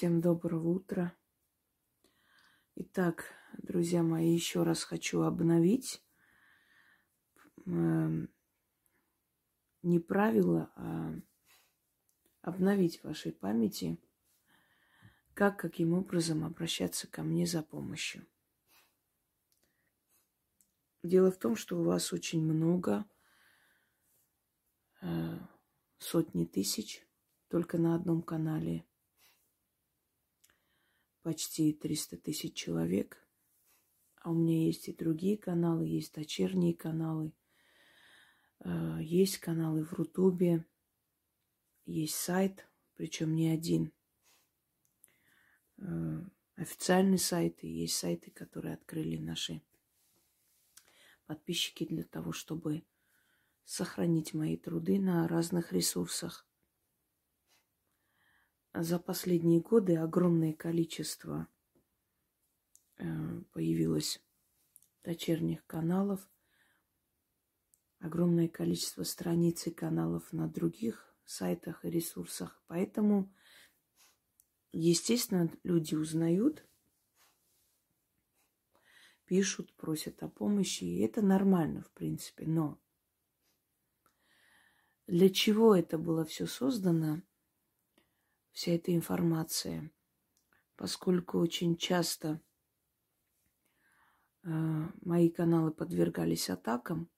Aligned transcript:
Всем 0.00 0.22
доброго 0.22 0.70
утра. 0.70 1.14
Итак, 2.74 3.34
друзья 3.58 4.02
мои, 4.02 4.32
еще 4.32 4.62
раз 4.62 4.82
хочу 4.82 5.20
обновить 5.20 6.02
э, 7.66 8.26
не 9.82 10.00
правила, 10.00 10.72
а 10.74 11.12
обновить 12.40 13.00
в 13.00 13.08
вашей 13.08 13.32
памяти, 13.32 13.98
как, 15.34 15.58
каким 15.58 15.92
образом 15.92 16.46
обращаться 16.46 17.06
ко 17.06 17.22
мне 17.22 17.44
за 17.44 17.62
помощью. 17.62 18.26
Дело 21.02 21.30
в 21.30 21.36
том, 21.36 21.56
что 21.56 21.78
у 21.78 21.84
вас 21.84 22.10
очень 22.14 22.42
много, 22.42 23.04
э, 25.02 25.38
сотни 25.98 26.46
тысяч 26.46 27.06
только 27.48 27.76
на 27.76 27.94
одном 27.94 28.22
канале– 28.22 28.86
почти 31.22 31.72
300 31.72 32.16
тысяч 32.16 32.54
человек. 32.54 33.26
А 34.22 34.30
у 34.30 34.34
меня 34.34 34.64
есть 34.66 34.88
и 34.88 34.92
другие 34.92 35.38
каналы, 35.38 35.86
есть 35.86 36.14
дочерние 36.14 36.74
каналы, 36.74 37.32
э, 38.60 38.98
есть 39.00 39.38
каналы 39.38 39.84
в 39.84 39.92
Рутубе, 39.94 40.66
есть 41.86 42.16
сайт, 42.16 42.68
причем 42.96 43.34
не 43.34 43.48
один. 43.48 43.92
Э, 45.78 46.22
официальные 46.56 47.18
сайты, 47.18 47.66
есть 47.66 47.96
сайты, 47.96 48.30
которые 48.30 48.74
открыли 48.74 49.16
наши 49.16 49.62
подписчики 51.26 51.86
для 51.86 52.04
того, 52.04 52.32
чтобы 52.32 52.82
сохранить 53.64 54.34
мои 54.34 54.56
труды 54.56 54.98
на 54.98 55.26
разных 55.28 55.72
ресурсах 55.72 56.49
за 58.72 58.98
последние 58.98 59.60
годы 59.60 59.96
огромное 59.96 60.52
количество 60.52 61.48
э, 62.98 63.04
появилось 63.52 64.22
дочерних 65.02 65.64
каналов, 65.66 66.28
огромное 67.98 68.48
количество 68.48 69.02
страниц 69.02 69.66
и 69.66 69.70
каналов 69.70 70.32
на 70.32 70.48
других 70.48 71.14
сайтах 71.24 71.84
и 71.84 71.90
ресурсах. 71.90 72.62
Поэтому, 72.68 73.32
естественно, 74.72 75.50
люди 75.64 75.96
узнают, 75.96 76.64
пишут, 79.24 79.74
просят 79.74 80.22
о 80.22 80.28
помощи. 80.28 80.84
И 80.84 81.00
это 81.00 81.22
нормально, 81.22 81.82
в 81.82 81.90
принципе. 81.90 82.46
Но 82.46 82.80
для 85.08 85.28
чего 85.28 85.74
это 85.74 85.98
было 85.98 86.24
все 86.24 86.46
создано– 86.46 87.22
вся 88.52 88.72
эта 88.72 88.94
информация, 88.94 89.90
поскольку 90.76 91.38
очень 91.38 91.76
часто 91.76 92.40
э, 94.42 94.48
мои 95.02 95.28
каналы 95.28 95.72
подвергались 95.72 96.50
атакам, 96.50 97.10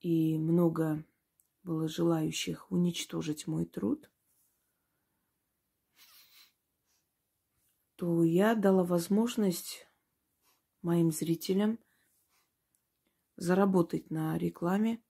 и 0.00 0.38
много 0.38 1.04
было 1.62 1.88
желающих 1.88 2.70
уничтожить 2.70 3.46
мой 3.46 3.64
труд, 3.64 4.10
то 7.96 8.22
я 8.22 8.54
дала 8.54 8.84
возможность 8.84 9.88
моим 10.82 11.10
зрителям 11.10 11.78
заработать 13.36 14.10
на 14.10 14.38
рекламе, 14.38 15.02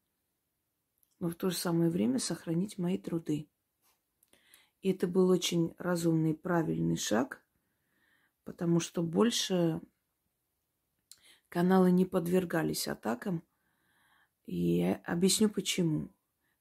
но 1.18 1.28
в 1.28 1.34
то 1.34 1.50
же 1.50 1.56
самое 1.56 1.90
время 1.90 2.18
сохранить 2.18 2.78
мои 2.78 2.96
труды. 2.96 3.48
И 4.86 4.92
это 4.92 5.08
был 5.08 5.30
очень 5.30 5.74
разумный, 5.78 6.32
правильный 6.32 6.94
шаг, 6.94 7.42
потому 8.44 8.78
что 8.78 9.02
больше 9.02 9.80
каналы 11.48 11.90
не 11.90 12.04
подвергались 12.04 12.86
атакам. 12.86 13.42
И 14.46 14.96
объясню 15.04 15.48
почему. 15.48 16.10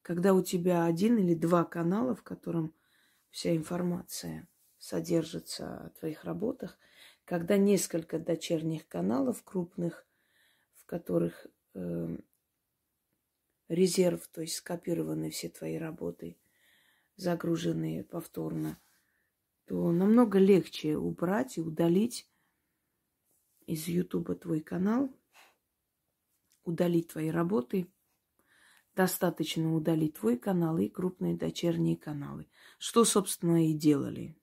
Когда 0.01 0.33
у 0.33 0.41
тебя 0.41 0.85
один 0.85 1.19
или 1.19 1.35
два 1.35 1.66
канала, 1.66 2.16
в 2.16 2.23
котором 2.23 2.73
вся 3.29 3.55
информация 3.55 4.47
содержится 4.79 5.85
о 5.85 5.89
твоих 5.91 6.23
работах, 6.23 6.79
когда 7.25 7.57
несколько 7.57 8.17
дочерних 8.17 8.88
каналов 8.88 9.44
крупных, 9.44 10.03
в 10.73 10.88
которых 10.88 11.45
э, 11.75 12.17
резерв, 13.67 14.28
то 14.29 14.41
есть 14.41 14.55
скопированы 14.55 15.29
все 15.29 15.47
твои 15.47 15.78
работы– 15.78 16.38
загруженные 17.15 18.03
повторно, 18.03 18.79
то 19.65 19.91
намного 19.91 20.39
легче 20.39 20.97
убрать 20.97 21.57
и 21.57 21.61
удалить 21.61 22.29
из 23.65 23.87
Ютуба 23.87 24.35
твой 24.35 24.61
канал, 24.61 25.11
удалить 26.63 27.09
твои 27.09 27.29
работы. 27.29 27.91
Достаточно 28.95 29.75
удалить 29.75 30.15
твой 30.15 30.37
канал 30.37 30.77
и 30.77 30.87
крупные 30.87 31.35
дочерние 31.35 31.97
каналы. 31.97 32.47
Что, 32.77 33.03
собственно, 33.03 33.67
и 33.69 33.73
делали. 33.73 34.37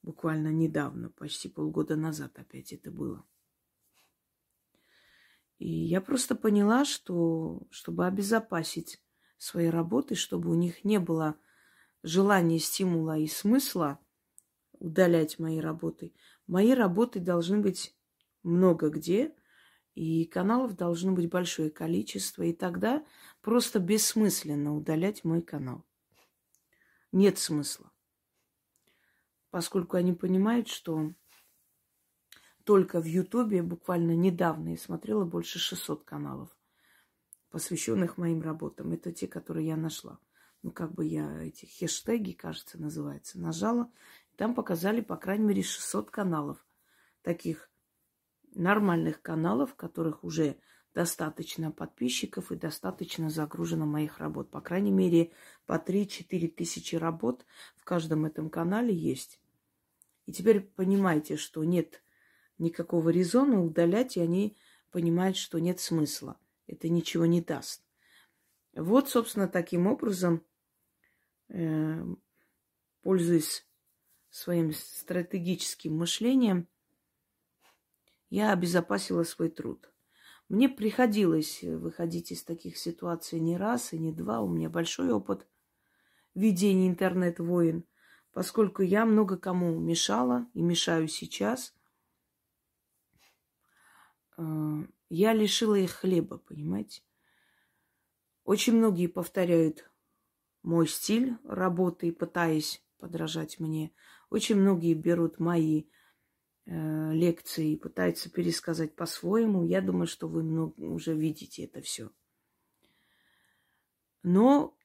Буквально 0.00 0.48
недавно, 0.52 1.10
почти 1.10 1.48
полгода 1.48 1.96
назад 1.96 2.38
опять 2.38 2.72
это 2.72 2.90
было. 2.90 3.26
И 5.58 5.68
я 5.68 6.00
просто 6.00 6.34
поняла, 6.36 6.84
что 6.84 7.66
чтобы 7.70 8.06
обезопасить 8.06 9.02
своей 9.38 9.70
работы, 9.70 10.14
чтобы 10.14 10.50
у 10.50 10.54
них 10.54 10.84
не 10.84 10.98
было 10.98 11.36
желания, 12.02 12.58
стимула 12.58 13.18
и 13.18 13.26
смысла 13.26 13.98
удалять 14.78 15.38
мои 15.38 15.58
работы. 15.58 16.14
Мои 16.46 16.72
работы 16.72 17.20
должны 17.20 17.58
быть 17.58 17.96
много 18.42 18.88
где, 18.90 19.34
и 19.94 20.24
каналов 20.26 20.76
должно 20.76 21.12
быть 21.12 21.28
большое 21.28 21.70
количество, 21.70 22.42
и 22.42 22.52
тогда 22.52 23.04
просто 23.40 23.80
бессмысленно 23.80 24.76
удалять 24.76 25.24
мой 25.24 25.42
канал. 25.42 25.84
Нет 27.12 27.38
смысла. 27.38 27.90
Поскольку 29.50 29.96
они 29.96 30.12
понимают, 30.12 30.68
что 30.68 31.14
только 32.64 33.00
в 33.00 33.06
Ютубе 33.06 33.62
буквально 33.62 34.14
недавно 34.14 34.70
я 34.70 34.76
смотрела 34.76 35.24
больше 35.24 35.58
600 35.58 36.04
каналов 36.04 36.55
посвященных 37.56 38.18
моим 38.18 38.42
работам. 38.42 38.92
Это 38.92 39.12
те, 39.12 39.26
которые 39.26 39.68
я 39.68 39.78
нашла. 39.78 40.18
Ну, 40.62 40.72
как 40.72 40.92
бы 40.92 41.06
я 41.06 41.42
эти 41.42 41.64
хештеги, 41.64 42.32
кажется, 42.32 42.78
называется, 42.78 43.40
нажала. 43.40 43.90
Там 44.36 44.54
показали, 44.54 45.00
по 45.00 45.16
крайней 45.16 45.46
мере, 45.46 45.62
600 45.62 46.10
каналов. 46.10 46.62
Таких 47.22 47.70
нормальных 48.54 49.22
каналов, 49.22 49.70
в 49.70 49.74
которых 49.74 50.22
уже 50.22 50.58
достаточно 50.92 51.70
подписчиков 51.70 52.52
и 52.52 52.56
достаточно 52.56 53.30
загружено 53.30 53.86
моих 53.86 54.18
работ. 54.18 54.50
По 54.50 54.60
крайней 54.60 54.92
мере, 54.92 55.32
по 55.64 55.82
3-4 55.82 56.48
тысячи 56.48 56.94
работ 56.94 57.46
в 57.78 57.84
каждом 57.84 58.26
этом 58.26 58.50
канале 58.50 58.94
есть. 58.94 59.40
И 60.26 60.32
теперь 60.34 60.60
понимаете, 60.60 61.38
что 61.38 61.64
нет 61.64 62.02
никакого 62.58 63.08
резона 63.08 63.64
удалять, 63.64 64.18
и 64.18 64.20
они 64.20 64.58
понимают, 64.90 65.38
что 65.38 65.58
нет 65.58 65.80
смысла 65.80 66.38
это 66.66 66.88
ничего 66.88 67.26
не 67.26 67.40
даст. 67.40 67.82
Вот, 68.74 69.08
собственно, 69.08 69.48
таким 69.48 69.86
образом, 69.86 70.44
э, 71.48 72.04
пользуясь 73.02 73.66
своим 74.30 74.72
стратегическим 74.72 75.96
мышлением, 75.96 76.68
я 78.28 78.52
обезопасила 78.52 79.22
свой 79.22 79.48
труд. 79.48 79.90
Мне 80.48 80.68
приходилось 80.68 81.62
выходить 81.62 82.30
из 82.30 82.44
таких 82.44 82.76
ситуаций 82.76 83.40
не 83.40 83.56
раз 83.56 83.92
и 83.92 83.98
не 83.98 84.12
два. 84.12 84.40
У 84.40 84.48
меня 84.48 84.68
большой 84.68 85.10
опыт 85.10 85.46
ведения 86.34 86.88
интернет-войн, 86.88 87.84
поскольку 88.32 88.82
я 88.82 89.06
много 89.06 89.38
кому 89.38 89.78
мешала 89.80 90.46
и 90.54 90.62
мешаю 90.62 91.08
сейчас. 91.08 91.74
Я 95.08 95.32
лишила 95.32 95.76
их 95.76 95.92
хлеба, 95.92 96.38
понимаете? 96.38 97.02
Очень 98.44 98.74
многие 98.74 99.06
повторяют 99.06 99.90
мой 100.62 100.88
стиль 100.88 101.36
работы, 101.44 102.12
пытаясь 102.12 102.84
подражать 102.98 103.60
мне. 103.60 103.92
Очень 104.30 104.56
многие 104.56 104.94
берут 104.94 105.38
мои 105.38 105.84
э, 106.64 107.12
лекции 107.12 107.72
и 107.72 107.78
пытаются 107.78 108.30
пересказать 108.30 108.96
по-своему. 108.96 109.64
Я 109.64 109.80
думаю, 109.80 110.08
что 110.08 110.28
вы 110.28 110.42
много, 110.42 110.80
уже 110.80 111.14
видите 111.14 111.64
это 111.64 111.80
все. 111.82 112.10
Но 114.24 114.76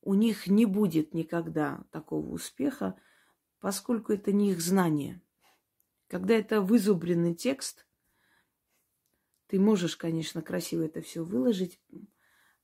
у 0.00 0.14
них 0.14 0.48
не 0.48 0.66
будет 0.66 1.14
никогда 1.14 1.84
такого 1.92 2.28
успеха, 2.30 3.00
поскольку 3.60 4.12
это 4.12 4.32
не 4.32 4.50
их 4.50 4.60
знание. 4.60 5.22
Когда 6.08 6.34
это 6.34 6.60
вызубренный 6.60 7.36
текст– 7.36 7.86
ты 9.52 9.60
можешь, 9.60 9.98
конечно, 9.98 10.40
красиво 10.40 10.84
это 10.84 11.02
все 11.02 11.22
выложить, 11.22 11.78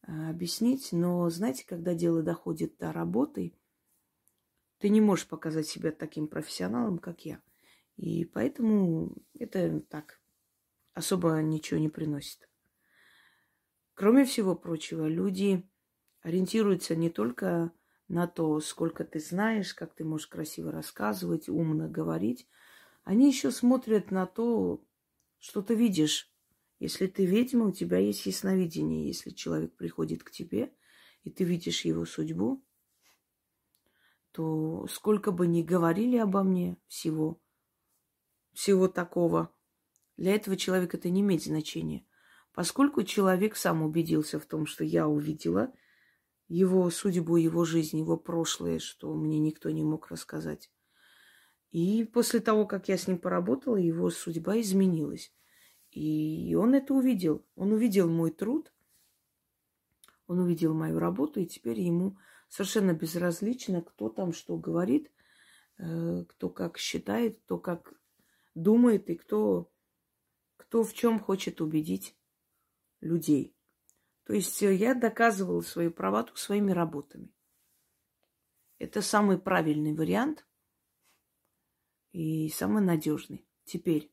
а, 0.00 0.30
объяснить, 0.30 0.88
но 0.90 1.28
знаете, 1.28 1.66
когда 1.66 1.92
дело 1.92 2.22
доходит 2.22 2.78
до 2.78 2.94
работы, 2.94 3.52
ты 4.78 4.88
не 4.88 5.02
можешь 5.02 5.26
показать 5.26 5.66
себя 5.66 5.92
таким 5.92 6.28
профессионалом, 6.28 6.96
как 6.98 7.26
я. 7.26 7.42
И 7.98 8.24
поэтому 8.24 9.14
это 9.38 9.80
так 9.80 10.18
особо 10.94 11.42
ничего 11.42 11.78
не 11.78 11.90
приносит. 11.90 12.48
Кроме 13.92 14.24
всего 14.24 14.56
прочего, 14.56 15.06
люди 15.06 15.68
ориентируются 16.22 16.96
не 16.96 17.10
только 17.10 17.70
на 18.08 18.26
то, 18.26 18.60
сколько 18.60 19.04
ты 19.04 19.20
знаешь, 19.20 19.74
как 19.74 19.94
ты 19.94 20.04
можешь 20.04 20.28
красиво 20.28 20.72
рассказывать, 20.72 21.50
умно 21.50 21.86
говорить. 21.86 22.48
Они 23.04 23.28
еще 23.28 23.50
смотрят 23.50 24.10
на 24.10 24.24
то, 24.24 24.82
что 25.38 25.60
ты 25.60 25.74
видишь. 25.74 26.32
Если 26.78 27.06
ты 27.06 27.26
ведьма, 27.26 27.66
у 27.66 27.72
тебя 27.72 27.98
есть 27.98 28.26
ясновидение. 28.26 29.06
Если 29.06 29.30
человек 29.30 29.74
приходит 29.74 30.22
к 30.22 30.30
тебе, 30.30 30.72
и 31.24 31.30
ты 31.30 31.44
видишь 31.44 31.84
его 31.84 32.04
судьбу, 32.04 32.64
то 34.32 34.86
сколько 34.88 35.32
бы 35.32 35.46
ни 35.46 35.62
говорили 35.62 36.16
обо 36.16 36.42
мне 36.42 36.76
всего, 36.86 37.40
всего 38.52 38.88
такого, 38.88 39.52
для 40.16 40.34
этого 40.34 40.56
человека 40.56 40.96
это 40.96 41.10
не 41.10 41.20
имеет 41.20 41.42
значения. 41.42 42.06
Поскольку 42.52 43.02
человек 43.02 43.56
сам 43.56 43.82
убедился 43.82 44.38
в 44.38 44.46
том, 44.46 44.66
что 44.66 44.84
я 44.84 45.08
увидела– 45.08 45.72
его 46.48 46.88
судьбу, 46.90 47.36
его 47.36 47.64
жизнь, 47.64 47.98
его 47.98 48.16
прошлое, 48.16 48.78
что 48.78 49.14
мне 49.14 49.38
никто 49.38 49.70
не 49.70 49.84
мог 49.84 50.08
рассказать. 50.08 50.70
И 51.70 52.04
после 52.04 52.40
того, 52.40 52.66
как 52.66 52.88
я 52.88 52.96
с 52.96 53.06
ним 53.06 53.18
поработала, 53.18 53.76
его 53.76 54.10
судьба 54.10 54.58
изменилась. 54.60 55.32
И 55.98 56.54
он 56.54 56.76
это 56.76 56.94
увидел. 56.94 57.44
Он 57.56 57.72
увидел 57.72 58.08
мой 58.08 58.30
труд, 58.30 58.72
он 60.28 60.38
увидел 60.38 60.72
мою 60.72 61.00
работу, 61.00 61.40
и 61.40 61.46
теперь 61.46 61.80
ему 61.80 62.16
совершенно 62.48 62.92
безразлично, 62.92 63.82
кто 63.82 64.08
там 64.08 64.32
что 64.32 64.56
говорит, 64.56 65.10
э, 65.78 66.24
кто 66.28 66.50
как 66.50 66.78
считает, 66.78 67.40
кто 67.40 67.58
как 67.58 67.94
думает 68.54 69.10
и 69.10 69.16
кто, 69.16 69.72
кто 70.56 70.84
в 70.84 70.94
чем 70.94 71.18
хочет 71.18 71.60
убедить 71.60 72.16
людей. 73.00 73.56
То 74.22 74.34
есть 74.34 74.62
э, 74.62 74.72
я 74.72 74.94
доказывала 74.94 75.62
свою 75.62 75.90
правоту 75.90 76.36
своими 76.36 76.70
работами. 76.70 77.34
Это 78.78 79.02
самый 79.02 79.36
правильный 79.36 79.94
вариант 79.94 80.46
и 82.12 82.48
самый 82.50 82.84
надежный. 82.84 83.48
Теперь 83.64 84.12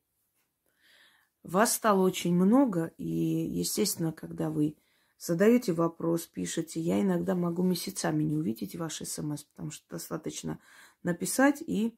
вас 1.45 1.73
стало 1.73 2.01
очень 2.01 2.33
много, 2.33 2.91
и, 2.97 3.05
естественно, 3.05 4.11
когда 4.11 4.49
вы 4.49 4.75
задаете 5.17 5.73
вопрос, 5.73 6.25
пишете, 6.25 6.79
я 6.79 7.01
иногда 7.01 7.35
могу 7.35 7.63
месяцами 7.63 8.23
не 8.23 8.35
увидеть 8.35 8.75
ваш 8.75 8.97
смс, 8.97 9.43
потому 9.43 9.71
что 9.71 9.85
достаточно 9.89 10.59
написать, 11.03 11.61
и 11.61 11.95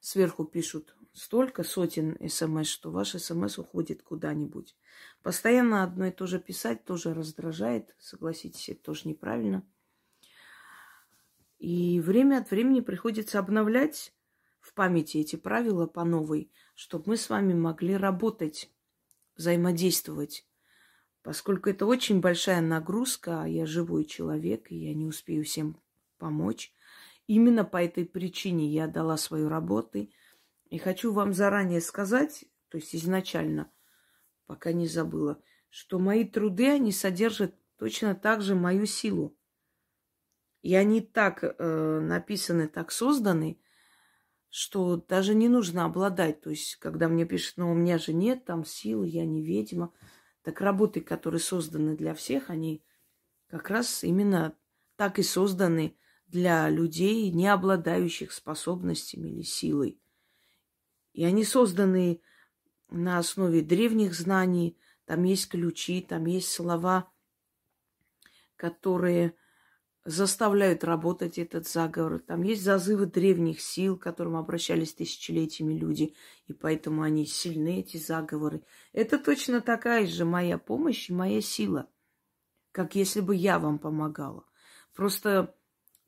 сверху 0.00 0.44
пишут 0.44 0.94
столько 1.14 1.64
сотен 1.64 2.16
смс, 2.28 2.68
что 2.68 2.90
ваш 2.90 3.12
смс 3.12 3.58
уходит 3.58 4.02
куда-нибудь. 4.02 4.76
Постоянно 5.22 5.82
одно 5.82 6.06
и 6.06 6.10
то 6.10 6.26
же 6.26 6.38
писать 6.38 6.84
тоже 6.84 7.14
раздражает, 7.14 7.94
согласитесь, 7.98 8.68
это 8.68 8.82
тоже 8.82 9.08
неправильно. 9.08 9.66
И 11.58 12.00
время 12.00 12.38
от 12.38 12.50
времени 12.50 12.80
приходится 12.80 13.38
обновлять 13.38 14.14
в 14.60 14.74
памяти 14.74 15.18
эти 15.18 15.36
правила 15.36 15.86
по 15.86 16.04
новой, 16.04 16.52
чтобы 16.78 17.04
мы 17.08 17.16
с 17.16 17.28
вами 17.28 17.54
могли 17.54 17.96
работать, 17.96 18.70
взаимодействовать. 19.36 20.46
Поскольку 21.22 21.70
это 21.70 21.86
очень 21.86 22.20
большая 22.20 22.60
нагрузка, 22.60 23.42
а 23.42 23.48
я 23.48 23.66
живой 23.66 24.04
человек, 24.04 24.70
и 24.70 24.76
я 24.76 24.94
не 24.94 25.06
успею 25.06 25.44
всем 25.44 25.80
помочь. 26.18 26.72
Именно 27.26 27.64
по 27.64 27.82
этой 27.82 28.04
причине 28.04 28.68
я 28.68 28.86
дала 28.86 29.16
свою 29.16 29.48
работу– 29.48 30.08
и 30.70 30.78
хочу 30.78 31.12
вам 31.12 31.32
заранее 31.32 31.80
сказать, 31.80 32.44
то 32.68 32.76
есть 32.76 32.94
изначально, 32.94 33.70
пока 34.46 34.72
не 34.72 34.86
забыла, 34.86 35.42
что 35.70 35.98
мои 35.98 36.24
труды, 36.24 36.68
они 36.68 36.92
содержат 36.92 37.54
точно 37.78 38.14
так 38.14 38.42
же 38.42 38.54
мою 38.54 38.84
силу. 38.84 39.36
И 40.60 40.74
они 40.74 41.00
так 41.00 41.42
э, 41.42 42.00
написаны, 42.00 42.68
так 42.68 42.90
созданы, 42.90 43.58
что 44.50 44.96
даже 44.96 45.34
не 45.34 45.48
нужно 45.48 45.84
обладать. 45.84 46.40
То 46.40 46.50
есть, 46.50 46.76
когда 46.76 47.08
мне 47.08 47.24
пишут, 47.24 47.58
ну, 47.58 47.70
у 47.70 47.74
меня 47.74 47.98
же 47.98 48.12
нет 48.12 48.44
там 48.44 48.64
силы, 48.64 49.06
я 49.08 49.24
не 49.24 49.42
ведьма. 49.42 49.92
Так 50.42 50.60
работы, 50.60 51.00
которые 51.00 51.40
созданы 51.40 51.96
для 51.96 52.14
всех, 52.14 52.50
они 52.50 52.82
как 53.48 53.70
раз 53.70 54.04
именно 54.04 54.56
так 54.96 55.18
и 55.18 55.22
созданы 55.22 55.96
для 56.26 56.68
людей, 56.68 57.30
не 57.30 57.48
обладающих 57.48 58.32
способностями 58.32 59.28
или 59.28 59.42
силой. 59.42 60.00
И 61.12 61.24
они 61.24 61.44
созданы 61.44 62.20
на 62.90 63.18
основе 63.18 63.62
древних 63.62 64.14
знаний. 64.14 64.78
Там 65.04 65.24
есть 65.24 65.48
ключи, 65.48 66.02
там 66.02 66.26
есть 66.26 66.50
слова, 66.50 67.10
которые 68.56 69.34
заставляют 70.08 70.84
работать 70.84 71.38
этот 71.38 71.68
заговор. 71.68 72.18
Там 72.20 72.42
есть 72.42 72.62
зазывы 72.62 73.04
древних 73.04 73.60
сил, 73.60 73.98
к 73.98 74.02
которым 74.02 74.36
обращались 74.36 74.94
тысячелетиями 74.94 75.74
люди, 75.74 76.14
и 76.46 76.54
поэтому 76.54 77.02
они 77.02 77.26
сильны, 77.26 77.80
эти 77.80 77.98
заговоры. 77.98 78.64
Это 78.94 79.18
точно 79.18 79.60
такая 79.60 80.06
же 80.06 80.24
моя 80.24 80.56
помощь 80.56 81.10
и 81.10 81.12
моя 81.12 81.42
сила, 81.42 81.90
как 82.72 82.94
если 82.94 83.20
бы 83.20 83.36
я 83.36 83.58
вам 83.58 83.78
помогала. 83.78 84.46
Просто 84.94 85.54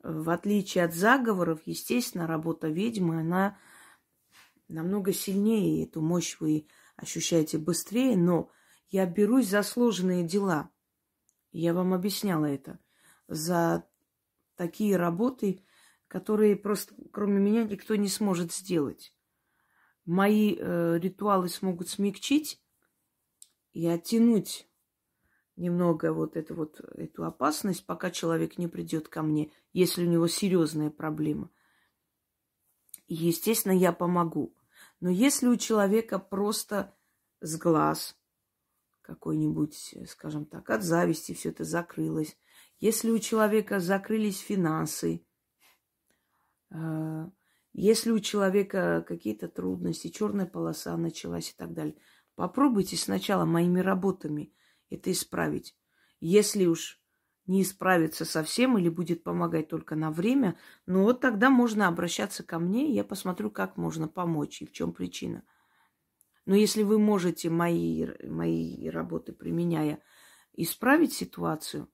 в 0.01 0.31
отличие 0.31 0.85
от 0.85 0.95
заговоров, 0.95 1.61
естественно, 1.65 2.25
работа 2.25 2.69
ведьмы, 2.69 3.19
она 3.19 3.59
намного 4.67 5.13
сильнее, 5.13 5.83
эту 5.85 6.01
мощь 6.01 6.37
вы 6.39 6.65
ощущаете 6.95 7.59
быстрее, 7.59 8.17
но 8.17 8.49
я 8.89 9.05
берусь 9.05 9.49
за 9.49 9.61
сложные 9.61 10.23
дела. 10.23 10.71
Я 11.51 11.75
вам 11.75 11.93
объясняла 11.93 12.45
это. 12.45 12.79
За 13.27 13.85
такие 14.61 14.95
работы, 14.95 15.65
которые 16.07 16.55
просто 16.55 16.93
кроме 17.11 17.39
меня 17.39 17.63
никто 17.63 17.95
не 17.95 18.09
сможет 18.09 18.53
сделать. 18.53 19.11
Мои 20.05 20.55
э, 20.55 20.99
ритуалы 20.99 21.49
смогут 21.49 21.89
смягчить 21.89 22.61
и 23.73 23.87
оттянуть 23.87 24.69
немного 25.55 26.13
вот 26.13 26.37
эту 26.37 26.53
вот 26.53 26.79
эту 26.93 27.25
опасность, 27.25 27.87
пока 27.87 28.11
человек 28.11 28.59
не 28.59 28.67
придет 28.67 29.07
ко 29.07 29.23
мне, 29.23 29.51
если 29.73 30.05
у 30.05 30.07
него 30.07 30.27
серьезная 30.27 30.91
проблема. 30.91 31.49
И, 33.07 33.15
естественно, 33.15 33.73
я 33.73 33.91
помогу. 33.91 34.55
Но 34.99 35.09
если 35.09 35.47
у 35.47 35.55
человека 35.55 36.19
просто 36.19 36.95
с 37.39 37.57
глаз 37.57 38.15
какой-нибудь, 39.01 39.95
скажем 40.07 40.45
так, 40.45 40.69
от 40.69 40.83
зависти 40.83 41.33
все 41.33 41.49
это 41.49 41.63
закрылось, 41.63 42.37
если 42.81 43.11
у 43.11 43.19
человека 43.19 43.79
закрылись 43.79 44.39
финансы, 44.39 45.23
э, 46.71 47.29
если 47.73 48.11
у 48.11 48.19
человека 48.19 49.05
какие-то 49.07 49.47
трудности, 49.47 50.09
черная 50.09 50.47
полоса 50.47 50.97
началась 50.97 51.51
и 51.51 51.53
так 51.55 51.73
далее, 51.73 51.95
попробуйте 52.35 52.97
сначала 52.97 53.45
моими 53.45 53.79
работами 53.79 54.51
это 54.89 55.11
исправить. 55.11 55.77
Если 56.19 56.65
уж 56.65 56.99
не 57.45 57.61
исправится 57.61 58.25
совсем 58.25 58.77
или 58.79 58.89
будет 58.89 59.23
помогать 59.23 59.67
только 59.67 59.95
на 59.95 60.11
время, 60.11 60.57
ну 60.87 61.03
вот 61.03 61.21
тогда 61.21 61.51
можно 61.51 61.87
обращаться 61.87 62.43
ко 62.43 62.57
мне, 62.57 62.93
я 62.93 63.03
посмотрю, 63.03 63.51
как 63.51 63.77
можно 63.77 64.07
помочь 64.07 64.61
и 64.61 64.65
в 64.65 64.71
чем 64.71 64.91
причина. 64.91 65.43
Но 66.47 66.55
если 66.55 66.81
вы 66.81 66.97
можете 66.97 67.51
мои, 67.51 68.07
мои 68.23 68.89
работы 68.89 69.33
применяя 69.33 70.01
исправить 70.53 71.13
ситуацию, 71.13 71.87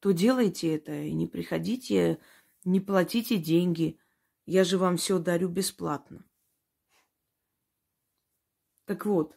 то 0.00 0.12
делайте 0.12 0.74
это 0.74 0.92
и 0.92 1.12
не 1.12 1.26
приходите, 1.26 2.18
не 2.64 2.80
платите 2.80 3.38
деньги. 3.38 3.98
Я 4.44 4.64
же 4.64 4.78
вам 4.78 4.96
все 4.96 5.18
дарю 5.18 5.48
бесплатно. 5.48 6.24
Так 8.84 9.04
вот, 9.04 9.36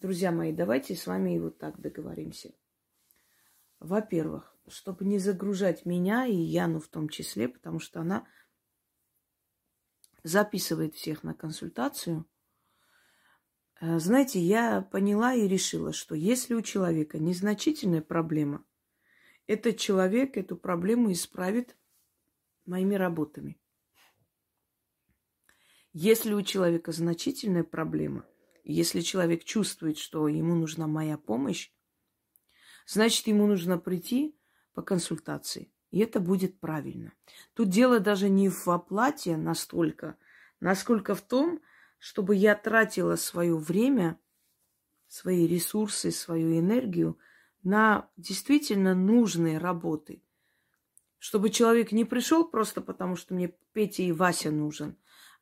друзья 0.00 0.30
мои, 0.30 0.52
давайте 0.52 0.94
с 0.94 1.06
вами 1.06 1.38
вот 1.38 1.58
так 1.58 1.80
договоримся. 1.80 2.54
Во-первых, 3.80 4.56
чтобы 4.68 5.04
не 5.04 5.18
загружать 5.18 5.84
меня 5.84 6.26
и 6.26 6.34
Яну 6.34 6.80
в 6.80 6.88
том 6.88 7.08
числе, 7.08 7.48
потому 7.48 7.78
что 7.78 8.00
она 8.00 8.26
записывает 10.22 10.94
всех 10.94 11.22
на 11.22 11.34
консультацию. 11.34 12.26
Э, 13.80 13.98
знаете, 13.98 14.40
я 14.40 14.82
поняла 14.82 15.34
и 15.34 15.46
решила, 15.46 15.92
что 15.92 16.14
если 16.14 16.54
у 16.54 16.62
человека 16.62 17.18
незначительная 17.18 18.02
проблема, 18.02 18.64
этот 19.46 19.78
человек 19.78 20.36
эту 20.36 20.56
проблему 20.56 21.12
исправит 21.12 21.76
моими 22.64 22.94
работами. 22.94 23.58
Если 25.92 26.34
у 26.34 26.42
человека 26.42 26.92
значительная 26.92 27.64
проблема, 27.64 28.26
если 28.64 29.00
человек 29.00 29.44
чувствует, 29.44 29.98
что 29.98 30.28
ему 30.28 30.54
нужна 30.54 30.86
моя 30.86 31.16
помощь, 31.16 31.70
Значит, 32.86 33.26
ему 33.26 33.46
нужно 33.46 33.78
прийти 33.78 34.38
по 34.72 34.80
консультации. 34.80 35.72
И 35.90 35.98
это 35.98 36.20
будет 36.20 36.60
правильно. 36.60 37.12
Тут 37.54 37.68
дело 37.68 38.00
даже 38.00 38.28
не 38.28 38.48
в 38.48 38.68
оплате 38.68 39.36
настолько, 39.36 40.16
насколько 40.60 41.14
в 41.14 41.20
том, 41.20 41.60
чтобы 41.98 42.36
я 42.36 42.54
тратила 42.54 43.16
свое 43.16 43.56
время, 43.56 44.18
свои 45.08 45.46
ресурсы, 45.46 46.10
свою 46.10 46.58
энергию 46.58 47.18
на 47.66 48.08
действительно 48.16 48.94
нужные 48.94 49.58
работы. 49.58 50.22
Чтобы 51.18 51.50
человек 51.50 51.90
не 51.90 52.04
пришел 52.04 52.44
просто 52.46 52.80
потому, 52.80 53.16
что 53.16 53.34
мне 53.34 53.52
Петя 53.72 54.04
и 54.04 54.12
Вася 54.12 54.52
нужен, 54.52 54.96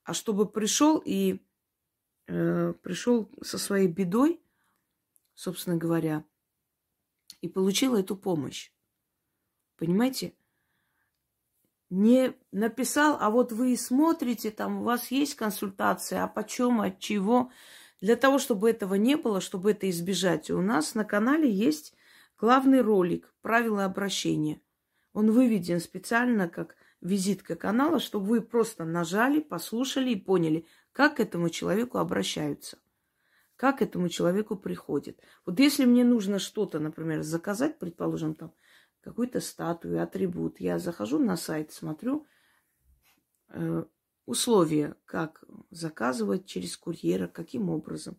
а 0.04 0.14
чтобы 0.14 0.49
пришел 0.49 1.02
и 1.04 1.45
э, 2.26 2.73
пришел 2.83 3.31
со 3.43 3.59
своей 3.59 3.88
бедой, 3.88 4.40
собственно 5.35 5.76
говоря, 5.76 6.25
и 7.43 7.49
получил 7.49 7.95
эту 7.95 8.16
помощь. 8.16 8.73
Понимаете? 9.76 10.33
Не 11.90 12.33
написал, 12.52 13.19
а 13.21 13.28
вот 13.28 13.52
вы 13.52 13.76
смотрите, 13.76 14.50
там 14.50 14.81
у 14.81 14.85
вас 14.85 15.11
есть 15.11 15.35
консультация, 15.35 16.25
а 16.25 16.28
почем, 16.28 16.81
от 16.81 17.00
чего. 17.00 17.52
Для 18.00 18.16
того, 18.16 18.38
чтобы 18.38 18.71
этого 18.71 18.95
не 18.95 19.16
было, 19.19 19.43
чтобы 19.43 19.73
это 19.73 19.90
избежать, 19.90 20.50
у 20.50 20.62
нас 20.62 20.95
на 20.95 21.04
канале 21.04 21.52
есть 21.52 21.94
главный 22.38 22.81
ролик 22.81 23.35
«Правила 23.43 23.85
обращения». 23.85 24.61
Он 25.12 25.31
выведен 25.31 25.81
специально 25.81 26.49
как 26.49 26.76
визитка 27.00 27.55
канала, 27.55 28.00
чтобы 28.00 28.26
вы 28.26 28.41
просто 28.41 28.85
нажали, 28.85 29.41
послушали 29.41 30.11
и 30.11 30.21
поняли, 30.21 30.67
как 30.93 31.17
к 31.17 31.21
этому 31.21 31.50
человеку 31.50 31.99
обращаются, 31.99 32.79
как 33.57 33.79
к 33.79 33.83
этому 33.83 34.09
человеку 34.09 34.57
приходит. 34.57 35.21
Вот 35.47 35.61
если 35.61 35.85
мне 35.85 36.05
нужно 36.05 36.38
что-то, 36.38 36.81
например, 36.81 37.23
заказать, 37.23 37.79
предположим, 37.79 38.35
там, 38.35 38.53
какую-то 39.03 39.41
статую, 39.41 40.03
атрибут, 40.03 40.61
я 40.61 40.79
захожу 40.79 41.19
на 41.19 41.37
сайт, 41.37 41.73
смотрю 41.73 42.26
э, 43.49 43.85
условия, 44.25 44.97
как 45.05 45.45
заказывать 45.71 46.47
через 46.47 46.76
курьера, 46.76 47.29
каким 47.29 47.69
образом. 47.69 48.17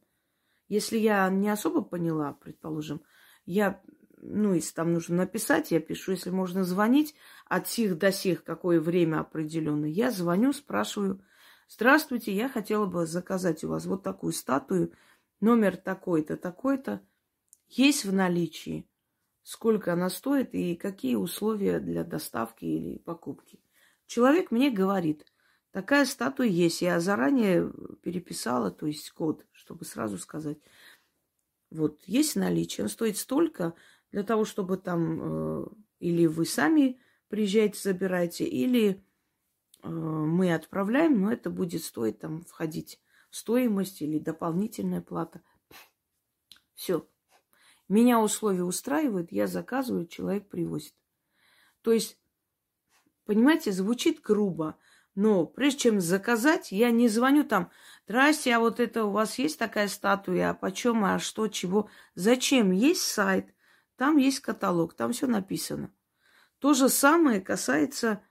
Если 0.68 0.98
я 0.98 1.28
не 1.30 1.50
особо 1.50 1.82
поняла, 1.82 2.34
предположим, 2.34 3.02
я 3.46 3.82
ну, 4.28 4.54
если 4.54 4.74
там 4.74 4.94
нужно 4.94 5.18
написать, 5.18 5.72
я 5.72 5.80
пишу. 5.80 6.12
Если 6.12 6.30
можно 6.30 6.64
звонить 6.64 7.16
от 7.46 7.68
сих 7.68 7.98
до 7.98 8.12
сих, 8.12 8.44
какое 8.44 8.80
время 8.80 9.20
определенное, 9.20 9.90
я 9.90 10.12
звоню, 10.12 10.54
спрашиваю, 10.54 11.22
здравствуйте, 11.68 12.34
я 12.34 12.50
хотела 12.50 12.86
бы 12.86 13.06
заказать 13.06 13.64
у 13.64 13.70
вас 13.70 13.86
вот 13.86 14.04
такую 14.04 14.34
статую, 14.34 14.94
номер 15.40 15.78
такой-то, 15.78 16.38
такой-то. 16.38 17.02
Есть 17.68 18.06
в 18.06 18.14
наличии, 18.14 18.88
сколько 19.44 19.94
она 19.94 20.10
стоит 20.10 20.54
и 20.54 20.76
какие 20.76 21.16
условия 21.16 21.80
для 21.80 22.04
доставки 22.04 22.66
или 22.66 22.98
покупки. 22.98 23.60
Человек 24.08 24.52
мне 24.52 24.70
говорит, 24.70 25.26
такая 25.72 26.06
статуя 26.06 26.48
есть. 26.48 26.82
Я 26.82 27.00
заранее 27.00 27.72
переписала, 28.02 28.72
то 28.72 28.86
есть 28.86 29.10
код, 29.12 29.46
чтобы 29.52 29.86
сразу 29.86 30.18
сказать. 30.18 30.58
Вот, 31.72 32.02
есть 32.06 32.36
наличие, 32.36 32.86
он 32.86 32.90
стоит 32.90 33.18
столько, 33.18 33.74
для 34.16 34.24
того, 34.24 34.46
чтобы 34.46 34.78
там 34.78 35.20
э, 35.22 35.66
или 36.00 36.26
вы 36.26 36.46
сами 36.46 37.02
приезжаете, 37.28 37.82
забираете, 37.82 38.46
или 38.46 39.04
э, 39.84 39.90
мы 39.90 40.54
отправляем, 40.54 41.20
но 41.20 41.34
это 41.34 41.50
будет 41.50 41.84
стоить 41.84 42.20
там 42.20 42.46
входить 42.46 43.02
стоимость 43.30 44.02
или 44.02 44.18
дополнительная 44.18 45.02
плата. 45.02 45.42
Все. 46.76 47.06
Меня 47.90 48.22
условия 48.22 48.64
устраивают, 48.64 49.34
я 49.34 49.48
заказываю, 49.48 50.08
человек 50.08 50.48
привозит. 50.48 50.96
То 51.82 51.92
есть, 51.92 52.18
понимаете, 53.26 53.74
звучит 53.74 54.22
грубо, 54.22 54.78
но 55.14 55.46
прежде 55.46 55.80
чем 55.80 56.00
заказать, 56.00 56.72
я 56.72 56.90
не 56.90 57.10
звоню 57.10 57.44
там, 57.44 57.70
здрасте, 58.06 58.56
а 58.56 58.62
вот 58.62 58.80
это 58.80 59.04
у 59.04 59.12
вас 59.12 59.38
есть 59.40 59.60
такая 59.60 59.90
статуя, 59.90 60.52
а 60.52 60.54
почем, 60.54 61.04
а 61.04 61.20
что, 61.20 61.50
чего. 61.50 61.90
Зачем? 62.14 62.72
Есть 62.72 63.02
сайт, 63.02 63.55
там 63.98 64.18
есть 64.18 64.40
каталог, 64.40 64.94
там 64.94 65.12
все 65.12 65.28
написано. 65.28 65.92
То 66.60 66.74
же 66.74 66.90
самое 66.90 67.42
касается, 67.42 68.22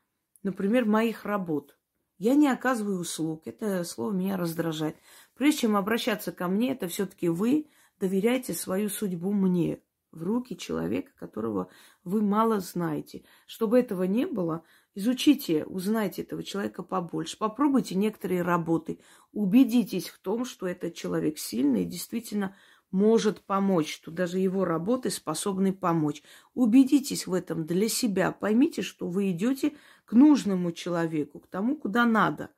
например, 0.42 0.84
моих 0.84 1.24
работ. 1.24 1.78
Я 2.18 2.34
не 2.34 2.48
оказываю 2.48 2.98
услуг. 3.00 3.46
Это 3.46 3.84
слово 3.84 4.12
меня 4.12 4.36
раздражает. 4.36 4.96
Прежде 5.34 5.62
чем 5.62 5.76
обращаться 5.76 6.32
ко 6.32 6.48
мне, 6.48 6.72
это 6.72 6.88
все-таки 6.88 7.28
вы 7.28 7.68
доверяете 7.98 8.54
свою 8.54 8.88
судьбу 8.88 9.32
мне, 9.32 9.82
в 10.14 10.22
руки 10.22 10.56
человека, 10.56 11.12
которого 11.16 11.68
вы 12.04 12.22
мало 12.22 12.60
знаете. 12.60 13.24
Чтобы 13.46 13.78
этого 13.78 14.04
не 14.04 14.26
было, 14.26 14.64
изучите, 14.94 15.64
узнайте 15.64 16.22
этого 16.22 16.42
человека 16.42 16.82
побольше, 16.82 17.36
попробуйте 17.36 17.94
некоторые 17.96 18.42
работы, 18.42 19.00
убедитесь 19.32 20.08
в 20.08 20.18
том, 20.20 20.44
что 20.44 20.66
этот 20.66 20.94
человек 20.94 21.38
сильный 21.38 21.82
и 21.82 21.86
действительно 21.86 22.56
может 22.94 23.40
помочь, 23.40 23.92
что 23.92 24.12
даже 24.12 24.38
его 24.38 24.64
работы 24.64 25.10
способны 25.10 25.72
помочь. 25.72 26.22
Убедитесь 26.54 27.26
в 27.26 27.34
этом 27.34 27.66
для 27.66 27.88
себя. 27.88 28.30
Поймите, 28.30 28.82
что 28.82 29.08
вы 29.08 29.32
идете 29.32 29.72
к 30.04 30.12
нужному 30.12 30.70
человеку, 30.70 31.40
к 31.40 31.48
тому, 31.48 31.76
куда 31.76 32.04
надо. 32.04 32.50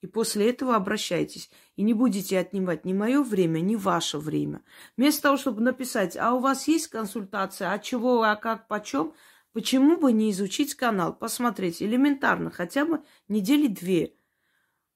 И 0.00 0.06
после 0.06 0.48
этого 0.48 0.76
обращайтесь. 0.76 1.50
И 1.76 1.82
не 1.82 1.92
будете 1.92 2.38
отнимать 2.38 2.86
ни 2.86 2.94
мое 2.94 3.22
время, 3.22 3.60
ни 3.60 3.76
ваше 3.76 4.16
время. 4.16 4.62
Вместо 4.96 5.24
того, 5.24 5.36
чтобы 5.36 5.60
написать, 5.60 6.16
а 6.16 6.32
у 6.32 6.40
вас 6.40 6.66
есть 6.68 6.88
консультация, 6.88 7.70
а 7.70 7.78
чего, 7.78 8.22
а 8.22 8.34
как, 8.34 8.68
почем, 8.68 9.12
почему 9.52 9.98
бы 9.98 10.10
не 10.10 10.30
изучить 10.30 10.74
канал, 10.74 11.14
посмотреть 11.14 11.82
элементарно, 11.82 12.50
хотя 12.50 12.86
бы 12.86 13.02
недели 13.28 13.66
две. 13.66 14.14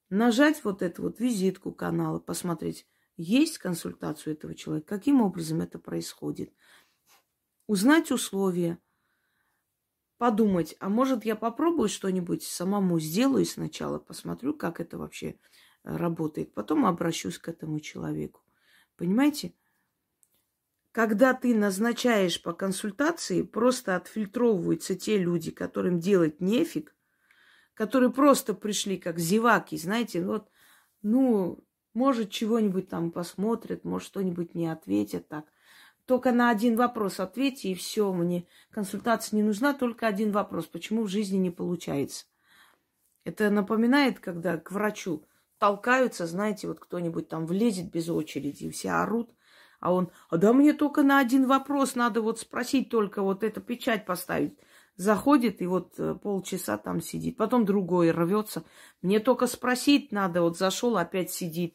Нажать 0.09 0.65
вот 0.65 0.81
эту 0.81 1.03
вот 1.03 1.21
визитку 1.21 1.71
канала, 1.71 2.19
посмотреть 2.19 2.87
есть 3.21 3.59
консультацию 3.59 4.33
этого 4.35 4.55
человека, 4.55 4.89
каким 4.89 5.21
образом 5.21 5.61
это 5.61 5.79
происходит, 5.79 6.53
узнать 7.67 8.11
условия, 8.11 8.79
подумать, 10.17 10.75
а 10.81 10.89
может 10.89 11.25
я 11.25 11.37
попробую 11.37 11.89
что-нибудь 11.89 12.43
самому 12.43 12.99
сделаю 12.99 13.45
сначала, 13.45 13.99
посмотрю, 13.99 14.55
как 14.55 14.81
это 14.81 14.99
вообще 14.99 15.39
э, 15.85 15.97
работает, 15.97 16.55
потом 16.55 16.87
обращусь 16.87 17.39
к 17.39 17.49
этому 17.49 17.81
человеку. 17.81 18.43
Понимаете? 18.97 19.55
Когда 20.93 21.35
ты 21.35 21.55
назначаешь 21.55 22.43
по 22.43 22.53
консультации, 22.53 23.43
просто 23.43 23.97
отфильтровываются 23.97 24.95
те 24.95 25.19
люди, 25.19 25.51
которым 25.51 26.01
делать 26.01 26.41
нефиг, 26.41 26.97
которые 27.75 28.11
просто 28.11 28.55
пришли 28.55 28.99
как 28.99 29.19
зеваки, 29.19 29.77
знаете, 29.77 30.25
вот, 30.25 30.51
ну, 31.03 31.65
может, 31.95 32.31
чего-нибудь 32.31 32.89
там 32.89 33.11
посмотрят, 33.11 33.85
может, 33.85 34.07
что-нибудь 34.09 34.55
не 34.55 34.67
ответят 34.67 35.29
так. 35.29 35.47
Только 36.07 36.33
на 36.33 36.51
один 36.51 36.77
вопрос 36.77 37.21
ответьте, 37.21 37.71
и 37.71 37.75
все, 37.75 38.13
мне 38.13 38.47
консультация 38.71 39.37
не 39.37 39.43
нужна, 39.43 39.75
только 39.75 40.07
один 40.07 40.33
вопрос. 40.33 40.67
Почему 40.67 41.05
в 41.05 41.09
жизни 41.09 41.37
не 41.37 41.51
получается? 41.51 42.27
Это 43.25 43.51
напоминает, 43.51 44.19
когда 44.19 44.57
к 44.57 44.73
врачу 44.73 45.25
толкаются, 45.59 46.27
знаете, 46.27 46.69
вот 46.69 46.81
кто-нибудь 46.81 47.29
там 47.29 47.47
влезет 47.47 47.91
без 47.91 48.09
очереди, 48.09 48.65
и 48.65 48.71
все 48.71 48.91
орут, 48.91 49.31
а 49.79 49.93
он, 49.93 50.11
а 50.29 50.37
да 50.37 50.53
мне 50.53 50.73
только 50.73 51.03
на 51.03 51.19
один 51.19 51.47
вопрос 51.47 51.95
надо 51.95 52.23
вот 52.23 52.39
спросить 52.39 52.91
только, 52.91 53.23
вот 53.23 53.43
эту 53.43 53.61
печать 53.61 54.05
поставить. 54.05 54.59
Заходит 54.97 55.63
и 55.63 55.67
вот 55.67 55.95
э, 55.99 56.15
полчаса 56.15 56.77
там 56.77 57.01
сидит. 57.01 57.39
Потом 57.39 57.65
другой 57.65 58.11
рвется. 58.11 58.65
Мне 59.01 59.19
только 59.19 59.47
спросить 59.47 60.13
надо. 60.13 60.43
Вот 60.43 60.59
зашел, 60.59 60.99
опять 60.99 61.31
сидит 61.31 61.75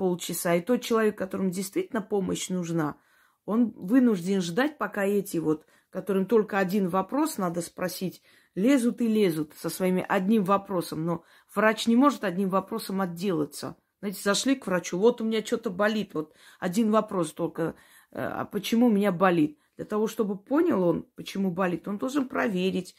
полчаса. 0.00 0.54
И 0.54 0.62
тот 0.62 0.80
человек, 0.80 1.18
которому 1.18 1.50
действительно 1.50 2.00
помощь 2.00 2.48
нужна, 2.48 2.96
он 3.44 3.70
вынужден 3.76 4.40
ждать, 4.40 4.78
пока 4.78 5.04
эти 5.04 5.36
вот, 5.36 5.66
которым 5.90 6.24
только 6.24 6.56
один 6.56 6.88
вопрос 6.88 7.36
надо 7.36 7.60
спросить, 7.60 8.22
лезут 8.54 9.02
и 9.02 9.06
лезут 9.06 9.52
со 9.60 9.68
своими 9.68 10.02
одним 10.08 10.44
вопросом. 10.44 11.04
Но 11.04 11.22
врач 11.54 11.86
не 11.86 11.96
может 11.96 12.24
одним 12.24 12.48
вопросом 12.48 13.02
отделаться. 13.02 13.76
Знаете, 14.00 14.22
зашли 14.22 14.54
к 14.54 14.66
врачу, 14.66 14.96
вот 14.96 15.20
у 15.20 15.24
меня 15.26 15.44
что-то 15.44 15.68
болит, 15.68 16.14
вот 16.14 16.32
один 16.60 16.90
вопрос 16.90 17.34
только, 17.34 17.74
э, 18.10 18.22
а 18.22 18.46
почему 18.46 18.86
у 18.86 18.90
меня 18.90 19.12
болит? 19.12 19.58
Для 19.76 19.84
того, 19.84 20.06
чтобы 20.06 20.38
понял 20.38 20.82
он, 20.82 21.02
почему 21.14 21.50
болит, 21.50 21.86
он 21.86 21.98
должен 21.98 22.26
проверить 22.26 22.96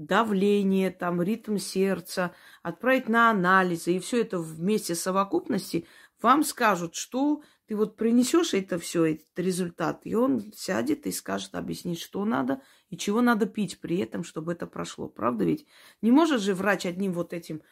давление, 0.00 0.90
там, 0.90 1.20
ритм 1.20 1.58
сердца, 1.58 2.34
отправить 2.62 3.08
на 3.08 3.30
анализы. 3.30 3.92
И 3.94 3.98
все 4.00 4.22
это 4.22 4.38
вместе 4.38 4.94
с 4.94 5.02
совокупности 5.02 5.86
вам 6.22 6.44
скажут, 6.44 6.94
что 6.94 7.42
ты 7.66 7.76
вот 7.76 7.96
принесешь 7.96 8.54
это 8.54 8.78
все, 8.78 9.04
этот 9.04 9.38
результат, 9.38 10.00
и 10.04 10.14
он 10.14 10.52
сядет 10.52 11.06
и 11.06 11.12
скажет, 11.12 11.54
объяснить, 11.54 12.00
что 12.00 12.24
надо 12.24 12.62
и 12.88 12.96
чего 12.96 13.20
надо 13.20 13.46
пить 13.46 13.80
при 13.80 13.98
этом, 13.98 14.24
чтобы 14.24 14.52
это 14.52 14.66
прошло. 14.66 15.08
Правда 15.08 15.44
ведь? 15.44 15.66
Не 16.02 16.10
может 16.10 16.40
же 16.40 16.54
врач 16.54 16.86
одним 16.86 17.12
вот 17.12 17.32
этим 17.32 17.62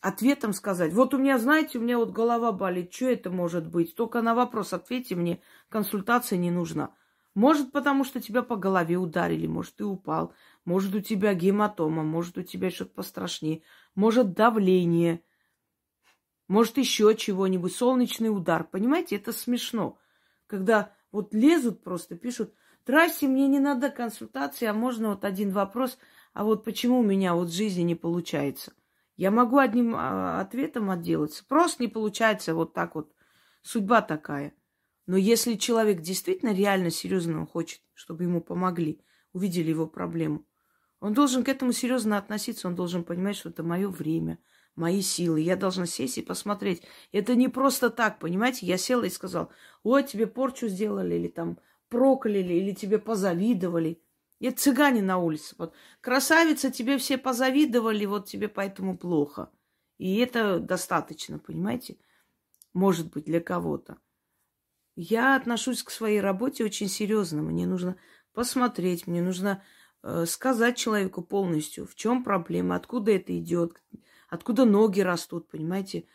ответом 0.00 0.52
сказать, 0.52 0.92
вот 0.92 1.14
у 1.14 1.18
меня, 1.18 1.38
знаете, 1.38 1.78
у 1.78 1.82
меня 1.82 1.98
вот 1.98 2.10
голова 2.10 2.52
болит, 2.52 2.92
что 2.92 3.06
это 3.06 3.30
может 3.30 3.68
быть? 3.68 3.94
Только 3.94 4.22
на 4.22 4.34
вопрос 4.34 4.72
ответьте 4.72 5.14
мне, 5.14 5.40
консультация 5.68 6.38
не 6.38 6.50
нужна. 6.50 6.94
Может, 7.34 7.70
потому 7.70 8.04
что 8.04 8.20
тебя 8.20 8.42
по 8.42 8.56
голове 8.56 8.96
ударили, 8.96 9.46
может, 9.46 9.76
ты 9.76 9.84
упал. 9.84 10.32
Может, 10.64 10.94
у 10.94 11.00
тебя 11.00 11.34
гематома, 11.34 12.02
может, 12.02 12.38
у 12.38 12.42
тебя 12.42 12.70
что-то 12.70 12.94
пострашнее, 12.94 13.62
может, 13.94 14.32
давление, 14.32 15.22
может, 16.48 16.78
еще 16.78 17.14
чего-нибудь, 17.14 17.74
солнечный 17.74 18.28
удар. 18.28 18.64
Понимаете, 18.64 19.16
это 19.16 19.32
смешно. 19.32 19.98
Когда 20.46 20.92
вот 21.10 21.34
лезут 21.34 21.82
просто, 21.82 22.16
пишут, 22.16 22.54
здрасте, 22.84 23.26
мне 23.26 23.48
не 23.48 23.58
надо 23.58 23.90
консультации, 23.90 24.66
а 24.66 24.74
можно 24.74 25.10
вот 25.10 25.24
один 25.24 25.50
вопрос, 25.52 25.98
а 26.32 26.44
вот 26.44 26.64
почему 26.64 27.00
у 27.00 27.02
меня 27.02 27.34
вот 27.34 27.48
в 27.48 27.54
жизни 27.54 27.82
не 27.82 27.94
получается? 27.94 28.72
Я 29.16 29.30
могу 29.30 29.58
одним 29.58 29.94
а, 29.96 30.40
ответом 30.40 30.90
отделаться. 30.90 31.44
Просто 31.46 31.82
не 31.82 31.88
получается 31.88 32.54
вот 32.54 32.74
так 32.74 32.94
вот. 32.94 33.12
Судьба 33.62 34.02
такая. 34.02 34.54
Но 35.06 35.16
если 35.16 35.54
человек 35.54 36.02
действительно 36.02 36.52
реально 36.52 36.90
серьезно 36.90 37.46
хочет, 37.46 37.80
чтобы 37.94 38.24
ему 38.24 38.40
помогли, 38.40 39.00
увидели 39.32 39.70
его 39.70 39.86
проблему, 39.86 40.44
он 41.00 41.14
должен 41.14 41.44
к 41.44 41.48
этому 41.48 41.72
серьезно 41.72 42.18
относиться, 42.18 42.68
он 42.68 42.74
должен 42.74 43.04
понимать, 43.04 43.36
что 43.36 43.48
это 43.48 43.62
мое 43.62 43.88
время, 43.88 44.38
мои 44.76 45.00
силы. 45.00 45.40
Я 45.40 45.56
должна 45.56 45.86
сесть 45.86 46.18
и 46.18 46.22
посмотреть. 46.22 46.82
Это 47.12 47.34
не 47.34 47.48
просто 47.48 47.90
так, 47.90 48.18
понимаете? 48.18 48.66
Я 48.66 48.76
села 48.76 49.04
и 49.04 49.10
сказала, 49.10 49.48
ой, 49.82 50.04
тебе 50.04 50.26
порчу 50.26 50.68
сделали, 50.68 51.16
или 51.16 51.28
там 51.28 51.58
прокляли, 51.88 52.54
или 52.54 52.72
тебе 52.72 52.98
позавидовали. 52.98 54.00
Это 54.40 54.58
цыгане 54.58 55.02
на 55.02 55.18
улице. 55.18 55.54
Вот 55.58 55.74
красавица, 56.00 56.70
тебе 56.70 56.98
все 56.98 57.16
позавидовали, 57.18 58.04
вот 58.04 58.26
тебе 58.26 58.48
поэтому 58.48 58.96
плохо. 58.96 59.50
И 59.98 60.18
это 60.18 60.60
достаточно, 60.60 61.38
понимаете? 61.38 61.96
Может 62.74 63.10
быть, 63.10 63.24
для 63.24 63.40
кого-то. 63.40 63.96
Я 64.94 65.36
отношусь 65.36 65.82
к 65.82 65.90
своей 65.90 66.20
работе 66.20 66.64
очень 66.64 66.88
серьезно. 66.88 67.42
Мне 67.42 67.66
нужно 67.66 67.96
посмотреть, 68.32 69.06
мне 69.06 69.22
нужно 69.22 69.62
э, 70.02 70.26
сказать 70.26 70.76
человеку 70.76 71.22
полностью, 71.22 71.86
в 71.86 71.94
чем 71.94 72.22
проблема, 72.22 72.76
откуда 72.76 73.12
это 73.12 73.36
идет, 73.38 73.82
откуда 74.28 74.64
ноги 74.64 75.00
растут, 75.00 75.48
понимаете? 75.48 76.06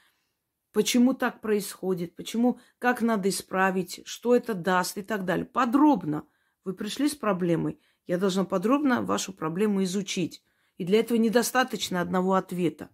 Почему 0.72 1.14
так 1.14 1.42
происходит, 1.42 2.16
почему, 2.16 2.60
как 2.80 3.02
надо 3.02 3.30
исправить, 3.30 4.02
что 4.06 4.36
это 4.36 4.54
даст 4.54 4.98
и 4.98 5.02
так 5.02 5.26
далее. 5.26 5.46
Подробно. 5.46 6.26
Вы 6.64 6.74
пришли 6.74 7.10
с 7.10 7.16
проблемой, 7.16 7.80
я 8.08 8.18
должна 8.18 8.46
подробно 8.46 9.02
вашу 9.02 9.34
проблему 9.34 9.84
изучить. 9.84 10.44
И 10.78 10.86
для 10.86 11.00
этого 11.00 11.18
недостаточно 11.18 12.02
одного 12.02 12.36
ответа. 12.36 12.90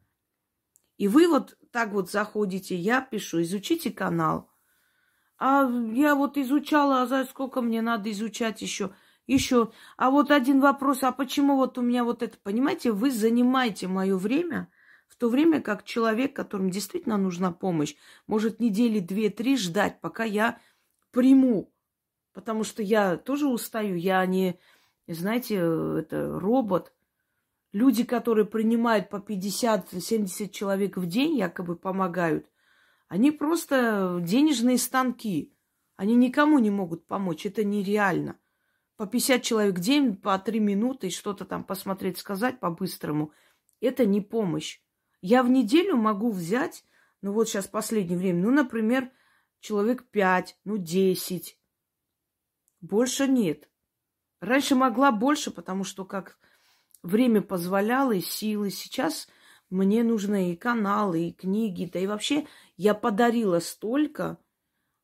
И 0.98 1.08
вы 1.08 1.28
вот 1.28 1.58
так 1.72 1.92
вот 1.92 2.10
заходите, 2.10 2.76
я 2.76 3.02
пишу, 3.02 3.42
изучите 3.42 3.92
канал– 3.92 4.50
а 5.38 5.70
я 5.94 6.16
вот 6.16 6.38
изучала, 6.38 7.04
а 7.04 7.08
за 7.08 7.26
сколько 7.26 7.62
мне 7.62 7.82
надо 7.82 8.12
изучать 8.12 8.62
еще? 8.62 8.92
Еще. 9.28 9.72
А 9.98 10.10
вот 10.10 10.32
один 10.32 10.62
вопрос, 10.62 11.04
а 11.04 11.12
почему 11.12 11.58
вот 11.58 11.78
у 11.78 11.82
меня 11.82 12.04
вот 12.04 12.24
это? 12.24 12.38
Понимаете, 12.42 12.92
вы 12.92 13.12
занимаете 13.12 13.88
мое 13.88 14.18
время, 14.18 14.70
в 15.08 15.16
то 15.16 15.30
время 15.30 15.62
как 15.62 15.84
человек, 15.84 16.36
которому 16.36 16.70
действительно 16.70 17.18
нужна 17.18 17.52
помощь, 17.52 17.96
может 18.28 18.60
недели 18.60 19.00
две-три 19.00 19.58
ждать, 19.58 20.00
пока 20.02 20.24
я 20.24 20.60
приму. 21.12 21.74
Потому 22.34 22.64
что 22.64 22.84
я 22.84 23.18
тоже 23.18 23.48
устаю, 23.48 23.96
я 23.96 24.26
не, 24.26 24.60
знаете, 25.08 25.56
это 25.56 26.40
робот. 26.40 26.94
Люди, 27.74 28.04
которые 28.04 28.46
принимают 28.46 29.10
по 29.10 29.18
50-70 29.18 30.50
человек 30.50 30.98
в 30.98 31.06
день, 31.08 31.38
якобы 31.38 31.76
помогают– 31.76 32.50
они 33.08 33.32
просто 33.32 34.20
денежные 34.22 34.78
станки. 34.78 35.54
Они 35.96 36.16
никому 36.16 36.60
не 36.60 36.70
могут 36.70 37.08
помочь. 37.08 37.46
Это 37.46 37.64
нереально. 37.64 38.38
По 38.98 39.08
50 39.08 39.42
человек 39.44 39.76
в 39.76 39.80
день, 39.80 40.16
по 40.16 40.38
3 40.38 40.60
минуты 40.60 41.10
что-то 41.10 41.46
там 41.46 41.64
посмотреть, 41.64 42.18
сказать 42.18 42.60
по-быстрому. 42.60 43.32
Это 43.80 44.06
не 44.06 44.22
помощь. 44.22 44.82
Я 45.22 45.44
в 45.44 45.50
неделю 45.50 45.96
могу 45.98 46.32
взять, 46.32 46.84
ну 47.22 47.32
вот 47.32 47.50
сейчас 47.50 47.68
последнее 47.68 48.18
время, 48.18 48.44
ну, 48.44 48.52
например, 48.52 49.12
человек 49.60 50.10
5, 50.10 50.60
ну, 50.64 50.78
10. 50.78 51.60
Больше 52.82 53.28
нет. 53.28 53.70
Раньше 54.40 54.76
могла 54.76 55.12
больше, 55.12 55.52
потому 55.52 55.84
что 55.84 56.06
как 56.06 56.38
время 57.02 57.42
позволяло 57.42 58.12
и 58.12 58.22
силы. 58.22 58.70
Сейчас 58.70 59.28
мне 59.70 60.04
нужны 60.04 60.54
и 60.54 60.56
каналы, 60.56 61.30
и 61.30 61.34
книги, 61.34 61.90
да 61.92 62.00
и 62.00 62.08
вообще 62.08 62.48
я 62.76 62.94
подарила 62.94 63.60
столько, 63.60 64.38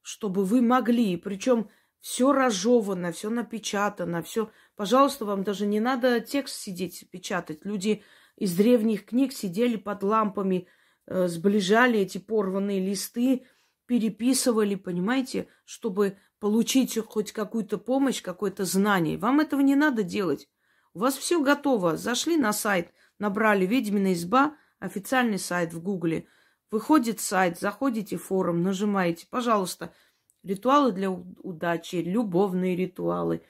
чтобы 0.01 0.45
вы 0.45 0.61
могли, 0.61 1.17
причем 1.17 1.69
все 1.99 2.31
разжевано, 2.33 3.11
все 3.11 3.29
напечатано, 3.29 4.21
все. 4.21 4.51
Пожалуйста, 4.75 5.25
вам 5.25 5.43
даже 5.43 5.65
не 5.65 5.79
надо 5.79 6.19
текст 6.19 6.55
сидеть 6.55 7.09
печатать. 7.09 7.65
Люди 7.65 8.03
из 8.37 8.55
древних 8.55 9.05
книг 9.05 9.33
сидели 9.33 9.75
под 9.75 10.03
лампами, 10.03 10.67
э, 11.05 11.27
сближали 11.27 11.99
эти 11.99 12.17
порванные 12.17 12.79
листы, 12.79 13.45
переписывали, 13.85 14.75
понимаете, 14.75 15.47
чтобы 15.65 16.17
получить 16.39 16.97
хоть 16.97 17.31
какую-то 17.31 17.77
помощь, 17.77 18.21
какое-то 18.21 18.65
знание. 18.65 19.17
Вам 19.17 19.39
этого 19.39 19.61
не 19.61 19.75
надо 19.75 20.03
делать. 20.03 20.49
У 20.93 20.99
вас 20.99 21.15
все 21.15 21.41
готово. 21.41 21.97
Зашли 21.97 22.37
на 22.37 22.53
сайт, 22.53 22.91
набрали 23.19 23.65
«Ведьмина 23.65 24.13
изба», 24.13 24.55
официальный 24.79 25.39
сайт 25.39 25.73
в 25.73 25.81
Гугле– 25.81 26.27
Выходит 26.73 27.19
сайт, 27.19 27.59
заходите 27.59 28.17
в 28.17 28.23
форум, 28.23 28.63
нажимаете, 28.63 29.27
пожалуйста, 29.29 29.93
ритуалы 30.41 30.91
для 30.91 31.11
удачи, 31.11 31.97
любовные 31.97 32.75
ритуалы, 32.75 33.43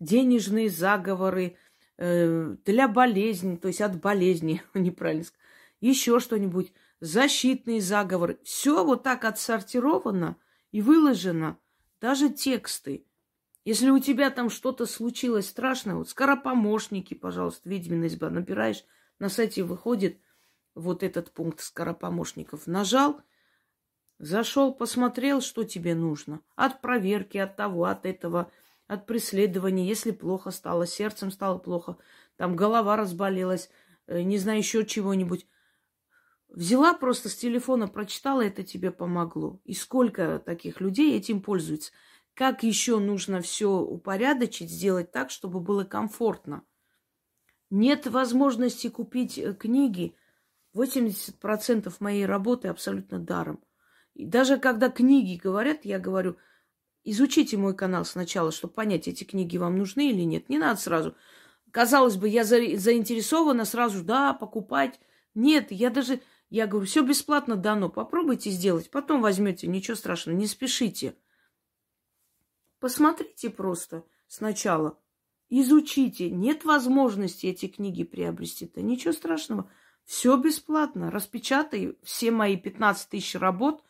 денежные 0.00 0.68
заговоры, 0.68 1.56
для 1.96 2.88
болезни, 2.88 3.56
то 3.56 3.68
есть 3.68 3.80
от 3.80 4.00
болезни, 4.00 4.62
неправильно 4.74 5.24
сказать, 5.24 5.40
еще 5.80 6.18
что-нибудь, 6.18 6.72
защитные 7.00 7.80
заговоры. 7.80 8.38
Все 8.42 8.84
вот 8.84 9.02
так 9.02 9.24
отсортировано 9.24 10.36
и 10.72 10.80
выложено, 10.80 11.58
даже 12.00 12.30
тексты. 12.30 13.06
Если 13.64 13.88
у 13.90 13.98
тебя 13.98 14.30
там 14.30 14.50
что-то 14.50 14.86
случилось 14.86 15.48
страшное, 15.48 15.94
вот 15.94 16.08
скоропомощники, 16.08 17.14
пожалуйста, 17.14 17.68
ведьмина 17.68 18.06
изба, 18.06 18.28
набираешь, 18.28 18.84
на 19.18 19.28
сайте 19.28 19.62
выходит 19.62 20.18
вот 20.74 21.02
этот 21.02 21.30
пункт 21.30 21.60
скоропомощников. 21.60 22.66
Нажал, 22.66 23.22
зашел, 24.18 24.74
посмотрел, 24.74 25.40
что 25.40 25.64
тебе 25.64 25.94
нужно. 25.94 26.40
От 26.56 26.80
проверки, 26.82 27.38
от 27.38 27.56
того, 27.56 27.84
от 27.84 28.04
этого, 28.04 28.50
от 28.86 29.06
преследования. 29.06 29.86
Если 29.86 30.10
плохо 30.10 30.50
стало, 30.50 30.86
сердцем 30.86 31.30
стало 31.30 31.58
плохо, 31.58 31.96
там 32.36 32.56
голова 32.56 32.96
разболелась, 32.96 33.70
э, 34.06 34.22
не 34.22 34.38
знаю, 34.38 34.58
еще 34.58 34.84
чего-нибудь. 34.84 35.46
Взяла 36.48 36.94
просто 36.94 37.28
с 37.28 37.36
телефона, 37.36 37.88
прочитала, 37.88 38.44
это 38.44 38.62
тебе 38.62 38.90
помогло. 38.90 39.60
И 39.64 39.74
сколько 39.74 40.38
таких 40.38 40.80
людей 40.80 41.16
этим 41.16 41.42
пользуются. 41.42 41.92
Как 42.34 42.62
еще 42.62 42.98
нужно 42.98 43.40
все 43.40 43.70
упорядочить, 43.70 44.70
сделать 44.70 45.12
так, 45.12 45.30
чтобы 45.30 45.60
было 45.60 45.84
комфортно. 45.84 46.64
Нет 47.70 48.06
возможности 48.06 48.88
купить 48.88 49.38
э, 49.38 49.54
книги– 49.54 50.16
80% 50.74 51.92
моей 52.00 52.26
работы 52.26 52.68
абсолютно 52.68 53.18
даром. 53.18 53.62
И 54.14 54.26
даже 54.26 54.58
когда 54.58 54.90
книги 54.90 55.40
говорят, 55.40 55.84
я 55.84 55.98
говорю, 55.98 56.36
изучите 57.04 57.56
мой 57.56 57.74
канал 57.74 58.04
сначала, 58.04 58.50
чтобы 58.50 58.74
понять, 58.74 59.08
эти 59.08 59.24
книги 59.24 59.56
вам 59.56 59.78
нужны 59.78 60.10
или 60.10 60.22
нет. 60.22 60.48
Не 60.48 60.58
надо 60.58 60.80
сразу. 60.80 61.14
Казалось 61.70 62.16
бы, 62.16 62.28
я 62.28 62.44
за, 62.44 62.76
заинтересована 62.76 63.64
сразу, 63.64 64.02
да, 64.02 64.32
покупать. 64.32 65.00
Нет, 65.34 65.70
я 65.70 65.90
даже, 65.90 66.20
я 66.50 66.66
говорю, 66.66 66.86
все 66.86 67.02
бесплатно 67.02 67.56
дано. 67.56 67.88
Попробуйте 67.88 68.50
сделать, 68.50 68.90
потом 68.90 69.20
возьмете, 69.20 69.66
ничего 69.66 69.96
страшного, 69.96 70.36
не 70.36 70.46
спешите. 70.46 71.16
Посмотрите 72.78 73.50
просто 73.50 74.04
сначала, 74.28 74.98
изучите. 75.48 76.30
Нет 76.30 76.64
возможности 76.64 77.46
эти 77.46 77.66
книги 77.66 78.04
приобрести, 78.04 78.66
то 78.66 78.82
ничего 78.82 79.12
страшного. 79.12 79.70
Все 80.04 80.36
бесплатно. 80.36 81.10
Распечатай 81.10 81.96
все 82.02 82.30
мои 82.30 82.56
15 82.56 83.08
тысяч 83.08 83.34
работ 83.34 83.82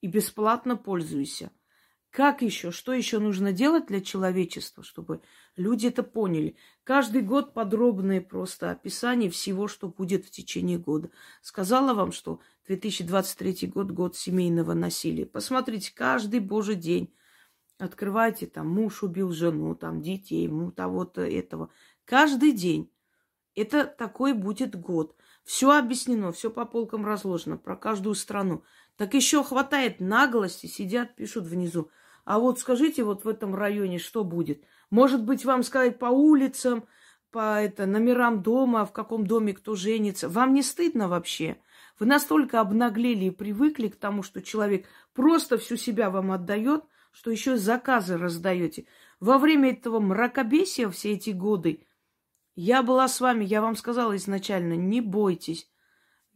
и 0.00 0.08
бесплатно 0.08 0.76
пользуйся. 0.76 1.52
Как 2.10 2.42
еще? 2.42 2.72
Что 2.72 2.92
еще 2.92 3.20
нужно 3.20 3.52
делать 3.52 3.86
для 3.86 4.00
человечества, 4.00 4.82
чтобы 4.82 5.22
люди 5.56 5.86
это 5.86 6.02
поняли? 6.02 6.56
Каждый 6.82 7.22
год 7.22 7.54
подробное 7.54 8.20
просто 8.20 8.72
описание 8.72 9.30
всего, 9.30 9.68
что 9.68 9.88
будет 9.88 10.26
в 10.26 10.30
течение 10.30 10.76
года. 10.76 11.10
Сказала 11.40 11.94
вам, 11.94 12.10
что 12.10 12.40
2023 12.66 13.68
год– 13.68 13.90
год 13.92 14.16
семейного 14.16 14.74
насилия. 14.74 15.24
Посмотрите, 15.24 15.92
каждый 15.94 16.40
божий 16.40 16.74
день 16.74 17.14
открывайте, 17.78 18.46
там, 18.46 18.68
муж 18.68 19.04
убил 19.04 19.30
жену, 19.30 19.76
там, 19.76 20.02
детей, 20.02 20.44
ему 20.44 20.72
того-то, 20.72 21.22
этого. 21.22 21.70
Каждый 22.04 22.52
день. 22.52 22.90
Это 23.54 23.84
такой 23.84 24.32
будет 24.32 24.78
год. 24.78 25.16
Все 25.44 25.76
объяснено, 25.76 26.32
все 26.32 26.50
по 26.50 26.64
полкам 26.64 27.04
разложено 27.04 27.56
про 27.56 27.76
каждую 27.76 28.14
страну. 28.14 28.62
Так 28.96 29.14
еще 29.14 29.42
хватает 29.42 30.00
наглости, 30.00 30.66
сидят, 30.66 31.16
пишут 31.16 31.46
внизу. 31.46 31.90
А 32.24 32.38
вот 32.38 32.58
скажите, 32.58 33.04
вот 33.04 33.24
в 33.24 33.28
этом 33.28 33.54
районе 33.54 33.98
что 33.98 34.24
будет? 34.24 34.62
Может 34.90 35.24
быть, 35.24 35.44
вам 35.44 35.62
сказать 35.62 35.98
по 35.98 36.06
улицам, 36.06 36.84
по 37.30 37.60
это, 37.62 37.86
номерам 37.86 38.42
дома, 38.42 38.84
в 38.84 38.92
каком 38.92 39.26
доме 39.26 39.52
кто 39.52 39.74
женится. 39.74 40.28
Вам 40.28 40.52
не 40.52 40.62
стыдно 40.62 41.08
вообще? 41.08 41.58
Вы 41.98 42.06
настолько 42.06 42.60
обнаглели 42.60 43.26
и 43.26 43.30
привыкли 43.30 43.88
к 43.88 43.96
тому, 43.96 44.22
что 44.22 44.42
человек 44.42 44.86
просто 45.12 45.58
всю 45.58 45.76
себя 45.76 46.10
вам 46.10 46.32
отдает, 46.32 46.84
что 47.12 47.30
еще 47.30 47.56
заказы 47.56 48.16
раздаете. 48.16 48.86
Во 49.20 49.38
время 49.38 49.70
этого 49.72 50.00
мракобесия 50.00 50.88
все 50.88 51.12
эти 51.12 51.30
годы 51.30 51.86
я 52.54 52.82
была 52.82 53.08
с 53.08 53.20
вами, 53.20 53.44
я 53.44 53.62
вам 53.62 53.76
сказала 53.76 54.16
изначально, 54.16 54.74
не 54.74 55.00
бойтесь. 55.00 55.70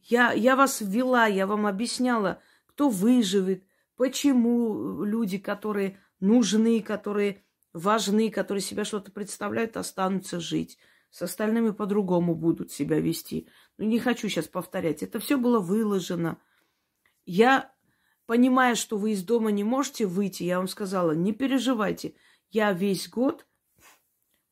Я, 0.02 0.32
я 0.32 0.54
вас 0.54 0.80
ввела, 0.80 1.26
я 1.26 1.46
вам 1.46 1.66
объясняла, 1.66 2.40
кто 2.66 2.88
выживет, 2.88 3.64
почему 3.96 5.04
люди, 5.04 5.38
которые 5.38 5.98
нужны, 6.20 6.83
которые 6.83 7.44
важны, 7.72 8.30
которые 8.30 8.62
себя 8.62 8.85
что-то 8.85 9.11
представляют, 9.11 9.76
останутся 9.76 10.40
жить. 10.40 10.78
С 11.11 11.22
остальными 11.22 11.70
по-другому 11.70 12.35
будут 12.35 12.72
себя 12.72 12.98
вести. 12.98 13.48
Ну, 13.78 13.85
не 13.85 13.98
хочу 13.98 14.28
сейчас 14.28 14.48
повторять. 14.48 15.02
Это 15.02 15.20
все 15.20 15.37
было 15.37 15.61
выложено. 15.61 16.38
Я, 17.24 17.72
понимая, 18.26 18.74
что 18.74 18.96
вы 18.96 19.12
из 19.12 19.22
дома 19.22 19.50
не 19.50 19.62
можете 19.62 20.07
выйти, 20.07 20.42
я 20.42 20.59
вам 20.59 20.68
сказала, 20.68 21.12
не 21.12 21.33
переживайте. 21.33 22.14
Я 22.50 22.72
весь 22.72 23.09
год 23.09 23.46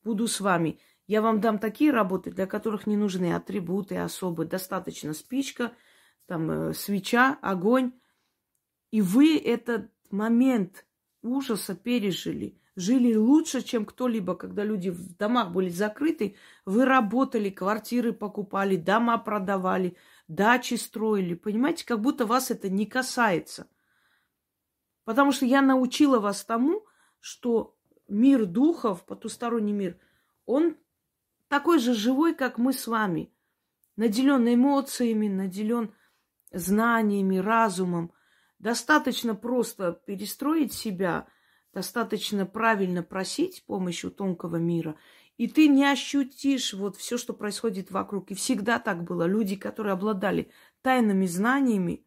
буду 0.03 0.27
с 0.27 0.39
вами. 0.39 0.79
Я 1.05 1.21
вам 1.21 1.41
дам 1.41 1.59
такие 1.59 1.91
работы, 1.91 2.31
для 2.31 2.47
которых 2.47 2.87
не 2.87 2.95
нужны 2.95 3.33
атрибуты 3.33 3.97
особые. 3.97 4.47
Достаточно 4.47 5.13
спичка, 5.13 5.73
там, 6.27 6.49
э, 6.49 6.73
свеча, 6.73 7.37
огонь. 7.41 7.93
И 8.93 9.01
вы 9.01 9.39
этот 9.39 9.89
момент 10.11 10.85
ужаса 11.23 11.73
пережили. 11.73 12.61
Жили 12.75 13.15
лучше, 13.15 13.63
чем 13.63 13.87
кто-либо, 13.87 14.35
когда 14.35 14.63
люди 14.63 14.91
в 14.91 15.17
домах 15.17 15.51
были 15.51 15.69
закрыты. 15.69 16.35
Вы 16.63 16.85
работали, 16.85 17.49
квартиры 17.49 18.13
покупали, 18.13 18.75
дома 18.75 19.17
продавали, 19.17 19.97
дачи 20.27 20.75
строили. 20.75 21.33
Понимаете, 21.33 21.87
как 21.87 22.01
будто 22.01 22.27
вас 22.27 22.51
это 22.51 22.69
не 22.69 22.85
касается. 22.85 23.67
Потому 25.05 25.31
что 25.31 25.47
я 25.47 25.63
научила 25.63 26.19
вас 26.19 26.45
тому, 26.45 26.85
что 27.19 27.75
мир 28.07 28.45
духов, 28.45 29.07
потусторонний 29.07 29.73
мир, 29.73 29.97
он 30.45 30.77
такой 31.47 31.79
же 31.79 31.95
живой, 31.95 32.35
как 32.35 32.59
мы 32.59 32.73
с 32.73 32.85
вами. 32.85 33.33
Наделен 33.95 34.53
эмоциями, 34.53 35.29
наделен 35.29 35.95
знаниями, 36.51 37.37
разумом. 37.37 38.13
Достаточно 38.63 39.35
просто 39.35 39.91
перестроить 40.05 40.71
себя, 40.71 41.27
достаточно 41.73 42.45
правильно 42.45 43.03
просить 43.03 43.57
с 43.57 43.59
помощью 43.59 44.09
тонкого 44.09 44.55
мира, 44.55 44.95
и 45.35 45.49
ты 45.49 45.67
не 45.67 45.83
ощутишь 45.83 46.73
вот 46.73 46.95
все, 46.95 47.17
что 47.17 47.33
происходит 47.33 47.91
вокруг. 47.91 48.31
И 48.31 48.35
всегда 48.35 48.79
так 48.79 49.03
было. 49.03 49.25
Люди, 49.25 49.57
которые 49.57 49.91
обладали 49.91 50.49
тайными 50.81 51.25
знаниями, 51.25 52.05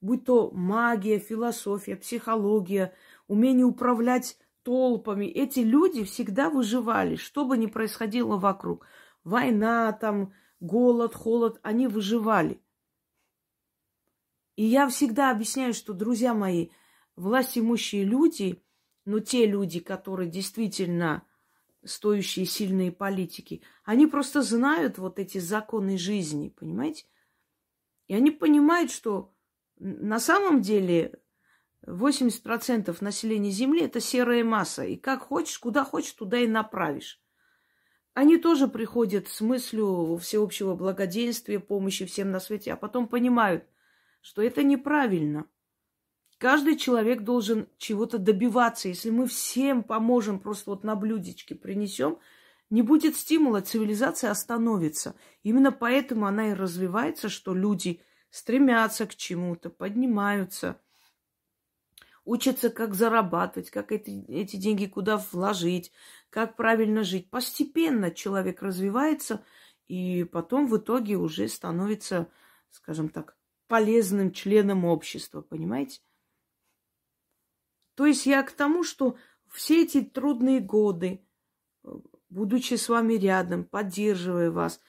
будь 0.00 0.24
то 0.24 0.52
магия, 0.52 1.18
философия, 1.18 1.96
психология, 1.96 2.94
умение 3.26 3.66
управлять 3.66 4.38
толпами. 4.62 5.26
Эти 5.26 5.58
люди 5.58 6.04
всегда 6.04 6.50
выживали, 6.50 7.16
что 7.16 7.44
бы 7.44 7.58
ни 7.58 7.66
происходило 7.66 8.36
вокруг. 8.36 8.86
Война, 9.24 9.90
там, 9.90 10.32
голод, 10.60 11.16
холод, 11.16 11.58
они 11.64 11.88
выживали. 11.88 12.60
И 14.56 14.64
я 14.64 14.88
всегда 14.88 15.30
объясняю, 15.30 15.74
что, 15.74 15.92
друзья 15.92 16.34
мои, 16.34 16.70
власть 17.14 17.56
имущие 17.56 18.04
люди, 18.04 18.62
но 19.04 19.20
те 19.20 19.46
люди, 19.46 19.80
которые 19.80 20.30
действительно 20.30 21.26
стоящие 21.84 22.46
сильные 22.46 22.90
политики, 22.90 23.62
они 23.84 24.06
просто 24.06 24.42
знают 24.42 24.98
вот 24.98 25.18
эти 25.18 25.38
законы 25.38 25.98
жизни, 25.98 26.48
понимаете? 26.48 27.04
И 28.08 28.14
они 28.14 28.30
понимают, 28.30 28.90
что 28.90 29.34
на 29.78 30.18
самом 30.18 30.62
деле 30.62 31.20
80% 31.86 32.96
населения 33.00 33.50
Земли– 33.50 33.82
это 33.82 34.00
серая 34.00 34.42
масса. 34.42 34.84
И 34.84 34.96
как 34.96 35.22
хочешь, 35.22 35.58
куда 35.58 35.84
хочешь, 35.84 36.12
туда 36.12 36.38
и 36.38 36.46
направишь. 36.46 37.20
Они 38.14 38.38
тоже 38.38 38.66
приходят 38.66 39.28
с 39.28 39.40
мыслью 39.42 40.16
всеобщего 40.16 40.74
благоденствия, 40.74 41.60
помощи 41.60 42.06
всем 42.06 42.30
на 42.30 42.40
свете, 42.40 42.72
а 42.72 42.76
потом 42.76 43.06
понимают, 43.06 43.66
что 44.20 44.42
это 44.42 44.62
неправильно. 44.62 45.46
Каждый 46.38 46.76
человек 46.76 47.22
должен 47.22 47.68
чего-то 47.78 48.18
добиваться. 48.18 48.88
Если 48.88 49.10
мы 49.10 49.26
всем 49.26 49.82
поможем, 49.82 50.38
просто 50.38 50.70
вот 50.70 50.84
на 50.84 50.94
блюдечке 50.94 51.54
принесем, 51.54 52.18
не 52.68 52.82
будет 52.82 53.16
стимула, 53.16 53.60
цивилизация 53.60 54.30
остановится. 54.30 55.14
Именно 55.42 55.72
поэтому 55.72 56.26
она 56.26 56.50
и 56.50 56.54
развивается, 56.54 57.28
что 57.28 57.54
люди 57.54 58.02
стремятся 58.30 59.06
к 59.06 59.14
чему-то, 59.14 59.70
поднимаются– 59.70 60.80
учатся, 62.26 62.68
как 62.68 62.94
зарабатывать, 62.94 63.70
как 63.70 63.92
эти, 63.92 64.24
эти 64.28 64.56
деньги 64.56 64.84
куда 64.84 65.16
вложить, 65.16 65.92
как 66.28 66.56
правильно 66.56 67.04
жить. 67.04 67.30
Постепенно 67.30 68.10
человек 68.10 68.60
развивается, 68.60 69.42
и 69.86 70.24
потом 70.24 70.66
в 70.66 70.76
итоге 70.76 71.16
уже 71.16 71.48
становится, 71.48 72.28
скажем 72.68 73.08
так, 73.08 73.36
полезным 73.68 74.32
членом 74.32 74.84
общества, 74.84 75.40
понимаете? 75.40 76.00
То 77.94 78.06
есть 78.06 78.26
я 78.26 78.42
к 78.42 78.52
тому, 78.52 78.84
что 78.84 79.16
все 79.48 79.82
эти 79.82 80.02
трудные 80.02 80.60
годы, 80.60 81.24
будучи 82.28 82.74
с 82.74 82.88
вами 82.88 83.14
рядом, 83.14 83.64
поддерживая 83.64 84.50
вас, 84.50 84.80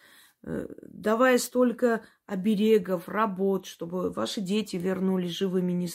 э, 0.43 0.67
давая 0.81 1.37
столько 1.37 2.03
оберегов, 2.25 3.07
работ, 3.07 3.65
чтобы 3.65 4.11
ваши 4.11 4.41
дети 4.41 4.75
вернулись 4.75 5.31
живыми 5.31 5.89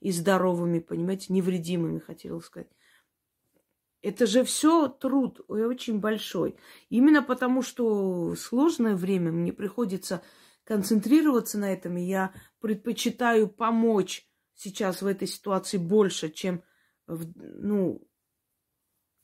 и 0.00 0.12
здоровыми, 0.12 0.80
понимаете, 0.80 1.32
невредимыми, 1.32 1.98
хотела 1.98 2.40
сказать. 2.40 2.68
Это 4.02 4.26
же 4.26 4.44
все 4.44 4.88
труд 4.88 5.40
очень 5.48 6.00
большой. 6.00 6.56
Именно 6.88 7.22
потому, 7.22 7.62
что 7.62 8.34
сложное 8.34 8.96
время 8.96 9.30
мне 9.30 9.52
приходится 9.52 10.22
концентрироваться 10.70 11.58
на 11.58 11.72
этом, 11.72 11.96
и 11.96 12.02
я 12.02 12.32
предпочитаю 12.60 13.48
помочь 13.48 14.24
сейчас 14.54 15.02
в 15.02 15.06
этой 15.06 15.26
ситуации 15.26 15.78
больше, 15.78 16.30
чем 16.30 16.62
ну, 17.08 18.08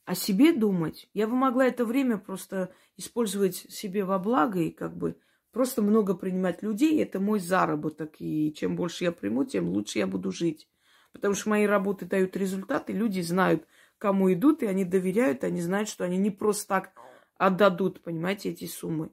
о 0.03 0.13
себе 0.13 0.51
думать. 0.51 1.09
Я 1.13 1.25
бы 1.25 1.35
могла 1.35 1.65
это 1.65 1.85
время 1.85 2.17
просто 2.17 2.73
использовать 2.97 3.55
себе 3.55 4.03
во 4.03 4.19
благо 4.19 4.59
и 4.59 4.71
как 4.71 4.97
бы 4.97 5.15
Просто 5.53 5.81
много 5.81 6.13
принимать 6.13 6.61
людей– 6.61 7.01
это 7.01 7.19
мой 7.19 7.39
заработок. 7.39 8.17
И 8.19 8.53
чем 8.53 8.75
больше 8.75 9.05
я 9.05 9.11
приму, 9.11 9.43
тем 9.43 9.69
лучше 9.69 9.97
я 9.97 10.05
буду 10.05 10.31
жить. 10.31 10.69
Потому 11.13 11.33
что 11.33 11.49
мои 11.49 11.65
работы 11.65 12.05
дают 12.05 12.35
результаты, 12.37 12.93
люди 12.93 13.21
знают, 13.21 13.65
кому 13.97 14.31
идут, 14.31 14.61
и 14.61 14.67
они 14.67 14.85
доверяют, 14.85 15.43
они 15.43 15.61
знают, 15.61 15.89
что 15.89 16.03
они 16.03 16.17
не 16.17 16.29
просто 16.29 16.67
так 16.67 16.91
отдадут, 17.37 18.03
понимаете, 18.03 18.49
эти 18.49 18.65
суммы. 18.65 19.09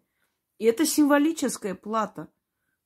И 0.58 0.64
это 0.64 0.86
символическая 0.86 1.74
плата. 1.74 2.28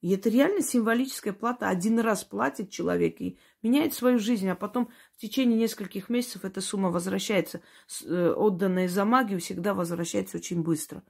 И 0.00 0.10
это 0.10 0.28
реально 0.28 0.62
символическая 0.62 1.32
плата. 1.32 1.68
Один 1.68 1.98
раз 1.98 2.24
платит 2.24 2.70
человек 2.70 3.20
и 3.20 3.38
меняет 3.62 3.94
свою 3.94 4.18
жизнь, 4.18 4.48
а 4.48 4.54
потом 4.54 4.90
в 5.16 5.20
течение 5.20 5.58
нескольких 5.58 6.08
месяцев 6.08 6.44
эта 6.44 6.60
сумма 6.60 6.90
возвращается. 6.90 7.62
Э, 8.04 8.32
отданная 8.36 8.88
за 8.88 9.04
магию 9.04 9.40
всегда 9.40 9.74
возвращается 9.74 10.38
очень 10.38 10.62
быстро. 10.62 11.02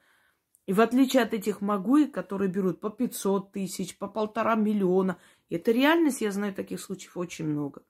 И 0.67 0.73
в 0.73 0.81
отличие 0.81 1.23
от 1.23 1.35
этих 1.35 1.61
магуи, 1.61 2.07
которые 2.07 2.51
берут 2.51 2.81
по 2.81 2.91
500 2.91 3.53
тысяч, 3.53 3.97
по 3.99 4.09
полтора 4.09 4.55
миллиона, 4.55 5.19
это 5.51 5.71
реальность, 5.71 6.21
я 6.21 6.31
знаю 6.31 6.55
таких 6.55 6.81
случаев 6.81 7.17
очень 7.17 7.47
много. 7.47 7.83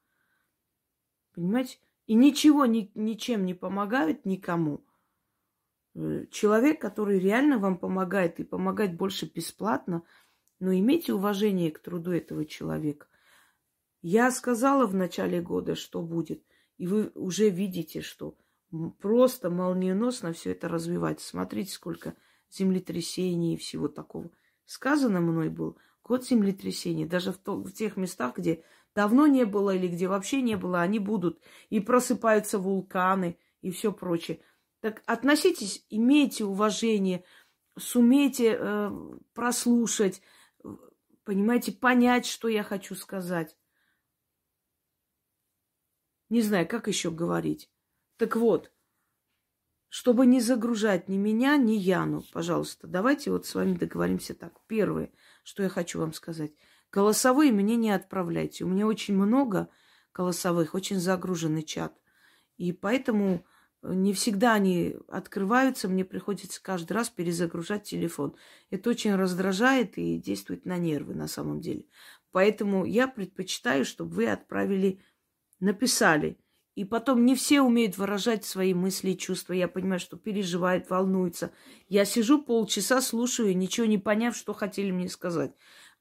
Понимаете? 1.34 1.78
И 2.06 2.14
ничего 2.14 2.66
ни, 2.66 2.90
ничем 2.94 3.44
не 3.44 3.54
помогают 3.54 4.24
никому. 4.24 4.84
Э, 5.98 6.26
человек, 6.30 6.80
который 6.80 7.18
реально 7.18 7.58
вам 7.58 7.76
помогает 7.76 8.38
и 8.38 8.44
помогает 8.44 8.96
больше 8.96 9.26
бесплатно, 9.26 10.04
но 10.60 10.72
имейте 10.72 11.12
уважение 11.12 11.72
к 11.72 11.80
труду 11.80 12.12
этого 12.12 12.44
человека. 12.44 13.08
Я 14.00 14.30
сказала 14.30 14.86
в 14.86 14.94
начале 14.94 15.40
года, 15.40 15.74
что 15.74 16.02
будет, 16.02 16.44
и 16.76 16.86
вы 16.86 17.10
уже 17.14 17.50
видите, 17.50 18.00
что 18.00 18.36
просто 19.00 19.50
молниеносно 19.50 20.32
все 20.32 20.52
это 20.52 20.68
развивается. 20.68 21.26
Смотрите, 21.26 21.72
сколько 21.72 22.14
землетрясений 22.48 23.54
и 23.54 23.58
всего 23.58 23.88
такого. 23.88 24.30
Сказано 24.66 25.20
мной 25.20 25.48
был 25.48 25.78
год 26.04 26.24
землетрясений. 26.24 27.06
Даже 27.06 27.32
в, 27.32 27.38
то, 27.38 27.56
в 27.56 27.72
тех 27.72 27.96
местах, 27.96 28.38
где 28.38 28.62
давно 28.94 29.26
не 29.26 29.44
было 29.44 29.74
или 29.74 29.88
где 29.88 30.06
вообще 30.06 30.42
не 30.42 30.56
было, 30.56 30.80
они 30.80 31.00
будут. 31.00 31.40
И 31.70 31.80
просыпаются 31.80 32.58
вулканы 32.58 33.36
и 33.62 33.70
все 33.72 33.92
прочее. 33.92 34.40
Так 34.80 35.02
относитесь, 35.06 35.84
имейте 35.90 36.44
уважение, 36.44 37.24
сумейте 37.76 38.56
э, 38.58 38.90
прослушать, 39.34 40.22
понимаете, 41.24 41.72
понять, 41.72 42.26
что 42.26 42.48
я 42.48 42.62
хочу 42.62 42.94
сказать. 42.94 43.56
Не 46.28 46.42
знаю, 46.42 46.68
как 46.68 46.86
еще 46.86 47.10
говорить. 47.10 47.70
Так 48.18 48.36
вот, 48.36 48.72
чтобы 49.88 50.26
не 50.26 50.40
загружать 50.40 51.08
ни 51.08 51.16
меня, 51.16 51.56
ни 51.56 51.72
Яну, 51.72 52.22
пожалуйста, 52.32 52.86
давайте 52.86 53.30
вот 53.30 53.46
с 53.46 53.54
вами 53.54 53.74
договоримся 53.74 54.34
так. 54.34 54.60
Первое, 54.66 55.10
что 55.42 55.62
я 55.62 55.68
хочу 55.68 55.98
вам 55.98 56.12
сказать. 56.12 56.52
Голосовые 56.92 57.52
мне 57.52 57.76
не 57.76 57.90
отправляйте. 57.90 58.64
У 58.64 58.68
меня 58.68 58.86
очень 58.86 59.14
много 59.14 59.70
голосовых, 60.12 60.74
очень 60.74 60.98
загруженный 60.98 61.62
чат. 61.62 61.98
И 62.56 62.72
поэтому 62.72 63.46
не 63.82 64.12
всегда 64.12 64.54
они 64.54 64.96
открываются, 65.08 65.88
мне 65.88 66.04
приходится 66.04 66.62
каждый 66.62 66.94
раз 66.94 67.10
перезагружать 67.10 67.84
телефон. 67.84 68.34
Это 68.70 68.90
очень 68.90 69.14
раздражает 69.14 69.98
и 69.98 70.18
действует 70.18 70.64
на 70.64 70.78
нервы 70.78 71.14
на 71.14 71.28
самом 71.28 71.60
деле. 71.60 71.86
Поэтому 72.32 72.84
я 72.84 73.06
предпочитаю, 73.06 73.84
чтобы 73.84 74.14
вы 74.14 74.28
отправили, 74.28 75.00
написали. 75.60 76.38
И 76.74 76.84
потом 76.84 77.24
не 77.24 77.34
все 77.34 77.60
умеют 77.60 77.98
выражать 77.98 78.44
свои 78.44 78.74
мысли 78.74 79.10
и 79.10 79.18
чувства. 79.18 79.52
Я 79.52 79.66
понимаю, 79.66 79.98
что 79.98 80.16
переживает, 80.16 80.90
волнуется. 80.90 81.52
Я 81.88 82.04
сижу 82.04 82.42
полчаса, 82.42 83.00
слушаю, 83.00 83.56
ничего 83.56 83.86
не 83.86 83.98
поняв, 83.98 84.36
что 84.36 84.54
хотели 84.54 84.92
мне 84.92 85.08
сказать. 85.08 85.52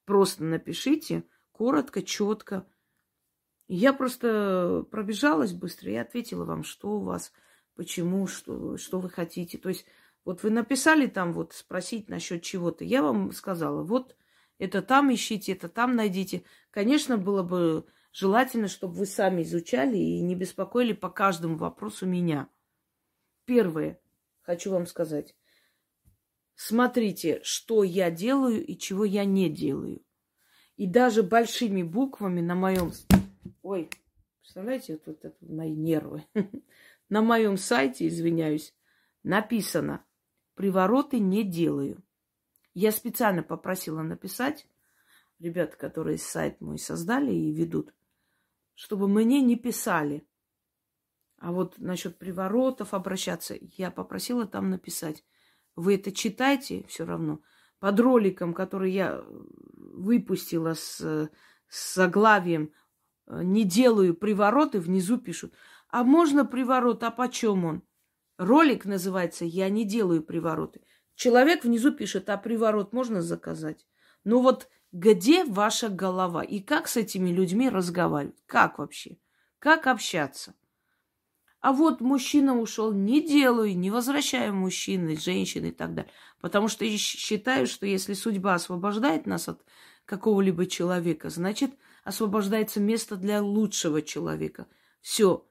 Просто 0.06 0.44
напишите 0.44 1.24
коротко, 1.52 2.04
четко. 2.04 2.68
Я 3.68 3.92
просто 3.92 4.86
пробежалась 4.92 5.54
быстро 5.54 5.92
и 5.92 5.96
ответила 5.96 6.46
вам, 6.46 6.64
что 6.64 6.90
у 6.98 7.04
вас– 7.04 7.32
почему, 7.78 8.28
что, 8.28 8.76
что 8.78 9.00
вы 9.00 9.10
хотите. 9.10 9.58
То 9.58 9.70
есть 9.70 9.86
вот 10.26 10.44
вы 10.44 10.50
написали 10.50 11.08
там 11.08 11.32
вот 11.32 11.54
спросить 11.54 12.10
насчет 12.10 12.42
чего-то. 12.42 12.84
Я 12.84 13.02
вам 13.02 13.32
сказала, 13.32 13.84
вот 13.84 14.18
это 14.58 14.82
там 14.82 15.14
ищите, 15.14 15.54
это 15.54 15.70
там 15.70 15.96
найдите. 15.96 16.44
Конечно, 16.72 17.18
было 17.18 17.44
бы 17.44 17.86
желательно, 18.12 18.68
чтобы 18.68 18.96
вы 18.96 19.06
сами 19.06 19.44
изучали 19.44 19.98
и 19.98 20.20
не 20.22 20.36
беспокоили 20.36 20.94
по 20.94 21.10
каждому 21.10 21.56
вопросу 21.56 22.06
меня. 22.06 22.50
Первое, 23.46 24.02
хочу 24.42 24.72
вам 24.72 24.88
сказать. 24.88 25.36
Смотрите, 26.56 27.40
что 27.44 27.84
я 27.84 28.10
делаю 28.10 28.66
и 28.66 28.76
чего 28.78 29.06
я 29.06 29.24
не 29.24 29.50
делаю. 29.50 30.02
И 30.76 30.88
даже 30.88 31.24
большими 31.24 31.84
буквами 31.84 32.42
на 32.42 32.56
моем... 32.56 32.92
Ой, 33.62 33.90
представляете, 34.42 35.00
вот, 35.06 35.24
это 35.24 35.38
мои 35.42 35.74
нервы. 35.74 36.26
На 37.10 37.22
моем 37.22 37.58
сайте, 37.58 38.08
извиняюсь, 38.08 38.76
написано 39.24 40.04
«Привороты 40.56 41.20
не 41.20 41.44
делаю». 41.44 42.04
Я 42.74 42.92
специально 42.92 43.44
попросила 43.44 44.02
написать, 44.02 44.68
ребят, 45.40 45.76
которые 45.76 46.18
сайт 46.18 46.60
мой 46.60 46.78
создали 46.78 47.34
и 47.34 47.54
ведут, 47.54 47.94
чтобы 48.76 49.08
мне 49.08 49.42
не 49.42 49.56
писали. 49.56 50.28
А 51.40 51.52
вот 51.52 51.78
насчет 51.78 52.18
приворотов 52.18 52.94
обращаться, 52.94 53.56
я 53.60 53.90
попросила 53.90 54.46
там 54.46 54.70
написать. 54.70 55.24
Вы 55.76 55.96
это 55.96 56.12
читайте 56.12 56.86
все 56.88 57.06
равно. 57.06 57.42
Под 57.80 58.00
роликом, 58.00 58.54
который 58.54 58.92
я 58.92 59.24
выпустила 59.28 60.74
с, 60.74 61.30
с 61.70 61.96
заглавием 61.96 62.74
«Не 63.28 63.64
делаю 63.64 64.16
привороты», 64.16 64.80
внизу 64.80 65.18
пишут– 65.18 65.54
а 65.90 66.04
можно 66.04 66.46
приворот? 66.46 67.04
А 67.04 67.12
почем 67.12 67.66
он? 67.66 67.84
Ролик 68.38 68.86
называется 68.86 69.46
«Я 69.46 69.70
не 69.70 69.86
делаю 69.86 70.22
привороты». 70.22 70.82
Человек 71.16 71.64
внизу 71.64 71.92
пишет, 71.92 72.30
а 72.30 72.38
приворот 72.38 72.94
можно 72.94 73.22
заказать? 73.22 73.88
Ну 74.24 74.42
вот 74.42 74.70
где 74.92 75.44
ваша 75.44 75.90
голова? 75.90 76.44
И 76.44 76.60
как 76.60 76.88
с 76.88 76.98
этими 76.98 77.32
людьми 77.32 77.70
разговаривать? 77.70 78.38
Как 78.46 78.78
вообще? 78.78 79.18
Как 79.60 79.88
общаться? 79.88 80.54
А 81.60 81.74
вот 81.74 82.02
мужчина 82.02 82.58
ушел, 82.60 82.94
не 82.94 83.20
делаю, 83.20 83.76
не 83.76 83.90
возвращаю 83.90 84.54
мужчины, 84.54 85.18
женщины 85.18 85.68
и 85.68 85.72
так 85.72 85.96
далее. 85.96 86.12
Потому 86.40 86.68
что 86.68 86.88
считаю, 86.98 87.66
что 87.66 87.88
если 87.88 88.14
судьба 88.14 88.54
освобождает 88.54 89.26
нас 89.26 89.50
от 89.50 89.66
какого-либо 90.06 90.68
человека, 90.68 91.30
значит, 91.30 91.72
освобождается 92.04 92.80
место 92.80 93.16
для 93.16 93.42
лучшего 93.42 94.02
человека. 94.02 94.68
Все, 95.02 95.47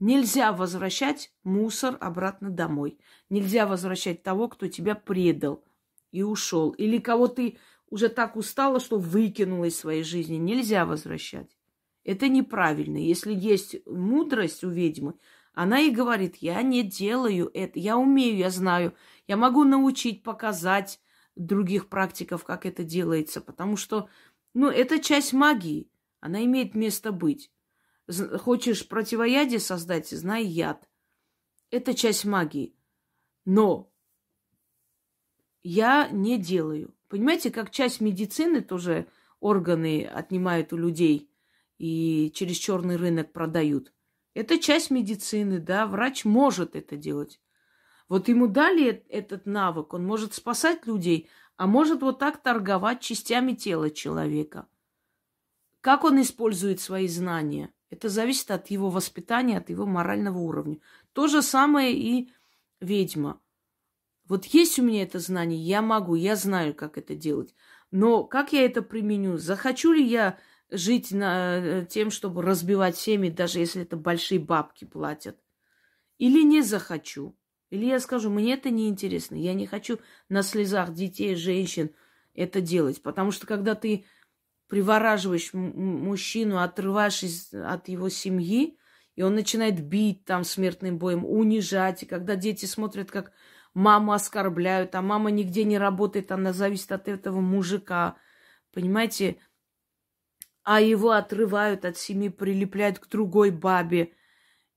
Нельзя 0.00 0.52
возвращать 0.52 1.30
мусор 1.44 1.98
обратно 2.00 2.48
домой. 2.48 2.98
Нельзя 3.28 3.66
возвращать 3.66 4.22
того, 4.22 4.48
кто 4.48 4.66
тебя 4.66 4.94
предал 4.94 5.62
и 6.10 6.22
ушел. 6.22 6.70
Или 6.70 6.98
кого 6.98 7.28
ты 7.28 7.58
уже 7.90 8.08
так 8.08 8.36
устала, 8.36 8.80
что 8.80 8.98
выкинула 8.98 9.66
из 9.66 9.78
своей 9.78 10.02
жизни. 10.02 10.36
Нельзя 10.36 10.86
возвращать. 10.86 11.54
Это 12.02 12.28
неправильно. 12.28 12.96
Если 12.96 13.34
есть 13.34 13.76
мудрость 13.86 14.64
у 14.64 14.70
ведьмы, 14.70 15.14
она 15.52 15.80
и 15.80 15.90
говорит, 15.90 16.36
я 16.36 16.62
не 16.62 16.82
делаю 16.82 17.50
это, 17.52 17.78
я 17.78 17.98
умею, 17.98 18.38
я 18.38 18.48
знаю, 18.48 18.94
я 19.26 19.36
могу 19.36 19.64
научить, 19.64 20.22
показать 20.22 20.98
других 21.36 21.88
практиков, 21.88 22.44
как 22.44 22.64
это 22.64 22.84
делается, 22.84 23.42
потому 23.42 23.76
что, 23.76 24.08
ну, 24.54 24.68
это 24.68 24.98
часть 24.98 25.32
магии, 25.32 25.90
она 26.20 26.42
имеет 26.44 26.74
место 26.74 27.12
быть. 27.12 27.50
Хочешь 28.38 28.88
противоядие 28.88 29.60
создать, 29.60 30.08
знай 30.08 30.44
яд. 30.44 30.88
Это 31.70 31.94
часть 31.94 32.24
магии. 32.24 32.74
Но 33.44 33.92
я 35.62 36.08
не 36.08 36.38
делаю. 36.38 36.94
Понимаете, 37.08 37.50
как 37.50 37.70
часть 37.70 38.00
медицины 38.00 38.62
тоже 38.62 39.06
органы 39.38 40.06
отнимают 40.06 40.72
у 40.72 40.76
людей 40.76 41.30
и 41.78 42.30
через 42.34 42.56
черный 42.56 42.96
рынок 42.96 43.32
продают. 43.32 43.92
Это 44.34 44.58
часть 44.58 44.90
медицины, 44.90 45.58
да, 45.58 45.86
врач 45.86 46.24
может 46.24 46.76
это 46.76 46.96
делать. 46.96 47.40
Вот 48.08 48.28
ему 48.28 48.48
дали 48.48 49.04
этот 49.08 49.46
навык, 49.46 49.94
он 49.94 50.04
может 50.04 50.34
спасать 50.34 50.86
людей, 50.86 51.28
а 51.56 51.66
может 51.66 52.02
вот 52.02 52.18
так 52.18 52.42
торговать 52.42 53.00
частями 53.00 53.52
тела 53.52 53.90
человека. 53.90 54.66
Как 55.80 56.04
он 56.04 56.20
использует 56.20 56.80
свои 56.80 57.06
знания– 57.06 57.72
это 57.90 58.08
зависит 58.08 58.50
от 58.50 58.70
его 58.70 58.88
воспитания, 58.88 59.58
от 59.58 59.68
его 59.68 59.84
морального 59.84 60.38
уровня. 60.38 60.78
То 61.12 61.26
же 61.26 61.42
самое 61.42 61.92
и 61.92 62.32
ведьма. 62.80 63.40
Вот 64.26 64.44
есть 64.46 64.78
у 64.78 64.82
меня 64.82 65.02
это 65.02 65.18
знание, 65.18 65.60
я 65.60 65.82
могу, 65.82 66.14
я 66.14 66.36
знаю, 66.36 66.72
как 66.72 66.96
это 66.96 67.16
делать. 67.16 67.54
Но 67.90 68.22
как 68.22 68.52
я 68.52 68.64
это 68.64 68.80
применю? 68.80 69.38
Захочу 69.38 69.92
ли 69.92 70.06
я 70.06 70.38
жить 70.70 71.10
на, 71.10 71.56
э, 71.58 71.86
тем, 71.86 72.12
чтобы 72.12 72.42
разбивать 72.42 72.96
семьи, 72.96 73.28
даже 73.28 73.58
если 73.58 73.82
это 73.82 73.96
большие 73.96 74.38
бабки 74.38 74.84
платят? 74.84 75.36
Или 76.18 76.44
не 76.44 76.62
захочу? 76.62 77.36
Или 77.70 77.86
я 77.86 77.98
скажу, 77.98 78.30
мне 78.30 78.54
это 78.54 78.70
не 78.70 78.88
интересно, 78.88 79.34
я 79.34 79.52
не 79.54 79.66
хочу 79.66 79.98
на 80.28 80.42
слезах 80.42 80.92
детей, 80.92 81.34
женщин 81.34 81.90
это 82.34 82.60
делать. 82.60 83.02
Потому 83.02 83.32
что 83.32 83.48
когда 83.48 83.74
ты 83.74 84.04
привораживаешь 84.70 85.52
мужчину, 85.52 86.60
отрываешь 86.62 87.24
из, 87.24 87.52
от 87.52 87.88
его 87.88 88.08
семьи, 88.08 88.78
и 89.16 89.22
он 89.22 89.34
начинает 89.34 89.84
бить 89.84 90.24
там 90.24 90.44
смертным 90.44 90.96
боем, 90.96 91.26
унижать. 91.26 92.04
И 92.04 92.06
когда 92.06 92.36
дети 92.36 92.66
смотрят, 92.66 93.10
как 93.10 93.32
маму 93.74 94.12
оскорбляют, 94.12 94.94
а 94.94 95.02
мама 95.02 95.32
нигде 95.32 95.64
не 95.64 95.76
работает, 95.76 96.30
она 96.30 96.52
зависит 96.52 96.92
от 96.92 97.08
этого 97.08 97.40
мужика, 97.40 98.16
понимаете? 98.72 99.38
А 100.62 100.80
его 100.80 101.10
отрывают 101.10 101.84
от 101.84 101.98
семьи, 101.98 102.28
прилепляют 102.28 103.00
к 103.00 103.08
другой 103.08 103.50
бабе. 103.50 104.12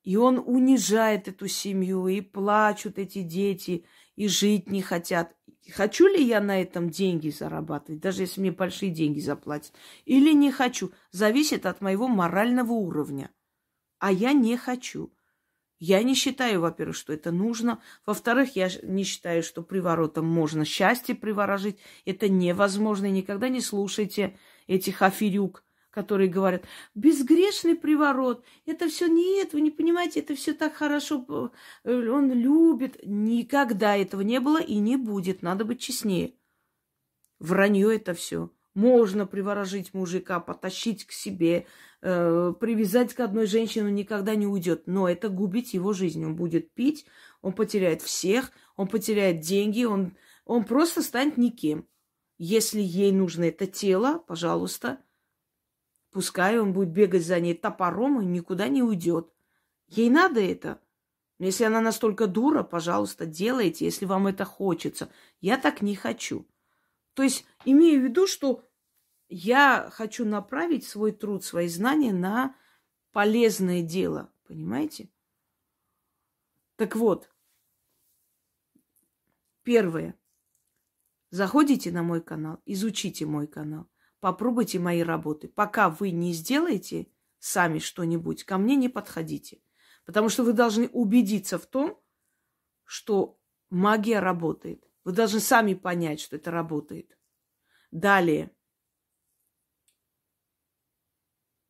И 0.02 0.18
он 0.18 0.42
унижает 0.44 1.28
эту 1.28 1.48
семью, 1.48 2.08
и 2.08 2.20
плачут 2.20 2.98
эти 2.98 3.22
дети, 3.22 3.86
и 4.16 4.28
жить 4.28 4.72
не 4.72 4.82
хотят. 4.82 5.36
Хочу 5.72 6.08
ли 6.08 6.22
я 6.24 6.42
на 6.42 6.62
этом 6.62 6.90
деньги 6.90 7.30
зарабатывать, 7.30 8.02
даже 8.02 8.24
если 8.24 8.42
мне 8.42 8.52
большие 8.52 8.92
деньги 8.92 9.20
заплатят, 9.20 9.74
или 10.06 10.34
не 10.34 10.52
хочу, 10.52 10.92
зависит 11.12 11.66
от 11.66 11.80
моего 11.82 12.08
морального 12.08 12.74
уровня. 12.74 13.32
А 14.00 14.12
я 14.12 14.34
не 14.34 14.58
хочу. 14.58 15.14
Я 15.80 16.04
не 16.04 16.16
считаю, 16.16 16.62
во-первых, 16.62 16.96
что 16.96 17.14
это 17.14 17.32
нужно. 17.32 17.82
Во-вторых, 18.06 18.56
я 18.56 18.70
не 18.84 19.04
считаю, 19.04 19.44
что 19.44 19.64
приворотом 19.64 20.26
можно 20.26 20.66
счастье 20.66 21.16
приворожить. 21.16 21.80
Это 22.06 22.30
невозможно. 22.30 23.10
Никогда 23.10 23.50
не 23.50 23.62
слушайте 23.62 24.38
этих 24.68 25.02
аферюк 25.02 25.64
которые 25.94 26.28
говорят, 26.28 26.64
безгрешный 26.96 27.76
приворот, 27.76 28.44
это 28.66 28.90
все 28.90 29.08
нет, 29.08 29.54
вы 29.54 29.62
не 29.62 29.70
понимаете, 29.70 30.22
это 30.22 30.36
все 30.36 30.54
так 30.54 30.74
хорошо, 30.74 31.52
э, 31.84 32.10
он 32.10 32.32
любит. 32.32 33.00
Никогда 33.04 33.96
этого 33.96 34.22
не 34.22 34.40
было 34.40 34.62
и 34.62 34.78
не 34.80 34.98
будет, 34.98 35.44
надо 35.44 35.66
быть 35.66 35.80
честнее. 35.80 36.34
Вранье 37.40 37.96
это 37.96 38.14
все. 38.14 38.50
Можно 38.74 39.28
приворожить 39.28 39.94
мужика, 39.94 40.40
потащить 40.40 41.06
к 41.06 41.12
себе, 41.12 41.68
э, 42.02 42.54
привязать 42.60 43.14
к 43.14 43.20
одной 43.20 43.46
женщине, 43.46 43.86
он 43.86 43.96
никогда 43.96 44.34
не 44.34 44.48
уйдет. 44.48 44.88
Но 44.88 45.08
это 45.08 45.30
губить 45.30 45.76
его 45.76 45.94
жизнь. 45.94 46.26
Он 46.26 46.36
будет 46.36 46.74
пить, 46.74 47.06
он 47.42 47.54
потеряет 47.54 48.02
всех, 48.02 48.52
он 48.76 48.88
потеряет 48.88 49.42
деньги, 49.42 49.84
он, 49.84 50.18
он 50.46 50.64
просто 50.64 51.04
станет 51.04 51.38
никем. 51.38 51.86
Если 52.40 52.82
ей 52.82 53.12
нужно 53.12 53.44
это 53.44 53.68
тело, 53.68 54.18
пожалуйста, 54.18 55.00
Пускай 56.14 56.60
он 56.60 56.74
будет 56.74 56.90
бегать 56.90 57.26
за 57.26 57.40
ней 57.40 57.56
топором 57.56 58.22
и 58.22 58.26
никуда 58.26 58.68
не 58.68 58.84
уйдет. 58.84 59.34
Ей 59.88 60.10
надо 60.12 60.40
это. 60.40 60.80
Но 61.40 61.48
если 61.48 61.64
она 61.64 61.82
настолько 61.82 62.28
дура, 62.28 62.62
пожалуйста, 62.62 63.26
делайте, 63.26 63.86
если 63.86 64.06
вам 64.06 64.28
это 64.28 64.46
хочется. 64.46 65.10
Я 65.42 65.58
так 65.58 65.82
не 65.82 65.96
хочу. 65.96 66.48
То 67.16 67.24
есть 67.24 67.46
имею 67.66 68.00
в 68.00 68.04
виду, 68.04 68.28
что 68.28 68.64
я 69.28 69.90
хочу 69.92 70.24
направить 70.24 70.86
свой 70.86 71.12
труд, 71.12 71.44
свои 71.44 71.68
знания 71.68 72.14
на 72.14 72.56
полезное 73.12 73.82
дело. 73.82 74.32
Понимаете? 74.48 75.10
Так 76.76 76.96
вот, 76.96 77.32
первое. 79.64 80.16
Заходите 81.32 81.92
на 81.92 82.04
мой 82.04 82.22
канал, 82.22 82.62
изучите 82.66 83.26
мой 83.26 83.48
канал, 83.48 83.90
попробуйте 84.24 84.80
мои 84.80 85.02
работы. 85.02 85.50
Пока 85.50 85.90
вы 85.90 86.12
не 86.12 86.32
сделаете 86.32 87.12
сами 87.40 87.80
что-нибудь, 87.80 88.46
ко 88.46 88.58
мне 88.58 88.78
не 88.78 88.88
подходите. 88.88 89.62
Потому 90.06 90.30
что 90.30 90.46
вы 90.46 90.54
должны 90.54 90.88
убедиться 90.88 91.60
в 91.60 91.66
том, 91.66 92.02
что 92.86 93.38
магия 93.70 94.20
работает. 94.20 94.90
Вы 95.04 95.12
должны 95.12 95.42
сами 95.42 95.74
понять, 95.74 96.22
что 96.22 96.38
это 96.38 96.52
работает. 96.52 97.18
Далее. 97.92 98.56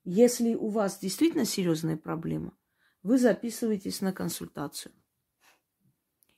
Если 0.03 0.53
у 0.53 0.69
вас 0.69 0.99
действительно 0.99 1.45
серьезная 1.45 1.97
проблема, 1.97 2.55
вы 3.01 3.17
записываетесь 3.17 3.99
на 4.01 4.13
консультацию 4.13 4.93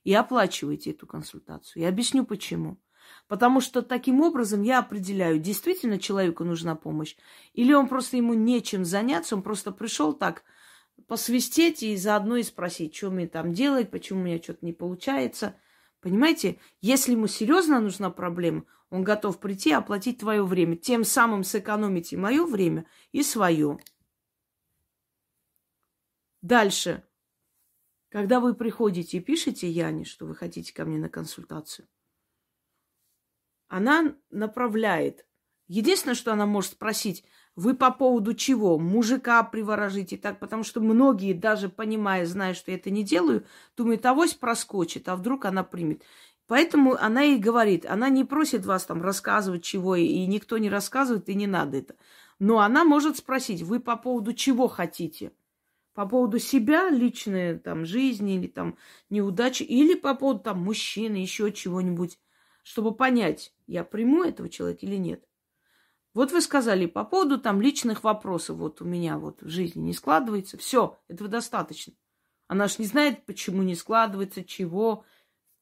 и 0.02 0.14
оплачиваете 0.14 0.92
эту 0.92 1.06
консультацию. 1.06 1.82
Я 1.82 1.90
объясню 1.90 2.24
почему. 2.24 2.80
Потому 3.28 3.60
что 3.60 3.82
таким 3.82 4.20
образом 4.20 4.62
я 4.62 4.78
определяю, 4.78 5.38
действительно 5.38 5.98
человеку 5.98 6.44
нужна 6.44 6.76
помощь, 6.76 7.16
или 7.52 7.72
он 7.72 7.88
просто 7.88 8.16
ему 8.16 8.34
нечем 8.34 8.84
заняться, 8.84 9.36
он 9.36 9.42
просто 9.42 9.72
пришел 9.72 10.12
так 10.12 10.44
посвистеть 11.06 11.82
и 11.82 11.96
заодно 11.96 12.36
и 12.36 12.42
спросить, 12.42 12.94
что 12.94 13.10
мне 13.10 13.26
там 13.26 13.52
делать, 13.52 13.90
почему 13.90 14.20
у 14.20 14.24
меня 14.24 14.42
что-то 14.42 14.64
не 14.64 14.72
получается. 14.72 15.56
Понимаете, 16.00 16.58
если 16.80 17.12
ему 17.12 17.26
серьезно 17.26 17.80
нужна 17.80 18.10
проблема, 18.10 18.64
он 18.90 19.02
готов 19.02 19.40
прийти 19.40 19.70
и 19.70 19.74
оплатить 19.74 20.18
твое 20.18 20.44
время. 20.44 20.76
Тем 20.76 21.04
самым 21.04 21.44
сэкономить 21.44 22.12
и 22.12 22.16
мое 22.16 22.46
время, 22.46 22.86
и 23.12 23.22
свое. 23.22 23.78
Дальше. 26.42 27.02
Когда 28.08 28.38
вы 28.38 28.54
приходите 28.54 29.18
и 29.18 29.20
пишете 29.20 29.68
Яне, 29.68 30.04
что 30.04 30.26
вы 30.26 30.34
хотите 30.34 30.72
ко 30.72 30.84
мне 30.84 30.98
на 30.98 31.08
консультацию, 31.08 31.88
она 33.68 34.14
направляет. 34.30 35.26
Единственное, 35.68 36.14
что 36.14 36.32
она 36.32 36.46
может 36.46 36.72
спросить, 36.72 37.24
вы 37.56 37.74
по 37.74 37.90
поводу 37.90 38.34
чего? 38.34 38.78
Мужика 38.78 39.42
приворожите 39.42 40.16
так, 40.16 40.38
потому 40.38 40.62
что 40.62 40.80
многие, 40.80 41.32
даже 41.32 41.68
понимая, 41.68 42.26
зная, 42.26 42.54
что 42.54 42.70
я 42.70 42.76
это 42.76 42.90
не 42.90 43.02
делаю, 43.02 43.46
думают, 43.76 44.04
авось 44.06 44.34
проскочит, 44.34 45.08
а 45.08 45.16
вдруг 45.16 45.46
она 45.46 45.64
примет. 45.64 46.02
Поэтому 46.46 46.94
она 46.94 47.24
и 47.24 47.38
говорит, 47.38 47.86
она 47.86 48.08
не 48.08 48.24
просит 48.24 48.64
вас 48.64 48.84
там 48.84 49.02
рассказывать 49.02 49.64
чего, 49.64 49.96
и 49.96 50.26
никто 50.26 50.58
не 50.58 50.70
рассказывает, 50.70 51.28
и 51.28 51.34
не 51.34 51.46
надо 51.46 51.78
это. 51.78 51.96
Но 52.38 52.60
она 52.60 52.84
может 52.84 53.16
спросить, 53.16 53.62
вы 53.62 53.80
по 53.80 53.96
поводу 53.96 54.32
чего 54.32 54.68
хотите? 54.68 55.32
По 55.94 56.06
поводу 56.06 56.38
себя, 56.38 56.90
личной 56.90 57.58
там 57.58 57.86
жизни 57.86 58.36
или 58.36 58.48
там 58.48 58.76
неудачи, 59.08 59.62
или 59.62 59.94
по 59.94 60.14
поводу 60.14 60.40
там 60.40 60.60
мужчины, 60.60 61.16
еще 61.16 61.50
чего-нибудь 61.50 62.18
чтобы 62.66 62.96
понять, 62.96 63.54
я 63.68 63.84
приму 63.84 64.24
этого 64.24 64.48
человека 64.48 64.84
или 64.84 64.96
нет. 64.96 65.24
Вот 66.14 66.32
вы 66.32 66.40
сказали 66.40 66.86
по 66.86 67.04
поводу 67.04 67.40
там 67.40 67.60
личных 67.60 68.02
вопросов, 68.02 68.56
вот 68.56 68.82
у 68.82 68.84
меня 68.84 69.18
вот 69.18 69.40
в 69.40 69.48
жизни 69.48 69.82
не 69.82 69.92
складывается. 69.92 70.58
Все, 70.58 70.98
этого 71.06 71.30
достаточно. 71.30 71.94
Она 72.48 72.66
ж 72.66 72.80
не 72.80 72.86
знает, 72.86 73.24
почему 73.24 73.62
не 73.62 73.76
складывается, 73.76 74.42
чего, 74.42 75.04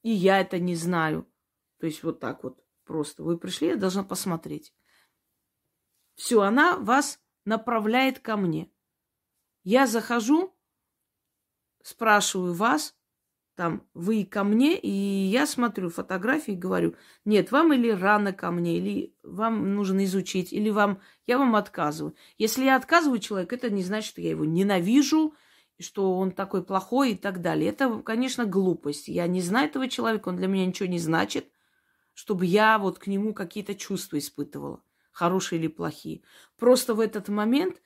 и 0.01 0.09
я 0.09 0.41
это 0.41 0.57
не 0.57 0.75
знаю. 0.75 1.31
То 1.77 1.85
есть 1.85 2.01
вот 2.01 2.19
так 2.19 2.43
вот 2.43 2.65
просто. 2.85 3.21
Вы 3.21 3.37
пришли, 3.37 3.67
я 3.67 3.75
должна 3.75 4.03
посмотреть. 4.03 4.73
Все, 6.15 6.41
она 6.41 6.75
вас 6.75 7.21
направляет 7.43 8.17
ко 8.17 8.35
мне. 8.35 8.71
Я 9.63 9.85
захожу, 9.85 10.57
спрашиваю 11.83 12.55
вас, 12.55 12.97
там, 13.55 13.87
вы 13.93 14.25
ко 14.25 14.43
мне, 14.43 14.77
и 14.77 14.89
я 14.89 15.47
смотрю 15.47 15.89
фотографии 15.89 16.53
и 16.53 16.57
говорю, 16.57 16.95
нет, 17.23 17.51
вам 17.51 17.73
или 17.73 17.89
рано 17.89 18.33
ко 18.33 18.51
мне, 18.51 18.77
или 18.77 19.15
вам 19.23 19.75
нужно 19.75 20.03
изучить, 20.05 20.51
или 20.51 20.69
вам, 20.69 20.99
я 21.25 21.37
вам 21.37 21.55
отказываю. 21.55 22.15
Если 22.37 22.65
я 22.65 22.75
отказываю 22.75 23.19
человеку, 23.19 23.55
это 23.55 23.69
не 23.69 23.83
значит, 23.83 24.09
что 24.09 24.21
я 24.21 24.31
его 24.31 24.45
ненавижу, 24.45 25.33
что 25.79 26.17
он 26.17 26.31
такой 26.31 26.63
плохой 26.63 27.13
и 27.13 27.15
так 27.15 27.41
далее. 27.41 27.69
Это, 27.69 28.01
конечно, 28.01 28.45
глупость. 28.45 29.07
Я 29.07 29.27
не 29.27 29.41
знаю 29.41 29.69
этого 29.69 29.87
человека, 29.87 30.29
он 30.29 30.35
для 30.35 30.47
меня 30.47 30.65
ничего 30.65 30.87
не 30.87 30.99
значит, 30.99 31.47
чтобы 32.13 32.45
я 32.45 32.77
вот 32.77 32.99
к 32.99 33.07
нему 33.07 33.33
какие-то 33.33 33.73
чувства 33.75 34.17
испытывала, 34.17 34.81
хорошие 35.11 35.59
или 35.59 35.67
плохие. 35.67 36.21
Просто 36.57 36.93
в 36.93 36.99
этот 36.99 37.29
момент– 37.29 37.81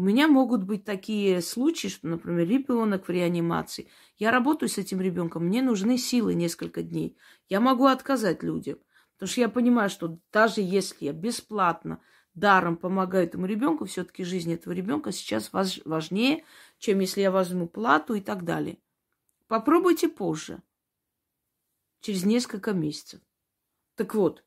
у 0.00 0.02
меня 0.02 0.28
могут 0.28 0.64
быть 0.64 0.86
такие 0.86 1.42
случаи, 1.42 1.88
что, 1.88 2.08
например, 2.08 2.48
ребенок 2.48 3.06
в 3.06 3.10
реанимации. 3.10 3.90
Я 4.16 4.30
работаю 4.30 4.70
с 4.70 4.78
этим 4.78 4.98
ребенком, 4.98 5.44
мне 5.44 5.60
нужны 5.60 5.98
силы 5.98 6.32
несколько 6.32 6.82
дней. 6.82 7.18
Я 7.50 7.60
могу 7.60 7.84
отказать 7.84 8.42
людям. 8.42 8.78
Потому 9.12 9.30
что 9.30 9.40
я 9.42 9.50
понимаю, 9.50 9.90
что 9.90 10.18
даже 10.32 10.62
если 10.62 11.04
я 11.04 11.12
бесплатно, 11.12 12.00
даром 12.32 12.78
помогаю 12.78 13.26
этому 13.26 13.44
ребенку, 13.44 13.84
все-таки 13.84 14.24
жизнь 14.24 14.50
этого 14.54 14.72
ребенка 14.72 15.12
сейчас 15.12 15.50
важнее, 15.52 16.44
чем 16.78 17.00
если 17.00 17.20
я 17.20 17.30
возьму 17.30 17.68
плату 17.68 18.14
и 18.14 18.22
так 18.22 18.46
далее. 18.46 18.78
Попробуйте 19.48 20.08
позже, 20.08 20.62
через 22.00 22.24
несколько 22.24 22.72
месяцев. 22.72 23.20
Так 23.96 24.14
вот, 24.14 24.44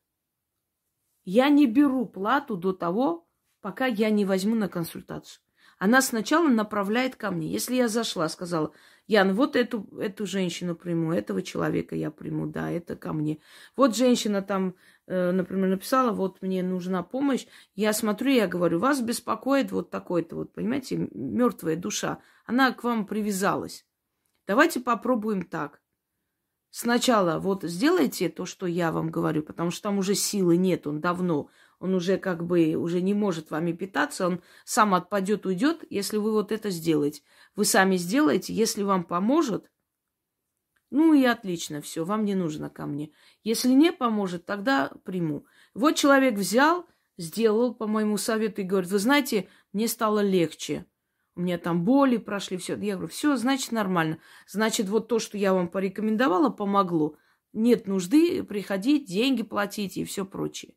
я 1.24 1.48
не 1.48 1.68
беру 1.68 2.06
плату 2.06 2.56
до 2.56 2.72
того, 2.72 3.28
пока 3.60 3.86
я 3.86 4.10
не 4.10 4.24
возьму 4.24 4.56
на 4.56 4.68
консультацию. 4.68 5.43
Она 5.84 6.00
сначала 6.00 6.48
направляет 6.48 7.14
ко 7.14 7.30
мне. 7.30 7.46
Если 7.52 7.74
я 7.74 7.88
зашла, 7.88 8.30
сказала, 8.30 8.72
Ян, 9.06 9.34
вот 9.34 9.54
эту, 9.54 9.86
эту 9.98 10.24
женщину 10.24 10.74
приму, 10.74 11.12
этого 11.12 11.42
человека 11.42 11.94
я 11.94 12.10
приму, 12.10 12.46
да, 12.46 12.70
это 12.70 12.96
ко 12.96 13.12
мне. 13.12 13.38
Вот 13.76 13.94
женщина 13.94 14.40
там, 14.40 14.76
э, 15.06 15.30
например, 15.30 15.68
написала, 15.68 16.12
вот 16.12 16.40
мне 16.40 16.62
нужна 16.62 17.02
помощь. 17.02 17.46
Я 17.74 17.92
смотрю, 17.92 18.30
я 18.30 18.46
говорю, 18.46 18.78
вас 18.78 19.02
беспокоит 19.02 19.72
вот 19.72 19.90
такой-то, 19.90 20.36
вот, 20.36 20.54
понимаете, 20.54 21.06
мертвая 21.12 21.76
душа. 21.76 22.18
Она 22.46 22.72
к 22.72 22.82
вам 22.82 23.06
привязалась. 23.06 23.84
Давайте 24.46 24.80
попробуем 24.80 25.42
так. 25.42 25.82
Сначала 26.70 27.38
вот 27.40 27.62
сделайте 27.62 28.30
то, 28.30 28.46
что 28.46 28.64
я 28.64 28.90
вам 28.90 29.10
говорю, 29.10 29.42
потому 29.42 29.70
что 29.70 29.82
там 29.82 29.98
уже 29.98 30.14
силы 30.14 30.56
нет, 30.56 30.86
он 30.86 31.02
давно 31.02 31.50
он 31.80 31.94
уже 31.94 32.18
как 32.18 32.44
бы 32.44 32.74
уже 32.74 33.00
не 33.00 33.14
может 33.14 33.50
вами 33.50 33.72
питаться, 33.72 34.26
он 34.26 34.42
сам 34.64 34.94
отпадет, 34.94 35.46
уйдет, 35.46 35.84
если 35.90 36.16
вы 36.16 36.32
вот 36.32 36.52
это 36.52 36.70
сделаете. 36.70 37.22
Вы 37.56 37.64
сами 37.64 37.96
сделаете, 37.96 38.52
если 38.52 38.82
вам 38.82 39.04
поможет, 39.04 39.70
ну 40.90 41.12
и 41.12 41.24
отлично, 41.24 41.80
все, 41.80 42.04
вам 42.04 42.24
не 42.24 42.36
нужно 42.36 42.70
ко 42.70 42.86
мне. 42.86 43.10
Если 43.42 43.70
не 43.70 43.92
поможет, 43.92 44.46
тогда 44.46 44.92
приму. 45.04 45.44
Вот 45.74 45.96
человек 45.96 46.34
взял, 46.34 46.86
сделал 47.16 47.74
по 47.74 47.88
моему 47.88 48.16
совету 48.16 48.60
и 48.60 48.64
говорит, 48.64 48.90
вы 48.90 49.00
знаете, 49.00 49.48
мне 49.72 49.88
стало 49.88 50.20
легче. 50.20 50.86
У 51.34 51.40
меня 51.40 51.58
там 51.58 51.84
боли 51.84 52.16
прошли, 52.16 52.58
все. 52.58 52.76
Я 52.76 52.94
говорю, 52.94 53.08
все, 53.08 53.36
значит, 53.36 53.72
нормально. 53.72 54.18
Значит, 54.46 54.88
вот 54.88 55.08
то, 55.08 55.18
что 55.18 55.36
я 55.36 55.52
вам 55.52 55.68
порекомендовала, 55.68 56.48
помогло. 56.48 57.16
Нет 57.52 57.88
нужды 57.88 58.44
приходить, 58.44 59.06
деньги 59.06 59.42
платить 59.42 59.96
и 59.96 60.04
все 60.04 60.24
прочее. 60.24 60.74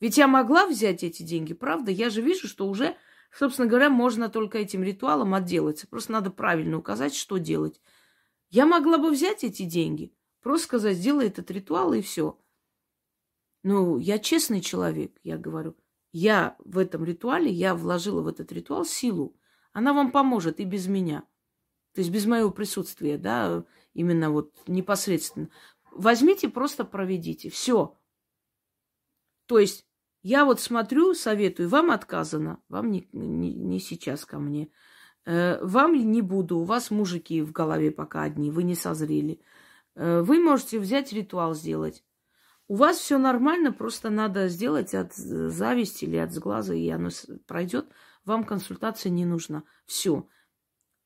Ведь 0.00 0.18
я 0.18 0.26
могла 0.26 0.66
взять 0.66 1.02
эти 1.02 1.22
деньги, 1.22 1.54
правда? 1.54 1.90
Я 1.90 2.10
же 2.10 2.20
вижу, 2.20 2.48
что 2.48 2.68
уже, 2.68 2.96
собственно 3.32 3.68
говоря, 3.68 3.90
можно 3.90 4.28
только 4.28 4.58
этим 4.58 4.82
ритуалом 4.82 5.34
отделаться. 5.34 5.86
Просто 5.86 6.12
надо 6.12 6.30
правильно 6.30 6.78
указать, 6.78 7.14
что 7.14 7.38
делать. 7.38 7.80
Я 8.50 8.66
могла 8.66 8.98
бы 8.98 9.10
взять 9.10 9.44
эти 9.44 9.64
деньги, 9.64 10.12
просто 10.40 10.66
сказать, 10.66 10.96
сделай 10.96 11.28
этот 11.28 11.50
ритуал 11.50 11.92
и 11.92 12.02
все. 12.02 12.38
Ну, 13.62 13.98
я 13.98 14.18
честный 14.18 14.60
человек, 14.60 15.18
я 15.22 15.38
говорю. 15.38 15.76
Я 16.12 16.56
в 16.58 16.78
этом 16.78 17.04
ритуале, 17.04 17.50
я 17.50 17.74
вложила 17.74 18.20
в 18.20 18.28
этот 18.28 18.52
ритуал 18.52 18.84
силу. 18.84 19.36
Она 19.72 19.92
вам 19.92 20.12
поможет 20.12 20.60
и 20.60 20.64
без 20.64 20.86
меня. 20.86 21.24
То 21.94 22.00
есть 22.00 22.10
без 22.10 22.26
моего 22.26 22.50
присутствия, 22.50 23.18
да, 23.18 23.64
именно 23.94 24.30
вот 24.30 24.52
непосредственно. 24.66 25.48
Возьмите, 25.90 26.48
просто 26.48 26.84
проведите. 26.84 27.50
Все. 27.50 27.96
То 29.54 29.60
есть 29.60 29.86
я 30.24 30.44
вот 30.44 30.60
смотрю, 30.60 31.14
советую, 31.14 31.68
вам 31.68 31.92
отказано, 31.92 32.60
вам 32.68 32.90
не, 32.90 33.08
не, 33.12 33.54
не 33.54 33.78
сейчас 33.78 34.24
ко 34.24 34.40
мне. 34.40 34.68
Э, 35.26 35.64
вам 35.64 35.94
не 35.94 36.22
буду, 36.22 36.58
у 36.58 36.64
вас 36.64 36.90
мужики 36.90 37.40
в 37.40 37.52
голове 37.52 37.92
пока 37.92 38.22
одни, 38.22 38.50
вы 38.50 38.64
не 38.64 38.74
созрели. 38.74 39.40
Э, 39.94 40.22
вы 40.22 40.40
можете 40.40 40.80
взять 40.80 41.12
ритуал 41.12 41.54
сделать. 41.54 42.04
У 42.66 42.74
вас 42.74 42.96
все 42.96 43.16
нормально, 43.16 43.72
просто 43.72 44.10
надо 44.10 44.48
сделать 44.48 44.92
от 44.92 45.14
зависти 45.14 46.04
или 46.04 46.16
от 46.16 46.32
сглаза, 46.32 46.74
и 46.74 46.88
оно 46.88 47.10
пройдет. 47.46 47.86
Вам 48.24 48.42
консультация 48.42 49.10
не 49.10 49.24
нужна. 49.24 49.62
Все. 49.86 50.26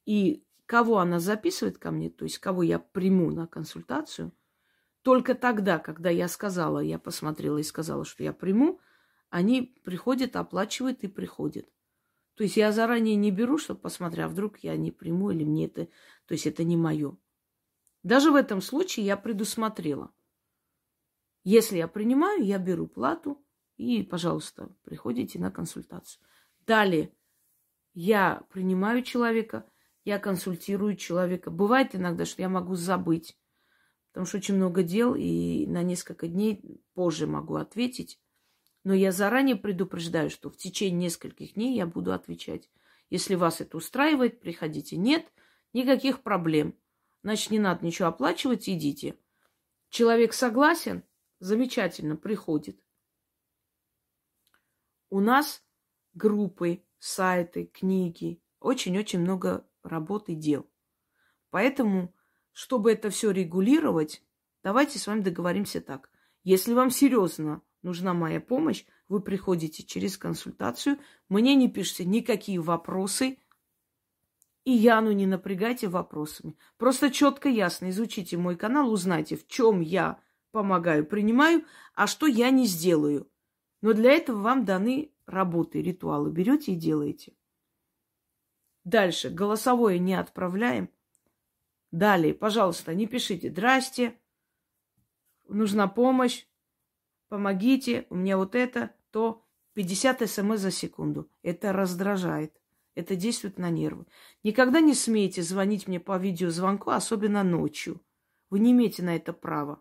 И 0.07 0.42
кого 0.64 1.01
она 1.01 1.20
записывает 1.20 1.76
ко 1.76 1.90
мне, 1.90 2.09
то 2.09 2.24
есть 2.24 2.38
кого 2.38 2.62
я 2.62 2.78
приму 2.78 3.30
на 3.30 3.46
консультацию, 3.46 4.32
только 5.03 5.34
тогда, 5.34 5.78
когда 5.78 6.11
я 6.11 6.28
сказала, 6.28 6.80
я 6.80 6.99
посмотрела 6.99 7.59
и 7.59 7.62
сказала, 7.62 8.05
что 8.05 8.22
я 8.22 8.32
приму, 8.32 8.80
они 9.30 9.62
приходят, 9.84 10.36
оплачивают 10.36 11.03
и 11.03 11.09
приходят. 11.09 11.66
То 12.34 12.44
есть 12.44 12.57
я 12.57 12.70
заранее 12.72 13.16
не 13.16 13.30
беру, 13.30 13.59
чтобы 13.59 13.80
посмотреть, 13.80 14.24
а 14.24 14.28
вдруг 14.28 14.59
я 14.59 14.76
не 14.76 14.92
приму 14.92 15.30
или 15.30 15.44
мне 15.44 15.66
это, 15.66 15.86
то 16.26 16.32
есть 16.34 16.46
это 16.46 16.64
не 16.64 16.76
мое. 16.76 17.16
Даже 18.03 18.30
в 18.30 18.36
этом 18.36 18.61
случае 18.61 19.07
я 19.07 19.16
предусмотрела. 19.16 20.12
Если 21.42 21.78
я 21.78 21.88
принимаю, 21.88 22.44
я 22.44 22.59
беру 22.59 22.86
плату 22.86 23.44
и, 23.76 24.03
пожалуйста, 24.03 24.70
приходите 24.84 25.38
на 25.38 25.51
консультацию. 25.51 26.22
Далее 26.66 27.12
я 27.94 28.42
принимаю 28.51 29.03
человека, 29.03 29.68
я 30.05 30.18
консультирую 30.18 30.96
человека. 30.96 31.51
Бывает 31.51 31.94
иногда, 31.94 32.24
что 32.24 32.42
я 32.42 32.49
могу 32.49 32.74
забыть, 32.74 33.36
потому 34.19 34.27
что 34.27 34.39
очень 34.39 34.57
много 34.57 34.83
дел, 34.83 35.14
и 35.14 35.64
на 35.69 35.85
несколько 35.85 36.27
дней 36.27 36.83
позже 36.95 37.29
могу 37.29 37.55
ответить. 37.55 38.21
Но 38.83 38.93
я 38.93 39.12
заранее 39.12 39.55
предупреждаю, 39.55 40.29
что 40.29 40.51
в 40.51 40.57
течение 40.57 41.05
нескольких 41.05 41.55
дней 41.55 41.77
я 41.77 41.87
буду 41.87 42.12
отвечать. 42.12 42.69
Если 43.11 43.37
вас 43.37 43.61
это 43.61 43.77
устраивает, 43.77 44.41
приходите. 44.41 44.97
Нет, 44.97 45.33
никаких 45.73 46.25
проблем. 46.25 46.77
Значит, 47.23 47.53
не 47.53 47.61
надо 47.61 47.87
ничего 47.87 48.09
оплачивать, 48.09 48.69
идите. 48.69 49.16
Человек 49.89 50.33
согласен, 50.33 51.05
замечательно, 51.39 52.16
приходит. 52.16 52.83
У 55.11 55.21
нас 55.21 55.62
группы, 56.14 56.83
сайты, 56.99 57.66
книги, 57.66 58.43
очень-очень 58.59 59.21
много 59.21 59.64
работы 59.85 60.35
дел. 60.35 60.69
Поэтому, 61.51 62.12
чтобы 62.59 62.90
это 62.90 63.09
все 63.09 63.30
регулировать, 63.30 64.20
давайте 64.64 64.98
с 64.98 65.06
вами 65.06 65.20
договоримся 65.20 65.80
так. 65.80 66.11
Если 66.42 66.74
вам 66.74 66.90
серьезно 66.90 67.62
нужна 67.82 68.14
моя 68.14 68.40
помощь, 68.40 68.84
вы 69.06 69.20
приходите 69.20 69.84
через 69.84 70.18
консультацию, 70.18 70.98
мне 71.28 71.54
не 71.54 71.70
пишите 71.70 72.04
никакие 72.04 72.59
вопросы, 72.61 73.38
и 74.64 74.72
Яну 74.72 75.12
не 75.12 75.24
напрягайте 75.24 75.86
вопросами. 75.86 76.59
Просто 76.78 77.12
четко, 77.12 77.48
ясно 77.48 77.90
изучите 77.90 78.36
мой 78.36 78.56
канал, 78.56 78.90
узнайте, 78.90 79.36
в 79.36 79.46
чем 79.46 79.78
я 79.80 80.20
помогаю, 80.50 81.06
принимаю, 81.06 81.64
а 81.94 82.09
что 82.09 82.26
я 82.26 82.50
не 82.50 82.66
сделаю. 82.66 83.30
Но 83.82 83.92
для 83.92 84.11
этого 84.11 84.40
вам 84.40 84.64
даны 84.64 85.12
работы, 85.26 85.80
ритуалы. 85.80 86.32
Берете 86.32 86.72
и 86.72 86.76
делаете. 86.76 87.36
Дальше. 88.82 89.30
Голосовое 89.30 90.00
не 90.00 90.14
отправляем. 90.14 90.90
Далее, 91.91 92.34
пожалуйста, 92.34 92.95
не 92.95 93.07
пишите 93.07 93.51
«Здрасте», 93.51 94.18
«Нужна 95.49 95.89
помощь», 95.89 96.47
«Помогите», 97.28 98.07
«У 98.11 98.16
меня 98.16 98.36
вот 98.36 98.55
это», 98.55 98.95
то 99.11 99.45
50 99.74 100.28
смс 100.28 100.61
за 100.61 100.70
секунду. 100.70 101.30
Это 101.43 101.72
раздражает. 101.72 102.53
Это 102.95 103.14
действует 103.14 103.59
на 103.59 103.70
нервы. 103.70 104.07
Никогда 104.43 104.80
не 104.80 104.93
смейте 104.93 105.43
звонить 105.43 105.86
мне 105.86 106.01
по 106.01 106.18
видеозвонку, 106.18 106.91
особенно 106.91 107.45
ночью. 107.45 108.03
Вы 108.51 108.59
не 108.59 108.72
имеете 108.72 109.05
на 109.05 109.14
это 109.14 109.32
права. 109.32 109.80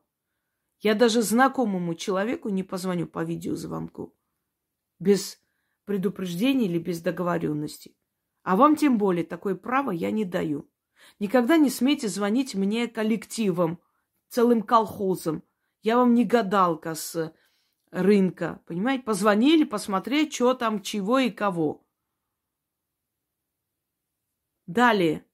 Я 0.79 0.93
даже 0.93 1.23
знакомому 1.23 1.95
человеку 1.95 2.49
не 2.49 2.61
позвоню 2.61 3.07
по 3.07 3.23
видеозвонку. 3.23 4.15
Без 4.99 5.41
предупреждения 5.85 6.65
или 6.65 6.77
без 6.77 7.01
договоренности. 7.01 7.97
А 8.43 8.55
вам 8.55 8.75
тем 8.75 8.99
более 8.99 9.25
такое 9.25 9.55
право 9.55 9.89
я 9.89 10.11
не 10.11 10.25
даю. 10.25 10.69
Никогда 11.19 11.57
не 11.57 11.69
смейте 11.69 12.07
звонить 12.07 12.55
мне 12.55 12.87
коллективом, 12.87 13.79
целым 14.29 14.61
колхозом. 14.61 15.43
Я 15.81 15.97
вам 15.97 16.13
не 16.13 16.25
гадалка 16.25 16.95
с 16.95 17.33
рынка, 17.91 18.61
понимаете? 18.65 19.03
Позвонили 19.03 19.63
посмотреть, 19.63 20.33
что 20.33 20.53
там, 20.53 20.81
чего 20.81 21.19
и 21.19 21.29
кого. 21.29 21.85
Далее. 24.65 25.25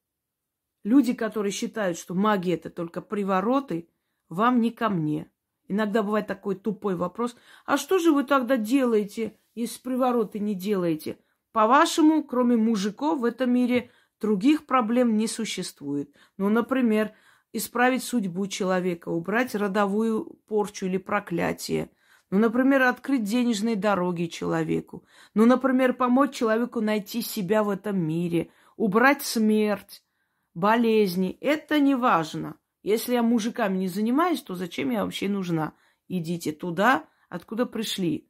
Люди, 0.84 1.14
которые 1.14 1.52
считают, 1.52 1.98
что 1.98 2.14
магия 2.14 2.54
это 2.54 2.70
только 2.70 3.02
привороты, 3.02 3.90
вам 4.30 4.62
не 4.62 4.70
ко 4.72 4.90
мне. 4.90 5.32
Иногда 5.68 6.04
бывает 6.04 6.28
такой 6.28 6.56
тупой 6.56 6.96
вопрос. 6.96 7.36
А 7.66 7.78
что 7.78 8.00
же 8.00 8.12
вы 8.12 8.26
тогда 8.26 8.58
делаете, 8.58 9.38
если 9.56 9.82
привороты 9.82 10.40
не 10.40 10.56
делаете? 10.56 11.18
По-вашему, 11.52 12.24
кроме 12.24 12.58
мужиков 12.58 13.20
в 13.20 13.26
этом 13.26 13.52
мире 13.52 13.92
других 14.24 14.66
проблем 14.66 15.18
не 15.18 15.28
существует. 15.28 16.16
Ну, 16.38 16.48
например, 16.48 17.12
исправить 17.52 18.06
судьбу 18.06 18.48
человека, 18.48 19.10
убрать 19.10 19.54
родовую 19.54 20.40
порчу 20.48 20.86
или 20.86 20.98
проклятие. 20.98 21.92
Ну, 22.32 22.40
например, 22.40 22.84
открыть 22.84 23.24
денежные 23.24 23.76
дороги 23.76 24.28
человеку. 24.28 25.06
Ну, 25.34 25.46
например, 25.46 25.94
помочь 25.94 26.34
человеку 26.36 26.80
найти 26.80 27.22
себя 27.22 27.64
в 27.64 27.70
этом 27.70 28.00
мире, 28.00 28.50
убрать 28.78 29.24
смерть, 29.24 30.06
болезни. 30.54 31.38
Это 31.42 31.82
не 31.82 31.96
важно. 31.96 32.56
Если 32.82 33.16
я 33.16 33.24
мужиками 33.24 33.78
не 33.78 33.90
занимаюсь, 33.90 34.42
то 34.42 34.56
зачем 34.56 34.90
я 34.90 35.04
вообще 35.04 35.28
нужна? 35.28 35.74
Идите 36.08 36.54
туда, 36.54 37.10
откуда 37.28 37.66
пришли. 37.66 38.30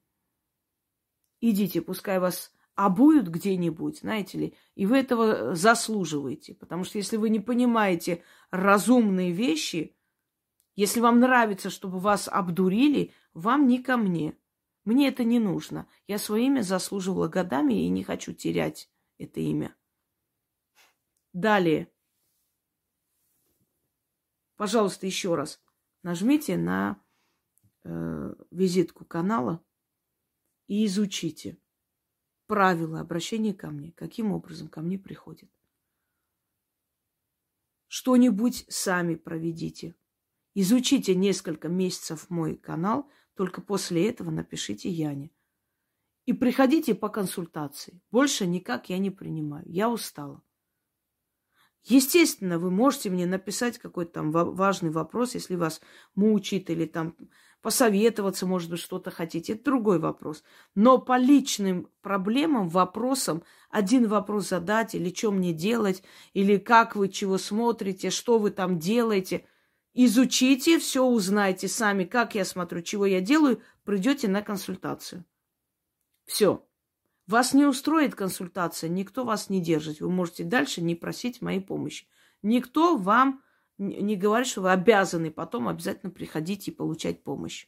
Идите, 1.39 1.82
пускай 1.82 2.20
вас 2.20 2.52
обуют 2.76 3.28
где-нибудь, 3.28 4.00
знаете 4.00 4.38
ли, 4.38 4.54
и 4.76 4.86
вы 4.86 4.98
этого 4.98 5.56
заслуживаете. 5.56 6.56
Потому 6.56 6.84
что 6.84 6.98
если 6.98 7.18
вы 7.18 7.30
не 7.30 7.40
понимаете 7.40 8.24
разумные 8.52 9.32
вещи, 9.32 9.96
если 10.76 11.00
вам 11.00 11.20
нравится, 11.20 11.70
чтобы 11.70 12.00
вас 12.00 12.28
обдурили, 12.28 13.14
вам 13.34 13.68
не 13.68 13.82
ко 13.82 13.98
мне. 13.98 14.36
Мне 14.86 15.08
это 15.08 15.24
не 15.24 15.40
нужно. 15.40 15.88
Я 16.08 16.18
свое 16.18 16.48
имя 16.48 16.62
заслуживала 16.62 17.28
годами 17.28 17.86
и 17.86 17.90
не 17.90 18.04
хочу 18.04 18.34
терять 18.34 18.90
это 19.18 19.40
имя. 19.40 19.76
Далее. 21.32 21.92
Пожалуйста, 24.56 25.06
еще 25.06 25.36
раз 25.36 25.62
нажмите 26.04 26.58
на 26.58 27.02
э, 27.84 28.36
визитку 28.52 29.06
канала 29.06 29.64
и 30.68 30.86
изучите 30.86 31.58
правила 32.48 33.00
обращения 33.00 33.54
ко 33.54 33.70
мне, 33.70 33.91
каким 33.91 34.32
образом 34.32 34.68
ко 34.68 34.82
мне 34.82 34.98
приходит. 34.98 35.50
Что-нибудь 37.88 38.66
сами 38.70 39.16
проведите. 39.16 39.96
Изучите 40.56 41.16
несколько 41.16 41.68
месяцев 41.68 42.30
мой 42.30 42.56
канал, 42.56 43.10
только 43.36 43.62
после 43.62 44.10
этого 44.10 44.32
напишите 44.32 44.89
Яне. 44.89 45.32
И 46.26 46.34
приходите 46.34 46.96
по 46.96 47.10
консультации. 47.10 48.02
Больше 48.12 48.46
никак 48.46 48.89
я 48.89 48.98
не 48.98 49.12
принимаю. 49.12 49.66
Я 49.68 49.89
устала. 49.89 50.41
Естественно, 51.86 52.60
вы 52.60 52.72
можете 52.72 53.10
мне 53.10 53.26
написать 53.26 53.78
какой-то 53.78 54.14
там 54.14 54.32
важный 54.32 54.90
вопрос, 54.90 55.36
если 55.36 55.56
вас 55.56 55.82
мучит 56.16 56.70
или 56.70 56.86
там 56.86 57.16
посоветоваться, 57.62 58.46
может 58.46 58.70
быть, 58.70 58.80
что-то 58.80 59.12
хотите. 59.12 59.54
Это 59.54 59.66
другой 59.66 60.00
вопрос. 60.00 60.44
Но 60.76 60.98
по 60.98 61.18
личным 61.18 61.90
проблемам, 62.02 62.70
вопросам, 62.70 63.44
один 63.70 64.08
вопрос 64.08 64.50
задать, 64.50 64.96
или 64.96 65.14
что 65.14 65.32
мне 65.32 65.54
делать, 65.54 66.04
или 66.34 66.58
как 66.58 66.96
вы 66.96 67.10
чего 67.10 67.38
смотрите, 67.38 68.10
что 68.12 68.38
вы 68.38 68.52
там 68.52 68.80
делаете, 68.80 69.46
изучите, 69.94 70.80
все 70.80 71.06
узнайте 71.06 71.68
сами, 71.68 72.06
как 72.06 72.36
я 72.36 72.46
смотрю, 72.46 72.82
чего 72.82 73.06
я 73.06 73.22
делаю, 73.22 73.62
придете 73.84 74.28
на 74.28 74.42
консультацию. 74.42 75.26
Все. 76.26 76.66
Вас 77.28 77.54
не 77.54 77.66
устроит 77.66 78.16
консультация, 78.16 78.90
никто 78.90 79.24
вас 79.24 79.50
не 79.50 79.62
держит. 79.62 80.02
Вы 80.02 80.10
можете 80.10 80.44
дальше 80.44 80.82
не 80.82 80.96
просить 80.96 81.42
моей 81.42 81.62
помощи. 81.62 82.08
Никто 82.42 82.98
вам 82.98 83.42
не 83.78 84.16
говорит, 84.16 84.48
что 84.48 84.62
вы 84.62 84.72
обязаны 84.72 85.32
потом 85.32 85.68
обязательно 85.68 86.12
приходить 86.12 86.68
и 86.68 86.72
получать 86.72 87.24
помощь. 87.24 87.68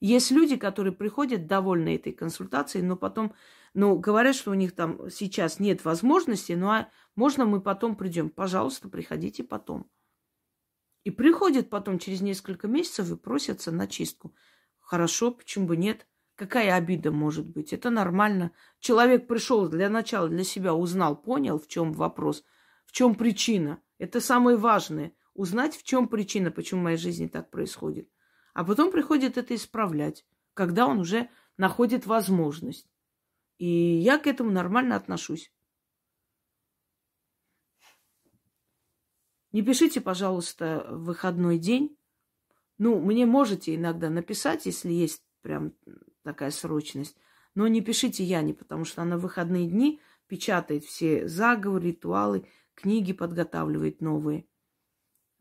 Есть 0.00 0.30
люди, 0.30 0.56
которые 0.56 0.94
приходят 0.94 1.46
довольны 1.46 1.96
этой 1.96 2.12
консультацией, 2.12 2.84
но 2.84 2.96
потом, 2.96 3.34
ну, 3.74 3.98
говорят, 3.98 4.34
что 4.34 4.50
у 4.50 4.54
них 4.54 4.74
там 4.74 5.10
сейчас 5.10 5.60
нет 5.60 5.84
возможности, 5.84 6.52
ну, 6.52 6.68
а 6.68 6.88
можно 7.16 7.44
мы 7.44 7.60
потом 7.60 7.96
придем? 7.96 8.30
Пожалуйста, 8.30 8.88
приходите 8.88 9.44
потом. 9.44 9.90
И 11.04 11.10
приходят 11.10 11.68
потом 11.68 11.98
через 11.98 12.22
несколько 12.22 12.66
месяцев 12.66 13.10
и 13.10 13.16
просятся 13.16 13.72
на 13.72 13.86
чистку. 13.86 14.34
Хорошо, 14.78 15.32
почему 15.32 15.66
бы 15.66 15.76
нет? 15.76 16.06
Какая 16.40 16.74
обида 16.74 17.12
может 17.12 17.46
быть? 17.46 17.74
Это 17.74 17.90
нормально. 17.90 18.52
Человек 18.78 19.26
пришел 19.26 19.68
для 19.68 19.90
начала 19.90 20.26
для 20.26 20.42
себя, 20.42 20.72
узнал, 20.72 21.14
понял, 21.14 21.58
в 21.58 21.68
чем 21.68 21.92
вопрос, 21.92 22.44
в 22.86 22.92
чем 22.92 23.14
причина. 23.14 23.82
Это 23.98 24.22
самое 24.22 24.56
важное. 24.56 25.12
Узнать, 25.34 25.76
в 25.76 25.82
чем 25.82 26.08
причина, 26.08 26.50
почему 26.50 26.80
в 26.80 26.84
моей 26.84 26.96
жизни 26.96 27.26
так 27.26 27.50
происходит. 27.50 28.08
А 28.54 28.64
потом 28.64 28.90
приходит 28.90 29.36
это 29.36 29.54
исправлять, 29.54 30.24
когда 30.54 30.86
он 30.86 31.00
уже 31.00 31.28
находит 31.58 32.06
возможность. 32.06 32.88
И 33.58 33.66
я 33.66 34.16
к 34.16 34.26
этому 34.26 34.50
нормально 34.50 34.96
отношусь. 34.96 35.52
Не 39.52 39.60
пишите, 39.60 40.00
пожалуйста, 40.00 40.86
выходной 40.88 41.58
день. 41.58 41.98
Ну, 42.78 42.98
мне 42.98 43.26
можете 43.26 43.74
иногда 43.74 44.08
написать, 44.08 44.64
если 44.64 44.90
есть 44.90 45.22
прям 45.42 45.74
такая 46.22 46.50
срочность. 46.50 47.16
Но 47.54 47.66
не 47.68 47.80
пишите 47.80 48.24
Яне, 48.24 48.54
потому 48.54 48.84
что 48.84 49.02
она 49.02 49.16
в 49.16 49.22
выходные 49.22 49.68
дни 49.68 50.00
печатает 50.26 50.84
все 50.84 51.26
заговоры, 51.26 51.88
ритуалы, 51.88 52.46
книги 52.74 53.12
подготавливает 53.12 54.00
новые 54.00 54.46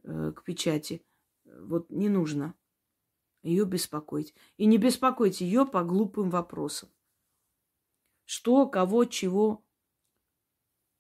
э, 0.04 0.34
к 0.36 0.44
печати. 0.44 1.06
Вот 1.46 1.90
не 1.90 2.10
нужно 2.10 2.56
ее 3.44 3.66
беспокоить. 3.66 4.34
И 4.58 4.66
не 4.66 4.78
беспокойте 4.78 5.46
ее 5.46 5.66
по 5.66 5.84
глупым 5.84 6.30
вопросам. 6.30 6.90
Что, 8.26 8.68
кого, 8.68 9.06
чего. 9.06 9.64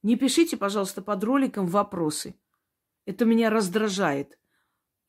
Не 0.02 0.16
пишите, 0.16 0.58
пожалуйста, 0.58 1.02
под 1.02 1.24
роликом 1.24 1.68
вопросы. 1.68 2.40
Это 3.06 3.26
меня 3.26 3.50
раздражает. 3.50 4.40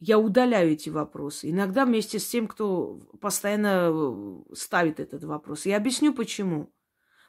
Я 0.00 0.18
удаляю 0.18 0.72
эти 0.72 0.88
вопросы. 0.88 1.50
Иногда 1.50 1.84
вместе 1.84 2.18
с 2.18 2.26
тем, 2.26 2.48
кто 2.48 3.00
постоянно 3.20 3.90
э, 3.92 4.54
ставит 4.54 4.98
этот 4.98 5.24
вопрос. 5.24 5.66
Я 5.66 5.76
объясню 5.76 6.14
почему. 6.14 6.72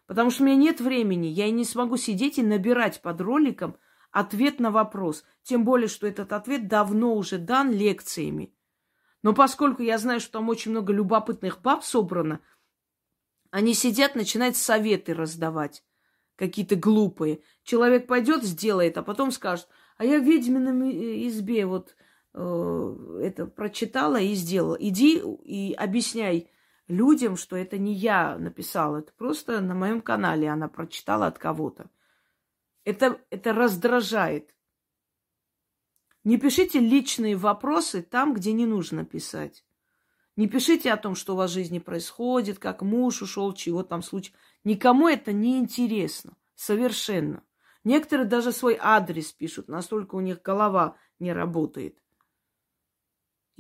Потому 0.07 0.32
что 0.32 0.43
у 0.43 0.45
меня 0.47 0.55
нет 0.55 0.82
времени. 0.82 1.28
Я 1.28 1.51
не 1.51 1.65
смогу 1.65 1.97
сидеть 1.97 2.38
и 2.38 2.43
набирать 2.43 3.01
под 3.01 3.19
роликом 3.22 3.76
ответ 4.11 4.59
на 4.59 4.72
вопрос. 4.72 5.24
Тем 5.43 5.65
более, 5.65 5.89
что 5.89 6.07
этот 6.07 6.34
ответ 6.34 6.67
давно 6.67 7.15
уже 7.15 7.38
дан 7.38 7.72
лекциями. 7.72 8.53
Но 9.22 9.34
поскольку 9.34 9.84
я 9.84 9.97
знаю, 9.97 10.19
что 10.19 10.34
там 10.34 10.49
очень 10.49 10.72
много 10.72 10.93
любопытных 10.93 11.61
баб 11.61 11.84
собрано, 11.84 12.39
они 13.51 13.74
сидят, 13.74 14.15
начинают 14.15 14.55
советы 14.55 15.13
раздавать. 15.13 15.84
Какие-то 16.38 16.78
глупые. 16.78 17.41
Человек 17.63 18.07
пойдет, 18.07 18.43
сделает, 18.43 18.97
а 18.97 19.03
потом 19.03 19.32
скажет– 19.32 19.67
а 20.01 20.03
я 20.03 20.19
в 20.19 20.24
ведьмином 20.24 20.82
э, 20.82 21.28
избе 21.28 21.67
вот 21.67 21.95
это 22.34 23.45
прочитала 23.45 24.19
и 24.19 24.34
сделала. 24.34 24.75
Иди 24.79 25.19
и 25.19 25.73
объясняй 25.73 26.49
людям, 26.88 27.38
что 27.38 27.55
это 27.55 27.77
не 27.77 27.93
я 27.93 28.38
написала, 28.38 28.97
это 28.97 29.11
просто 29.13 29.61
на 29.61 29.75
моем 29.75 30.01
канале 30.01 30.49
она 30.49 30.67
прочитала 30.67 31.27
от 31.27 31.38
кого-то. 31.38 31.89
Это, 32.84 33.19
это 33.29 33.53
раздражает. 33.53 34.55
Не 36.23 36.38
пишите 36.38 36.79
личные 36.79 37.36
вопросы 37.36 38.01
там, 38.01 38.34
где 38.34 38.53
не 38.53 38.65
нужно 38.65 39.05
писать. 39.05 39.65
Не 40.36 40.47
пишите 40.47 40.91
о 40.91 40.97
том, 40.97 41.15
что 41.15 41.34
у 41.34 41.38
вас 41.38 41.51
в 41.51 41.53
жизни 41.53 41.79
происходит, 41.79 42.59
как 42.59 42.82
муж 42.82 43.21
ушел, 43.21 43.53
чего 43.53 43.84
там 43.84 44.01
случилось. 44.01 44.39
Никому 44.63 45.07
это 45.07 45.34
не 45.34 45.57
интересно. 45.57 46.38
Совершенно. 46.55 47.43
Некоторые 47.84 48.27
даже 48.27 48.51
свой 48.51 48.77
адрес 48.79 49.32
пишут, 49.32 49.67
настолько 49.67 50.15
у 50.15 50.19
них 50.19 50.41
голова 50.41 50.95
не 51.19 51.34
работает. 51.34 52.01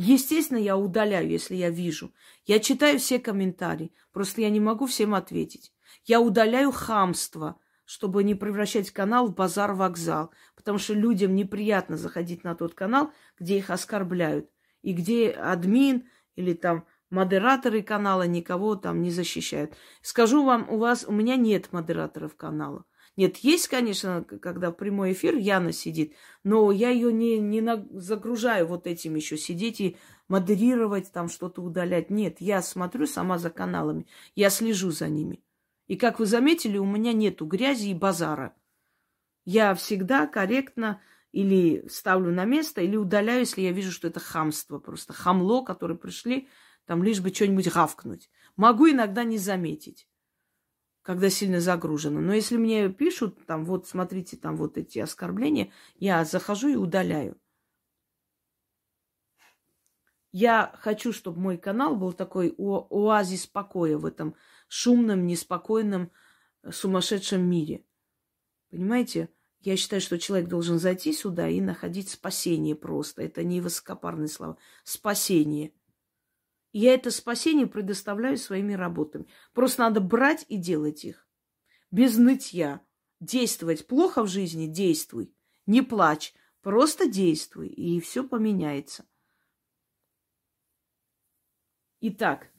Естественно, 0.03 0.57
я 0.57 0.77
удаляю, 0.77 1.29
если 1.29 1.53
я 1.53 1.69
вижу. 1.69 2.11
Я 2.47 2.57
читаю 2.57 2.97
все 2.97 3.19
комментарии, 3.19 3.93
просто 4.11 4.41
я 4.41 4.49
не 4.49 4.59
могу 4.59 4.87
всем 4.87 5.13
ответить. 5.13 5.71
Я 6.05 6.19
удаляю 6.19 6.71
хамство, 6.71 7.59
чтобы 7.85 8.23
не 8.23 8.33
превращать 8.33 8.89
канал 8.89 9.27
в 9.27 9.35
базар-вокзал, 9.35 10.31
потому 10.55 10.79
что 10.79 10.95
людям 10.95 11.35
неприятно 11.35 11.97
заходить 11.97 12.43
на 12.43 12.55
тот 12.55 12.73
канал, 12.73 13.11
где 13.39 13.59
их 13.59 13.69
оскорбляют, 13.69 14.49
и 14.81 14.93
где 14.93 15.29
админ 15.29 16.09
или 16.35 16.53
там 16.53 16.87
модераторы 17.11 17.83
канала 17.83 18.25
никого 18.25 18.75
там 18.75 19.03
не 19.03 19.11
защищают. 19.11 19.75
Скажу 20.01 20.43
вам, 20.43 20.67
у 20.67 20.79
вас, 20.79 21.05
у 21.07 21.11
меня 21.11 21.35
нет 21.35 21.71
модераторов 21.73 22.35
канала. 22.35 22.85
Нет, 23.17 23.37
есть, 23.37 23.67
конечно, 23.67 24.23
когда 24.23 24.71
в 24.71 24.75
прямой 24.75 25.11
эфир 25.11 25.35
Яна 25.35 25.73
сидит, 25.73 26.15
но 26.43 26.71
я 26.71 26.89
ее 26.89 27.11
не, 27.11 27.39
не 27.39 27.61
загружаю 27.99 28.67
вот 28.67 28.87
этим 28.87 29.15
еще 29.15 29.37
сидеть 29.37 29.81
и 29.81 29.97
модерировать, 30.29 31.11
там 31.11 31.27
что-то 31.27 31.61
удалять. 31.61 32.09
Нет, 32.09 32.37
я 32.39 32.61
смотрю 32.61 33.05
сама 33.05 33.37
за 33.37 33.49
каналами, 33.49 34.07
я 34.35 34.49
слежу 34.49 34.91
за 34.91 35.09
ними. 35.09 35.43
И 35.87 35.97
как 35.97 36.19
вы 36.19 36.25
заметили, 36.25 36.77
у 36.77 36.85
меня 36.85 37.11
нету 37.11 37.45
грязи 37.45 37.89
и 37.89 37.93
базара. 37.93 38.55
Я 39.43 39.75
всегда 39.75 40.25
корректно 40.25 41.01
или 41.33 41.85
ставлю 41.89 42.31
на 42.31 42.45
место, 42.45 42.81
или 42.81 42.95
удаляю, 42.95 43.39
если 43.41 43.61
я 43.61 43.73
вижу, 43.73 43.91
что 43.91 44.07
это 44.07 44.21
хамство, 44.21 44.79
просто 44.79 45.11
хамло, 45.11 45.63
которые 45.63 45.97
пришли 45.97 46.47
там 46.85 47.03
лишь 47.03 47.19
бы 47.19 47.29
что-нибудь 47.29 47.71
гавкнуть. 47.71 48.29
Могу 48.55 48.89
иногда 48.89 49.23
не 49.23 49.37
заметить 49.37 50.07
когда 51.01 51.29
сильно 51.29 51.59
загружено. 51.59 52.19
Но 52.19 52.33
если 52.33 52.57
мне 52.57 52.89
пишут, 52.89 53.45
там, 53.45 53.65
вот, 53.65 53.87
смотрите, 53.87 54.37
там 54.37 54.55
вот 54.55 54.77
эти 54.77 54.99
оскорбления, 54.99 55.71
я 55.95 56.23
захожу 56.25 56.69
и 56.69 56.75
удаляю. 56.75 57.37
Я 60.31 60.73
хочу, 60.79 61.11
чтобы 61.11 61.41
мой 61.41 61.57
канал 61.57 61.95
был 61.95 62.13
такой 62.13 62.53
оазис 62.57 63.47
покоя 63.47 63.97
в 63.97 64.05
этом 64.05 64.35
шумном, 64.69 65.25
неспокойном, 65.25 66.11
сумасшедшем 66.69 67.41
мире. 67.41 67.83
Понимаете? 68.69 69.29
Я 69.59 69.77
считаю, 69.77 70.01
что 70.01 70.17
человек 70.17 70.49
должен 70.49 70.79
зайти 70.79 71.13
сюда 71.13 71.47
и 71.47 71.61
находить 71.61 72.09
спасение 72.09 72.75
просто. 72.75 73.21
Это 73.21 73.43
не 73.43 73.61
высокопарные 73.61 74.27
слова. 74.27 74.57
Спасение– 74.83 75.73
я 76.71 76.93
это 76.93 77.11
спасение 77.11 77.67
предоставляю 77.67 78.37
своими 78.37 78.73
работами. 78.73 79.27
Просто 79.53 79.83
надо 79.83 79.99
брать 80.01 80.45
и 80.47 80.57
делать 80.57 81.03
их. 81.05 81.27
Без 81.91 82.17
нытья. 82.17 82.81
Действовать 83.19 83.85
плохо 83.85 84.23
в 84.23 84.27
жизни– 84.27 84.65
действуй. 84.67 85.35
Не 85.67 85.81
плачь, 85.81 86.33
просто 86.61 87.07
действуй, 87.07 87.67
и 87.67 87.99
все 87.99 88.27
поменяется. 88.27 89.05
Итак, 91.99 92.51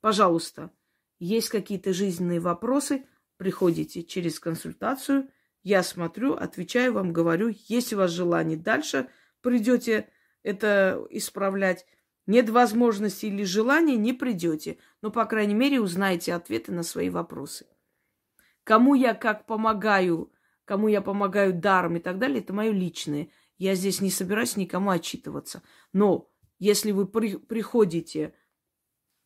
пожалуйста, 0.00 0.70
есть 1.18 1.50
какие-то 1.50 1.92
жизненные 1.92 2.40
вопросы, 2.40 3.06
приходите 3.36 4.02
через 4.02 4.40
консультацию, 4.40 5.30
я 5.62 5.82
смотрю, 5.82 6.34
отвечаю 6.34 6.94
вам, 6.94 7.12
говорю, 7.12 7.54
если 7.68 7.94
у 7.94 7.98
вас 7.98 8.10
желание 8.10 8.56
дальше 8.56 9.08
придете 9.40 10.10
это 10.42 11.06
исправлять, 11.10 11.86
нет 12.26 12.48
возможности 12.48 13.26
или 13.26 13.44
желания, 13.44 13.96
не 13.96 14.12
придете. 14.12 14.78
Но, 15.02 15.10
по 15.10 15.24
крайней 15.26 15.54
мере, 15.54 15.80
узнаете 15.80 16.34
ответы 16.34 16.72
на 16.72 16.82
свои 16.82 17.10
вопросы. 17.10 17.66
Кому 18.64 18.94
я 18.94 19.14
как 19.14 19.46
помогаю, 19.46 20.32
кому 20.64 20.88
я 20.88 21.02
помогаю 21.02 21.52
даром 21.52 21.96
и 21.96 22.00
так 22.00 22.18
далее, 22.18 22.40
это 22.40 22.54
мое 22.54 22.70
личное. 22.70 23.28
Я 23.58 23.74
здесь 23.74 24.00
не 24.00 24.10
собираюсь 24.10 24.56
никому 24.56 24.90
отчитываться. 24.90 25.62
Но 25.92 26.30
если 26.58 26.92
вы 26.92 27.06
при, 27.06 27.36
приходите 27.36 28.34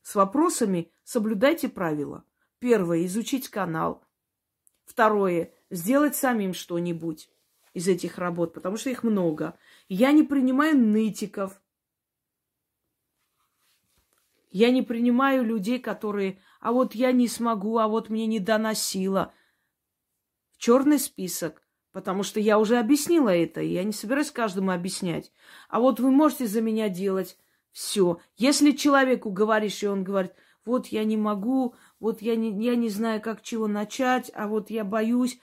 с 0.03 0.14
вопросами, 0.16 0.90
соблюдайте 1.05 1.68
правила. 1.68 2.24
Первое– 2.59 3.05
изучить 3.07 3.49
канал. 3.49 4.05
Второе– 4.84 5.53
сделать 5.70 6.16
самим 6.16 6.53
что-нибудь 6.53 7.30
из 7.74 7.86
этих 7.86 8.18
работ, 8.18 8.55
потому 8.55 8.76
что 8.76 8.90
их 8.90 9.05
много. 9.05 9.57
Я 9.88 10.11
не 10.11 10.24
принимаю 10.24 10.76
нытиков– 10.76 11.61
я 14.51 14.70
не 14.70 14.82
принимаю 14.82 15.44
людей, 15.44 15.78
которые, 15.78 16.40
а 16.61 16.72
вот 16.72 16.94
я 16.94 17.12
не 17.12 17.28
смогу, 17.28 17.78
а 17.78 17.88
вот 17.88 18.09
мне 18.09 18.26
не 18.26 18.40
доносило. 18.40 19.32
В 20.53 20.59
черный 20.59 20.99
список, 20.99 21.62
потому 21.92 22.22
что 22.22 22.40
я 22.40 22.59
уже 22.59 22.78
объяснила 22.78 23.30
это, 23.30 23.61
и 23.61 23.72
я 23.72 23.84
не 23.84 23.92
собираюсь 23.92 24.30
каждому 24.30 24.72
объяснять. 24.72 25.32
А 25.68 25.80
вот 25.80 26.01
вы 26.01 26.11
можете 26.11 26.46
за 26.46 26.61
меня 26.61 26.88
делать 26.88 27.38
все. 27.72 28.18
Если 28.36 28.72
человеку 28.72 29.30
говоришь, 29.30 29.82
и 29.82 29.86
он 29.86 30.05
говорит, 30.05 30.32
вот 30.64 30.88
я 30.88 31.05
не 31.05 31.16
могу, 31.16 31.74
вот 32.01 32.22
я 32.22 32.36
не, 32.36 32.51
я 32.64 32.76
не 32.76 32.88
знаю, 32.88 33.20
как 33.20 33.42
чего 33.42 33.68
начать, 33.68 34.30
а 34.34 34.49
вот 34.49 34.70
я 34.70 34.84
боюсь, 34.84 35.38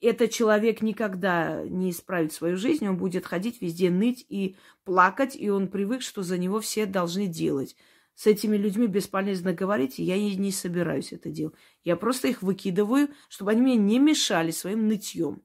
этот 0.00 0.30
человек 0.30 0.80
никогда 0.82 1.62
не 1.64 1.90
исправит 1.90 2.32
свою 2.32 2.56
жизнь, 2.56 2.86
он 2.88 2.96
будет 2.96 3.26
ходить 3.26 3.60
везде 3.60 3.90
ныть 3.90 4.24
и 4.28 4.56
плакать, 4.84 5.36
и 5.36 5.50
он 5.50 5.68
привык, 5.68 6.02
что 6.02 6.22
за 6.22 6.38
него 6.38 6.60
все 6.60 6.86
должны 6.86 7.26
делать. 7.26 7.76
С 8.20 8.26
этими 8.26 8.58
людьми 8.58 8.86
бесполезно 8.86 9.54
говорить, 9.54 9.98
и 9.98 10.02
я 10.02 10.18
не 10.18 10.52
собираюсь 10.52 11.10
это 11.10 11.30
делать. 11.30 11.54
Я 11.84 11.96
просто 11.96 12.28
их 12.28 12.42
выкидываю, 12.42 13.08
чтобы 13.30 13.52
они 13.52 13.62
мне 13.62 13.76
не 13.76 13.98
мешали 13.98 14.50
своим 14.50 14.88
нытьем. 14.88 15.42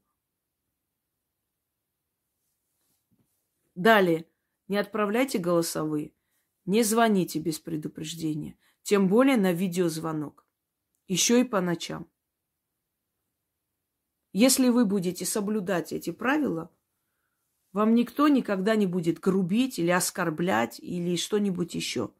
Далее. 3.75 4.27
Не 4.67 4.75
отправляйте 4.75 5.37
голосовые. 5.37 6.11
Не 6.65 6.83
звоните 6.83 7.39
без 7.39 7.59
предупреждения. 7.59 8.57
Тем 8.83 9.07
более 9.07 9.37
на 9.37 9.53
видеозвонок. 9.53 10.45
Еще 11.07 11.39
и 11.39 11.43
по 11.45 11.61
ночам. 11.61 12.09
Если 14.33 14.67
вы 14.67 14.83
будете 14.83 15.23
соблюдать 15.23 15.93
эти 15.93 16.11
правила, 16.11 16.69
вам 17.71 17.95
никто 17.95 18.27
никогда 18.27 18.75
не 18.75 18.85
будет 18.85 19.21
грубить 19.21 19.79
или 19.79 19.91
оскорблять 19.91 20.77
или 20.81 21.15
что-нибудь 21.15 21.73
еще. 21.73 22.11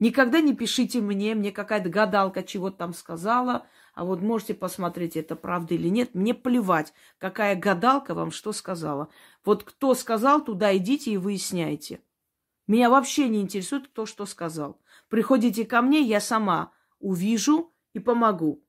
Никогда 0.00 0.40
не 0.40 0.54
пишите 0.54 1.00
мне, 1.02 1.34
мне 1.34 1.52
какая-то 1.52 1.90
гадалка 1.90 2.42
чего-то 2.42 2.78
там 2.78 2.94
сказала, 2.94 3.66
А 3.92 4.04
вот 4.04 4.22
можете 4.22 4.54
посмотреть, 4.54 5.16
это 5.16 5.36
правда 5.36 5.74
или 5.74 5.88
нет. 5.88 6.14
Мне 6.14 6.32
плевать, 6.32 6.94
какая 7.18 7.54
гадалка 7.54 8.14
вам 8.14 8.30
что 8.30 8.52
сказала. 8.52 9.08
Вот 9.44 9.62
кто 9.62 9.94
сказал, 9.94 10.42
туда 10.42 10.74
идите 10.76 11.12
и 11.12 11.18
выясняйте. 11.18 12.00
Меня 12.66 12.88
вообще 12.88 13.28
не 13.28 13.42
интересует, 13.42 13.88
кто 13.88 14.06
что 14.06 14.24
сказал. 14.24 14.80
Приходите 15.08 15.66
ко 15.66 15.82
мне, 15.82 16.00
я 16.00 16.20
сама 16.20 16.72
увижу 16.98 17.74
и 17.92 17.98
помогу. 17.98 18.64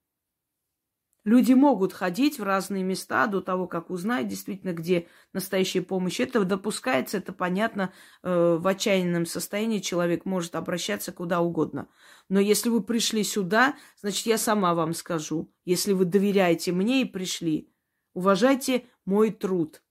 Люди 1.24 1.54
могут 1.54 1.94
ходить 1.94 2.40
в 2.40 2.44
разные 2.44 2.84
места 2.84 3.28
до 3.28 3.42
того, 3.42 3.68
как 3.68 3.92
узнать 3.92 4.28
действительно, 4.28 4.74
где 4.74 5.08
настоящая 5.34 5.84
помощь. 5.84 6.20
Это 6.20 6.44
допускается, 6.44 7.18
это 7.18 7.32
понятно. 7.32 7.94
Э, 8.24 8.58
в 8.60 8.66
отчаянном 8.66 9.28
состоянии 9.28 9.80
человек 9.80 10.26
может 10.26 10.56
обращаться 10.56 11.12
куда 11.12 11.42
угодно. 11.42 11.88
Но 12.28 12.40
если 12.40 12.70
вы 12.70 12.82
пришли 12.82 13.24
сюда, 13.24 13.76
значит, 13.98 14.26
я 14.26 14.40
сама 14.40 14.74
вам 14.74 14.96
скажу. 14.96 15.54
Если 15.64 15.94
вы 15.94 16.06
доверяете 16.06 16.72
мне 16.72 17.04
и 17.04 17.06
пришли, 17.06 17.72
уважайте 18.16 18.86
мой 19.06 19.30
труд. 19.30 19.84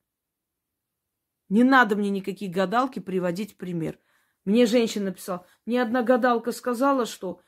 Не 1.49 1.63
надо 1.63 1.95
мне 1.95 2.11
никакие 2.11 2.51
гадалки 2.51 2.99
приводить 2.99 3.53
в 3.53 3.57
пример. 3.57 4.01
Мне 4.45 4.67
женщина 4.67 5.07
написала, 5.07 5.47
мне 5.65 5.81
одна 5.81 6.03
гадалка 6.03 6.51
сказала, 6.51 7.07
что 7.07 7.41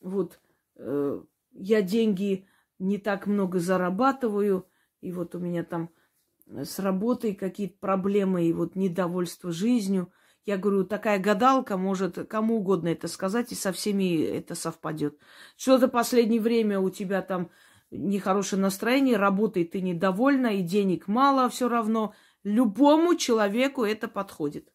вот 0.00 0.40
э, 0.76 1.20
я 1.52 1.82
деньги 1.82 2.46
не 2.78 2.98
так 2.98 3.26
много 3.26 3.58
зарабатываю, 3.58 4.66
и 5.00 5.12
вот 5.12 5.34
у 5.34 5.38
меня 5.38 5.64
там 5.64 5.90
с 6.46 6.78
работой 6.78 7.34
какие-то 7.34 7.78
проблемы, 7.78 8.46
и 8.46 8.52
вот 8.52 8.76
недовольство 8.76 9.50
жизнью. 9.50 10.12
Я 10.44 10.56
говорю, 10.56 10.84
такая 10.84 11.18
гадалка 11.18 11.76
может 11.76 12.28
кому 12.28 12.58
угодно 12.58 12.88
это 12.88 13.08
сказать, 13.08 13.50
и 13.50 13.56
со 13.56 13.72
всеми 13.72 14.22
это 14.22 14.54
совпадет. 14.54 15.18
Что-то 15.56 15.88
последнее 15.88 16.40
время 16.40 16.78
у 16.78 16.88
тебя 16.88 17.20
там 17.22 17.50
нехорошее 17.90 18.62
настроение, 18.62 19.16
работой 19.16 19.64
ты 19.64 19.80
недовольна, 19.80 20.48
и 20.48 20.62
денег 20.62 21.08
мало 21.08 21.48
все 21.48 21.68
равно. 21.68 22.14
Любому 22.44 23.16
человеку 23.16 23.82
это 23.82 24.06
подходит. 24.06 24.72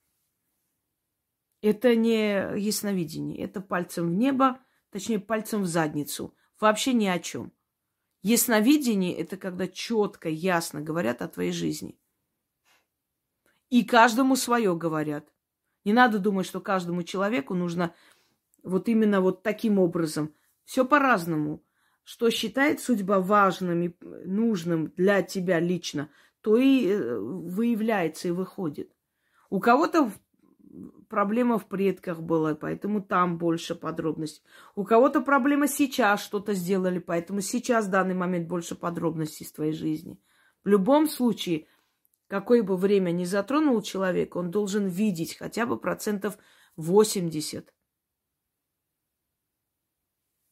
Это 1.61 1.95
не 1.95 2.57
ясновидение, 2.57 3.37
это 3.45 3.61
пальцем 3.61 4.09
в 4.09 4.13
небо, 4.13 4.59
точнее 4.89 5.19
пальцем 5.19 5.61
в 5.61 5.67
задницу. 5.67 6.35
Вообще 6.59 6.93
ни 6.93 7.05
о 7.05 7.19
чем. 7.19 7.53
Ясновидение– 8.23 9.15
это 9.17 9.35
когда 9.37 9.67
четко, 9.67 10.29
ясно 10.29 10.81
говорят 10.81 11.21
о 11.21 11.27
твоей 11.27 11.51
жизни. 11.51 11.97
И 13.69 13.83
каждому 13.83 14.35
свое 14.35 14.75
говорят. 14.75 15.33
Не 15.85 15.93
надо 15.93 16.19
думать, 16.19 16.45
что 16.45 16.61
каждому 16.61 17.03
человеку 17.03 17.55
нужно 17.55 17.95
вот 18.63 18.87
именно 18.89 19.21
вот 19.21 19.41
таким 19.41 19.79
образом. 19.79 20.35
Все 20.65 20.85
по-разному. 20.85 21.63
Что 22.03 22.29
считает 22.29 22.79
судьба 22.79 23.19
важным 23.19 23.83
и 23.83 23.95
нужным 24.25 24.91
для 24.97 25.21
тебя 25.21 25.59
лично, 25.59 26.09
то 26.41 26.57
и 26.57 26.87
э, 26.87 27.17
выявляется 27.17 28.27
и 28.27 28.31
выходит. 28.31 28.91
У 29.49 29.59
кого-то 29.59 30.11
проблема 31.11 31.59
в 31.59 31.67
предках 31.67 32.21
была, 32.21 32.55
поэтому 32.55 33.01
там 33.01 33.37
больше 33.37 33.75
подробностей. 33.75 34.41
У 34.75 34.85
кого-то 34.85 35.19
проблема 35.21 35.67
сейчас 35.67 36.23
что-то 36.23 36.53
сделали, 36.53 36.99
поэтому 36.99 37.41
сейчас 37.41 37.85
в 37.85 37.89
данный 37.89 38.15
момент 38.15 38.47
больше 38.47 38.75
подробностей 38.75 39.45
из 39.45 39.51
твоей 39.51 39.73
жизни. 39.73 40.17
В 40.63 40.69
любом 40.69 41.09
случае, 41.09 41.67
какое 42.27 42.63
бы 42.63 42.77
время 42.77 43.11
ни 43.11 43.25
затронул 43.25 43.81
человек, 43.81 44.37
он 44.37 44.51
должен 44.51 44.87
видеть 44.87 45.35
хотя 45.35 45.65
бы 45.65 45.77
процентов 45.77 46.37
80. 46.77 47.73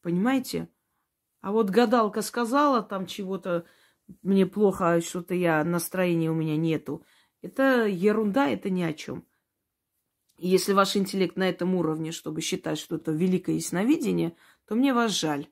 Понимаете? 0.02 0.68
А 1.40 1.52
вот 1.52 1.70
гадалка 1.70 2.20
сказала 2.20 2.82
там 2.82 3.06
чего-то, 3.06 3.64
мне 4.22 4.44
плохо, 4.44 5.00
что-то 5.00 5.34
я, 5.34 5.64
настроения 5.64 6.30
у 6.30 6.34
меня 6.34 6.58
нету. 6.58 7.02
Это 7.40 7.86
ерунда, 7.86 8.50
это 8.50 8.68
ни 8.68 8.82
о 8.82 8.92
чем. 8.92 9.24
Если 10.42 10.72
ваш 10.72 10.96
интеллект 10.96 11.36
на 11.36 11.50
этом 11.50 11.74
уровне, 11.74 12.12
чтобы 12.12 12.40
считать, 12.40 12.78
что 12.78 12.96
это 12.96 13.12
великое 13.12 13.56
ясновидение, 13.56 14.34
то 14.66 14.74
мне 14.74 14.94
вас 14.94 15.12
жаль. 15.12 15.46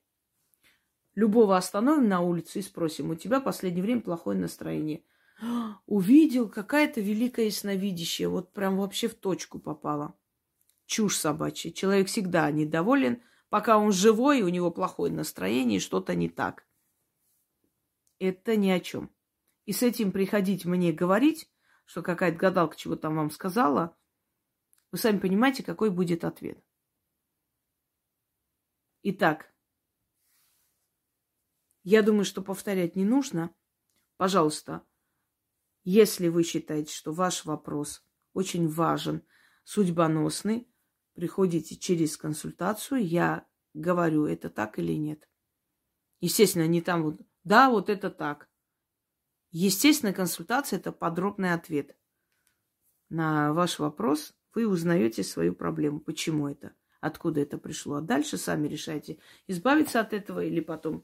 Любого 1.15 1.59
остановим 1.59 2.09
на 2.09 2.23
улице 2.23 2.61
и 2.61 2.63
спросим, 2.63 3.11
у 3.11 3.15
тебя 3.15 3.41
в 3.41 3.45
последнее 3.45 3.83
время 3.83 4.01
плохое 4.01 4.39
настроение. 4.39 5.03
Увидел, 5.85 6.49
какая-то 6.49 7.03
великая 7.03 7.47
ясновидящая, 7.47 8.31
вот 8.31 8.55
прям 8.55 8.79
вообще 8.79 9.09
в 9.09 9.15
точку 9.15 9.59
попала. 9.59 10.15
Чушь 10.87 11.19
собачья. 11.19 11.71
Человек 11.71 12.09
всегда 12.09 12.51
недоволен, 12.51 13.23
пока 13.51 13.77
он 13.77 13.93
живой, 13.93 14.41
у 14.41 14.49
него 14.49 14.71
плохое 14.71 15.13
настроение, 15.13 15.81
что-то 15.81 16.15
не 16.15 16.31
так. 16.31 16.67
Это 18.19 18.57
ни 18.57 18.71
о 18.71 18.81
чем. 18.81 19.11
И 19.67 19.73
с 19.75 19.83
этим 19.83 20.13
приходить 20.13 20.65
мне 20.65 20.93
говорить, 20.93 21.51
что 21.85 22.01
какая-то 22.01 22.39
гадалка 22.39 22.75
чего 22.75 22.97
там 22.97 23.17
вам 23.17 23.31
сказала– 23.31 23.95
вы 24.91 24.99
сами 24.99 25.19
понимаете, 25.19 25.63
какой 25.63 25.91
будет 25.91 26.25
ответ. 26.25 26.63
Итак, 29.03 29.53
я 31.83 32.03
думаю, 32.03 32.25
что 32.25 32.43
повторять 32.43 32.97
не 32.97 33.05
нужно. 33.05 33.55
Пожалуйста, 34.17 34.87
если 35.85 36.29
вы 36.29 36.43
считаете, 36.43 36.93
что 36.93 37.13
ваш 37.13 37.45
вопрос 37.45 38.05
очень 38.33 38.69
важен, 38.69 39.27
судьбоносный, 39.65 40.71
приходите 41.15 41.77
через 41.77 42.17
консультацию, 42.17 43.07
я 43.07 43.47
говорю, 43.75 44.27
это 44.27 44.51
так 44.51 44.79
или 44.79 44.93
нет. 44.93 45.29
Естественно, 46.21 46.67
не 46.67 46.81
там 46.83 47.03
вот, 47.03 47.21
да, 47.45 47.71
вот 47.71 47.89
это 47.89 48.11
так. 48.11 48.51
Естественно, 49.51 50.13
консультация– 50.13 50.79
это 50.79 50.93
подробный 50.93 51.55
ответ 51.55 51.97
на 53.09 53.53
ваш 53.55 53.79
вопрос, 53.79 54.38
вы 54.59 54.67
узнаете 54.67 55.23
свою 55.23 55.55
проблему. 55.55 56.01
Почему 56.01 56.49
это? 56.49 56.73
Откуда 57.01 57.41
это 57.41 57.59
пришло? 57.59 57.95
А 57.95 58.01
дальше 58.01 58.37
сами 58.37 58.67
решайте, 58.67 59.19
избавиться 59.47 60.01
от 60.01 60.13
этого 60.13 60.45
или 60.45 60.59
потом 60.59 61.01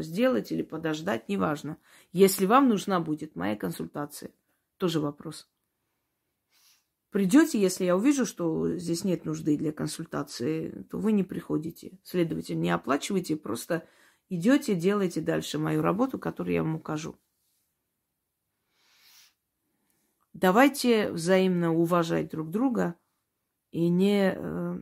сделать, 0.00 0.50
или 0.50 0.62
подождать, 0.62 1.28
неважно. 1.28 1.76
Если 2.12 2.46
вам 2.46 2.70
нужна 2.70 3.00
будет 3.00 3.36
моя 3.36 3.56
консультация, 3.56 4.30
тоже 4.78 5.00
вопрос. 5.00 5.46
Придете, 7.10 7.60
если 7.60 7.84
я 7.84 7.94
увижу, 7.94 8.24
что 8.24 8.74
здесь 8.78 9.04
нет 9.04 9.26
нужды 9.26 9.58
для 9.58 9.70
консультации, 9.70 10.86
то 10.90 10.96
вы 10.96 11.12
не 11.12 11.24
приходите. 11.24 11.98
Следовательно, 12.02 12.62
не 12.62 12.70
оплачивайте, 12.70 13.36
просто 13.36 13.86
идете, 14.30 14.74
делайте 14.74 15.20
дальше 15.20 15.58
мою 15.58 15.82
работу, 15.82 16.18
которую 16.18 16.54
я 16.54 16.62
вам 16.62 16.76
укажу. 16.76 17.18
Давайте 20.34 21.12
взаимно 21.12 21.72
уважать 21.72 22.28
друг 22.28 22.50
друга 22.50 22.96
и 23.70 23.88
не 23.88 24.34
э, 24.36 24.78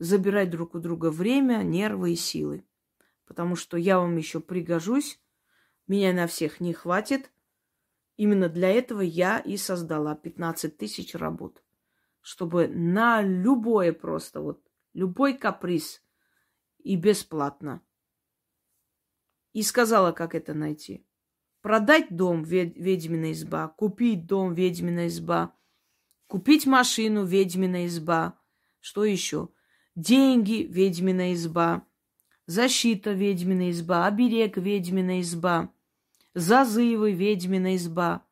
забирать 0.00 0.50
друг 0.50 0.74
у 0.74 0.80
друга 0.80 1.12
время, 1.12 1.62
нервы 1.62 2.12
и 2.12 2.16
силы. 2.16 2.64
Потому 3.24 3.54
что 3.54 3.76
я 3.76 4.00
вам 4.00 4.16
еще 4.16 4.40
пригожусь, 4.40 5.20
меня 5.86 6.12
на 6.12 6.26
всех 6.26 6.58
не 6.58 6.72
хватит. 6.72 7.30
Именно 8.16 8.48
для 8.48 8.68
этого 8.68 9.00
я 9.00 9.38
и 9.38 9.56
создала 9.56 10.16
15 10.16 10.76
тысяч 10.76 11.14
работ. 11.14 11.62
Чтобы 12.20 12.66
на 12.66 13.22
любое 13.22 13.92
просто, 13.92 14.40
вот 14.40 14.60
любой 14.92 15.38
каприз 15.38 16.02
и 16.82 16.96
бесплатно. 16.96 17.80
И 19.52 19.62
сказала, 19.62 20.10
как 20.10 20.34
это 20.34 20.52
найти. 20.52 21.06
Продать 21.64 22.14
дом 22.14 22.42
ведьмина 22.42 23.32
изба, 23.32 23.68
купить 23.68 24.26
дом 24.26 24.52
ведьмина 24.52 25.06
изба, 25.06 25.56
купить 26.26 26.66
машину 26.66 27.24
ведьмина 27.24 27.86
изба. 27.86 28.38
Что 28.80 29.06
еще? 29.06 29.48
Деньги 29.96 30.66
ведьмина 30.70 31.32
изба, 31.32 31.86
защита 32.44 33.12
ведьмина 33.12 33.70
изба, 33.70 34.06
оберег 34.06 34.58
ведьмина 34.58 35.22
изба, 35.22 35.72
зазывы 36.34 37.12
ведьмина 37.12 37.76
изба, 37.76 38.26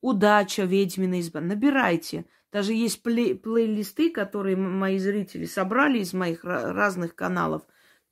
удача 0.00 0.62
ведьмина 0.62 1.18
изба. 1.18 1.40
Набирайте. 1.40 2.26
Даже 2.52 2.74
есть 2.74 3.04
плей- 3.04 3.34
плейлисты, 3.34 4.12
которые 4.12 4.54
мои 4.54 4.98
зрители 4.98 5.46
собрали 5.46 5.98
из 5.98 6.12
моих 6.12 6.44
разных 6.44 7.16
каналов, 7.16 7.62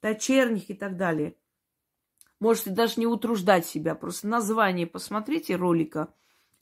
дочерних 0.02 0.70
и 0.70 0.74
так 0.74 0.96
далее– 0.96 1.36
Можете 2.42 2.70
даже 2.70 2.94
не 2.98 3.06
утруждать 3.06 3.66
себя. 3.66 3.94
Просто 3.94 4.26
название 4.26 4.88
посмотрите 4.88 5.54
ролика, 5.54 6.12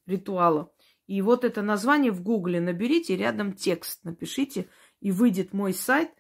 ритуала. 0.05 0.70
И 1.07 1.22
вот 1.22 1.43
это 1.43 1.62
название 1.62 2.12
в 2.12 2.22
гугле 2.22 2.61
наберите, 2.61 3.16
рядом 3.16 3.55
текст 3.55 4.05
напишите, 4.05 4.68
и 5.01 5.11
выйдет 5.11 5.55
мой 5.55 5.72
сайт 5.72 6.11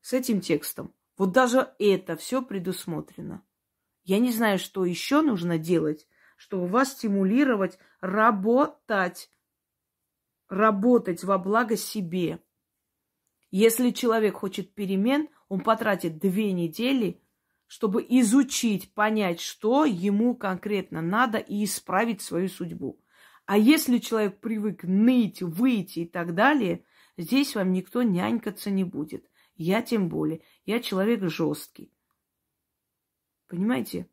с 0.00 0.12
этим 0.12 0.40
текстом. 0.40 0.92
Вот 1.16 1.30
даже 1.30 1.72
это 1.78 2.16
все 2.16 2.42
предусмотрено. 2.42 3.44
Я 4.02 4.18
не 4.18 4.32
знаю, 4.32 4.58
что 4.58 4.84
еще 4.84 5.22
нужно 5.22 5.58
делать, 5.58 6.08
чтобы 6.36 6.66
вас 6.66 6.90
стимулировать 6.90 7.78
работать. 8.00 9.30
Работать 10.48 11.22
во 11.22 11.38
благо 11.38 11.76
себе. 11.76 12.42
Если 13.52 13.90
человек 13.90 14.38
хочет 14.38 14.74
перемен, 14.74 15.28
он 15.48 15.60
потратит 15.60 16.18
две 16.18 16.50
недели 16.50 17.21
чтобы 17.72 18.04
изучить, 18.06 18.92
понять, 18.92 19.40
что 19.40 19.86
ему 19.86 20.36
конкретно 20.36 21.00
надо 21.00 21.38
и 21.38 21.64
исправить 21.64 22.20
свою 22.20 22.50
судьбу. 22.50 23.00
А 23.46 23.56
если 23.56 23.96
человек 23.96 24.40
привык 24.40 24.82
ныть, 24.82 25.40
выйти 25.40 26.00
и 26.00 26.06
так 26.06 26.34
далее, 26.34 26.84
здесь 27.16 27.54
вам 27.54 27.72
никто 27.72 28.02
нянькаться 28.02 28.70
не 28.70 28.84
будет. 28.84 29.26
Я 29.54 29.80
тем 29.80 30.10
более. 30.10 30.42
Я 30.66 30.80
человек 30.80 31.22
жесткий. 31.30 31.90
Понимаете? 33.46 34.06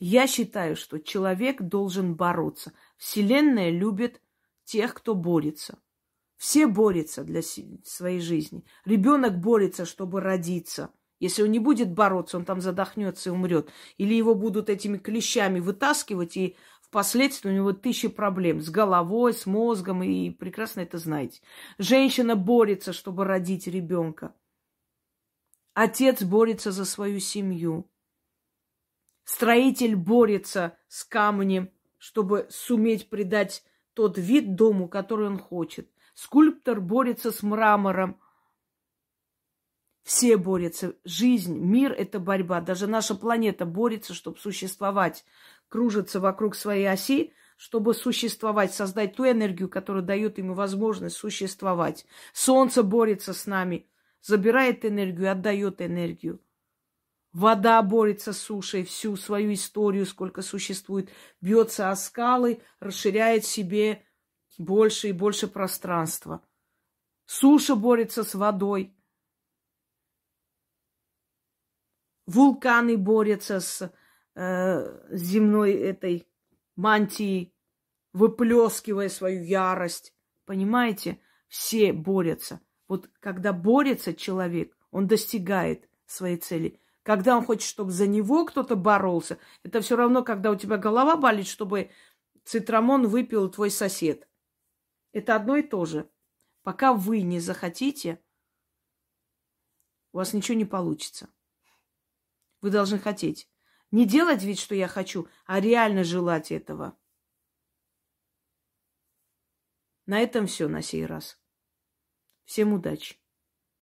Я 0.00 0.26
считаю, 0.26 0.74
что 0.74 0.98
человек 0.98 1.62
должен 1.62 2.16
бороться. 2.16 2.72
Вселенная 2.96 3.70
любит 3.70 4.20
тех, 4.64 4.94
кто 4.94 5.14
борется. 5.14 5.78
Все 6.34 6.66
борются 6.66 7.22
для 7.22 7.42
своей 7.42 8.18
жизни. 8.18 8.64
Ребенок 8.84 9.38
борется, 9.38 9.84
чтобы 9.84 10.20
родиться– 10.20 10.92
если 11.18 11.42
он 11.42 11.50
не 11.50 11.58
будет 11.58 11.92
бороться, 11.92 12.36
он 12.36 12.44
там 12.44 12.60
задохнется 12.60 13.30
и 13.30 13.32
умрет. 13.32 13.70
Или 13.96 14.14
его 14.14 14.34
будут 14.34 14.68
этими 14.68 14.98
клещами 14.98 15.60
вытаскивать, 15.60 16.36
и 16.36 16.56
впоследствии 16.82 17.50
у 17.50 17.54
него 17.54 17.72
тысячи 17.72 18.08
проблем 18.08 18.60
с 18.60 18.68
головой, 18.68 19.32
с 19.32 19.46
мозгом, 19.46 20.02
и 20.02 20.30
прекрасно 20.30 20.80
это 20.80 20.98
знаете. 20.98 21.40
Женщина 21.78 22.36
борется, 22.36 22.92
чтобы 22.92 23.24
родить 23.24 23.66
ребенка. 23.66 24.34
Отец 25.72 26.22
борется 26.22 26.70
за 26.70 26.84
свою 26.84 27.20
семью. 27.20 27.90
Строитель 29.24 29.96
борется 29.96 30.76
с 30.88 31.04
камнем, 31.04 31.70
чтобы 31.98 32.46
суметь 32.50 33.08
придать 33.08 33.64
тот 33.94 34.18
вид 34.18 34.54
дому, 34.54 34.88
который 34.88 35.26
он 35.26 35.38
хочет. 35.38 35.90
Скульптор 36.14 36.80
борется 36.80 37.32
с 37.32 37.42
мрамором– 37.42 38.20
все 40.06 40.36
борются. 40.36 40.94
Жизнь, 41.02 41.58
мир– 41.58 41.92
это 41.98 42.20
борьба. 42.20 42.60
Даже 42.60 42.86
наша 42.86 43.16
планета 43.16 43.66
борется, 43.66 44.14
чтобы 44.14 44.38
существовать. 44.38 45.24
Кружится 45.68 46.20
вокруг 46.20 46.54
своей 46.54 46.88
оси, 46.88 47.32
чтобы 47.56 47.92
существовать, 47.92 48.72
создать 48.72 49.16
ту 49.16 49.28
энергию, 49.28 49.68
которая 49.68 50.04
дает 50.04 50.38
ему 50.38 50.54
возможность 50.54 51.16
существовать. 51.16 52.06
Солнце 52.32 52.84
борется 52.84 53.34
с 53.34 53.46
нами, 53.46 53.88
забирает 54.22 54.84
энергию, 54.84 55.28
отдает 55.28 55.82
энергию. 55.82 56.40
Вода 57.32 57.82
борется 57.82 58.32
с 58.32 58.38
сушей 58.38 58.84
всю 58.84 59.16
свою 59.16 59.54
историю, 59.54 60.06
сколько 60.06 60.40
существует, 60.42 61.10
бьется 61.40 61.90
о 61.90 61.96
скалы, 61.96 62.60
расширяет 62.78 63.44
себе 63.44 64.04
больше 64.56 65.08
и 65.08 65.12
больше 65.12 65.48
пространства. 65.48 66.42
Суша 67.24 67.74
борется 67.74 68.22
с 68.22 68.36
водой– 68.36 68.92
Вулканы 72.26 72.96
борются 72.96 73.60
с 73.60 73.92
э, 74.34 75.08
земной 75.10 75.72
этой 75.72 76.26
мантией, 76.74 77.54
выплескивая 78.12 79.08
свою 79.08 79.42
ярость. 79.42 80.12
Понимаете? 80.44 81.20
Все 81.48 81.92
борются. 81.92 82.60
Вот 82.88 83.08
когда 83.20 83.52
борется 83.52 84.14
человек, 84.14 84.76
он 84.90 85.06
достигает 85.06 85.88
своей 86.06 86.36
цели. 86.36 86.80
Когда 87.02 87.36
он 87.36 87.44
хочет, 87.44 87.68
чтобы 87.68 87.92
за 87.92 88.06
него 88.06 88.44
кто-то 88.44 88.74
боролся, 88.74 89.38
это 89.62 89.80
все 89.80 89.96
равно, 89.96 90.24
когда 90.24 90.50
у 90.50 90.56
тебя 90.56 90.76
голова 90.76 91.16
болит, 91.16 91.46
чтобы 91.46 91.90
цитрамон 92.44 93.06
выпил 93.06 93.48
твой 93.48 93.70
сосед. 93.70 94.28
Это 95.12 95.36
одно 95.36 95.56
и 95.56 95.62
то 95.62 95.84
же. 95.84 96.10
Пока 96.62 96.92
вы 96.92 97.22
не 97.22 97.38
захотите, 97.38 98.20
у 100.12 100.16
вас 100.16 100.32
ничего 100.32 100.58
не 100.58 100.64
получится. 100.64 101.28
Вы 102.66 102.72
должны 102.72 102.98
хотеть. 102.98 103.48
Не 103.92 104.06
делать 104.06 104.42
вид, 104.42 104.58
что 104.58 104.74
я 104.74 104.88
хочу, 104.88 105.28
а 105.44 105.60
реально 105.60 106.02
желать 106.02 106.50
этого. 106.50 106.98
На 110.06 110.18
этом 110.18 110.48
все 110.48 110.66
на 110.66 110.82
сей 110.82 111.06
раз. 111.06 111.40
Всем 112.44 112.72
удачи. 112.72 113.20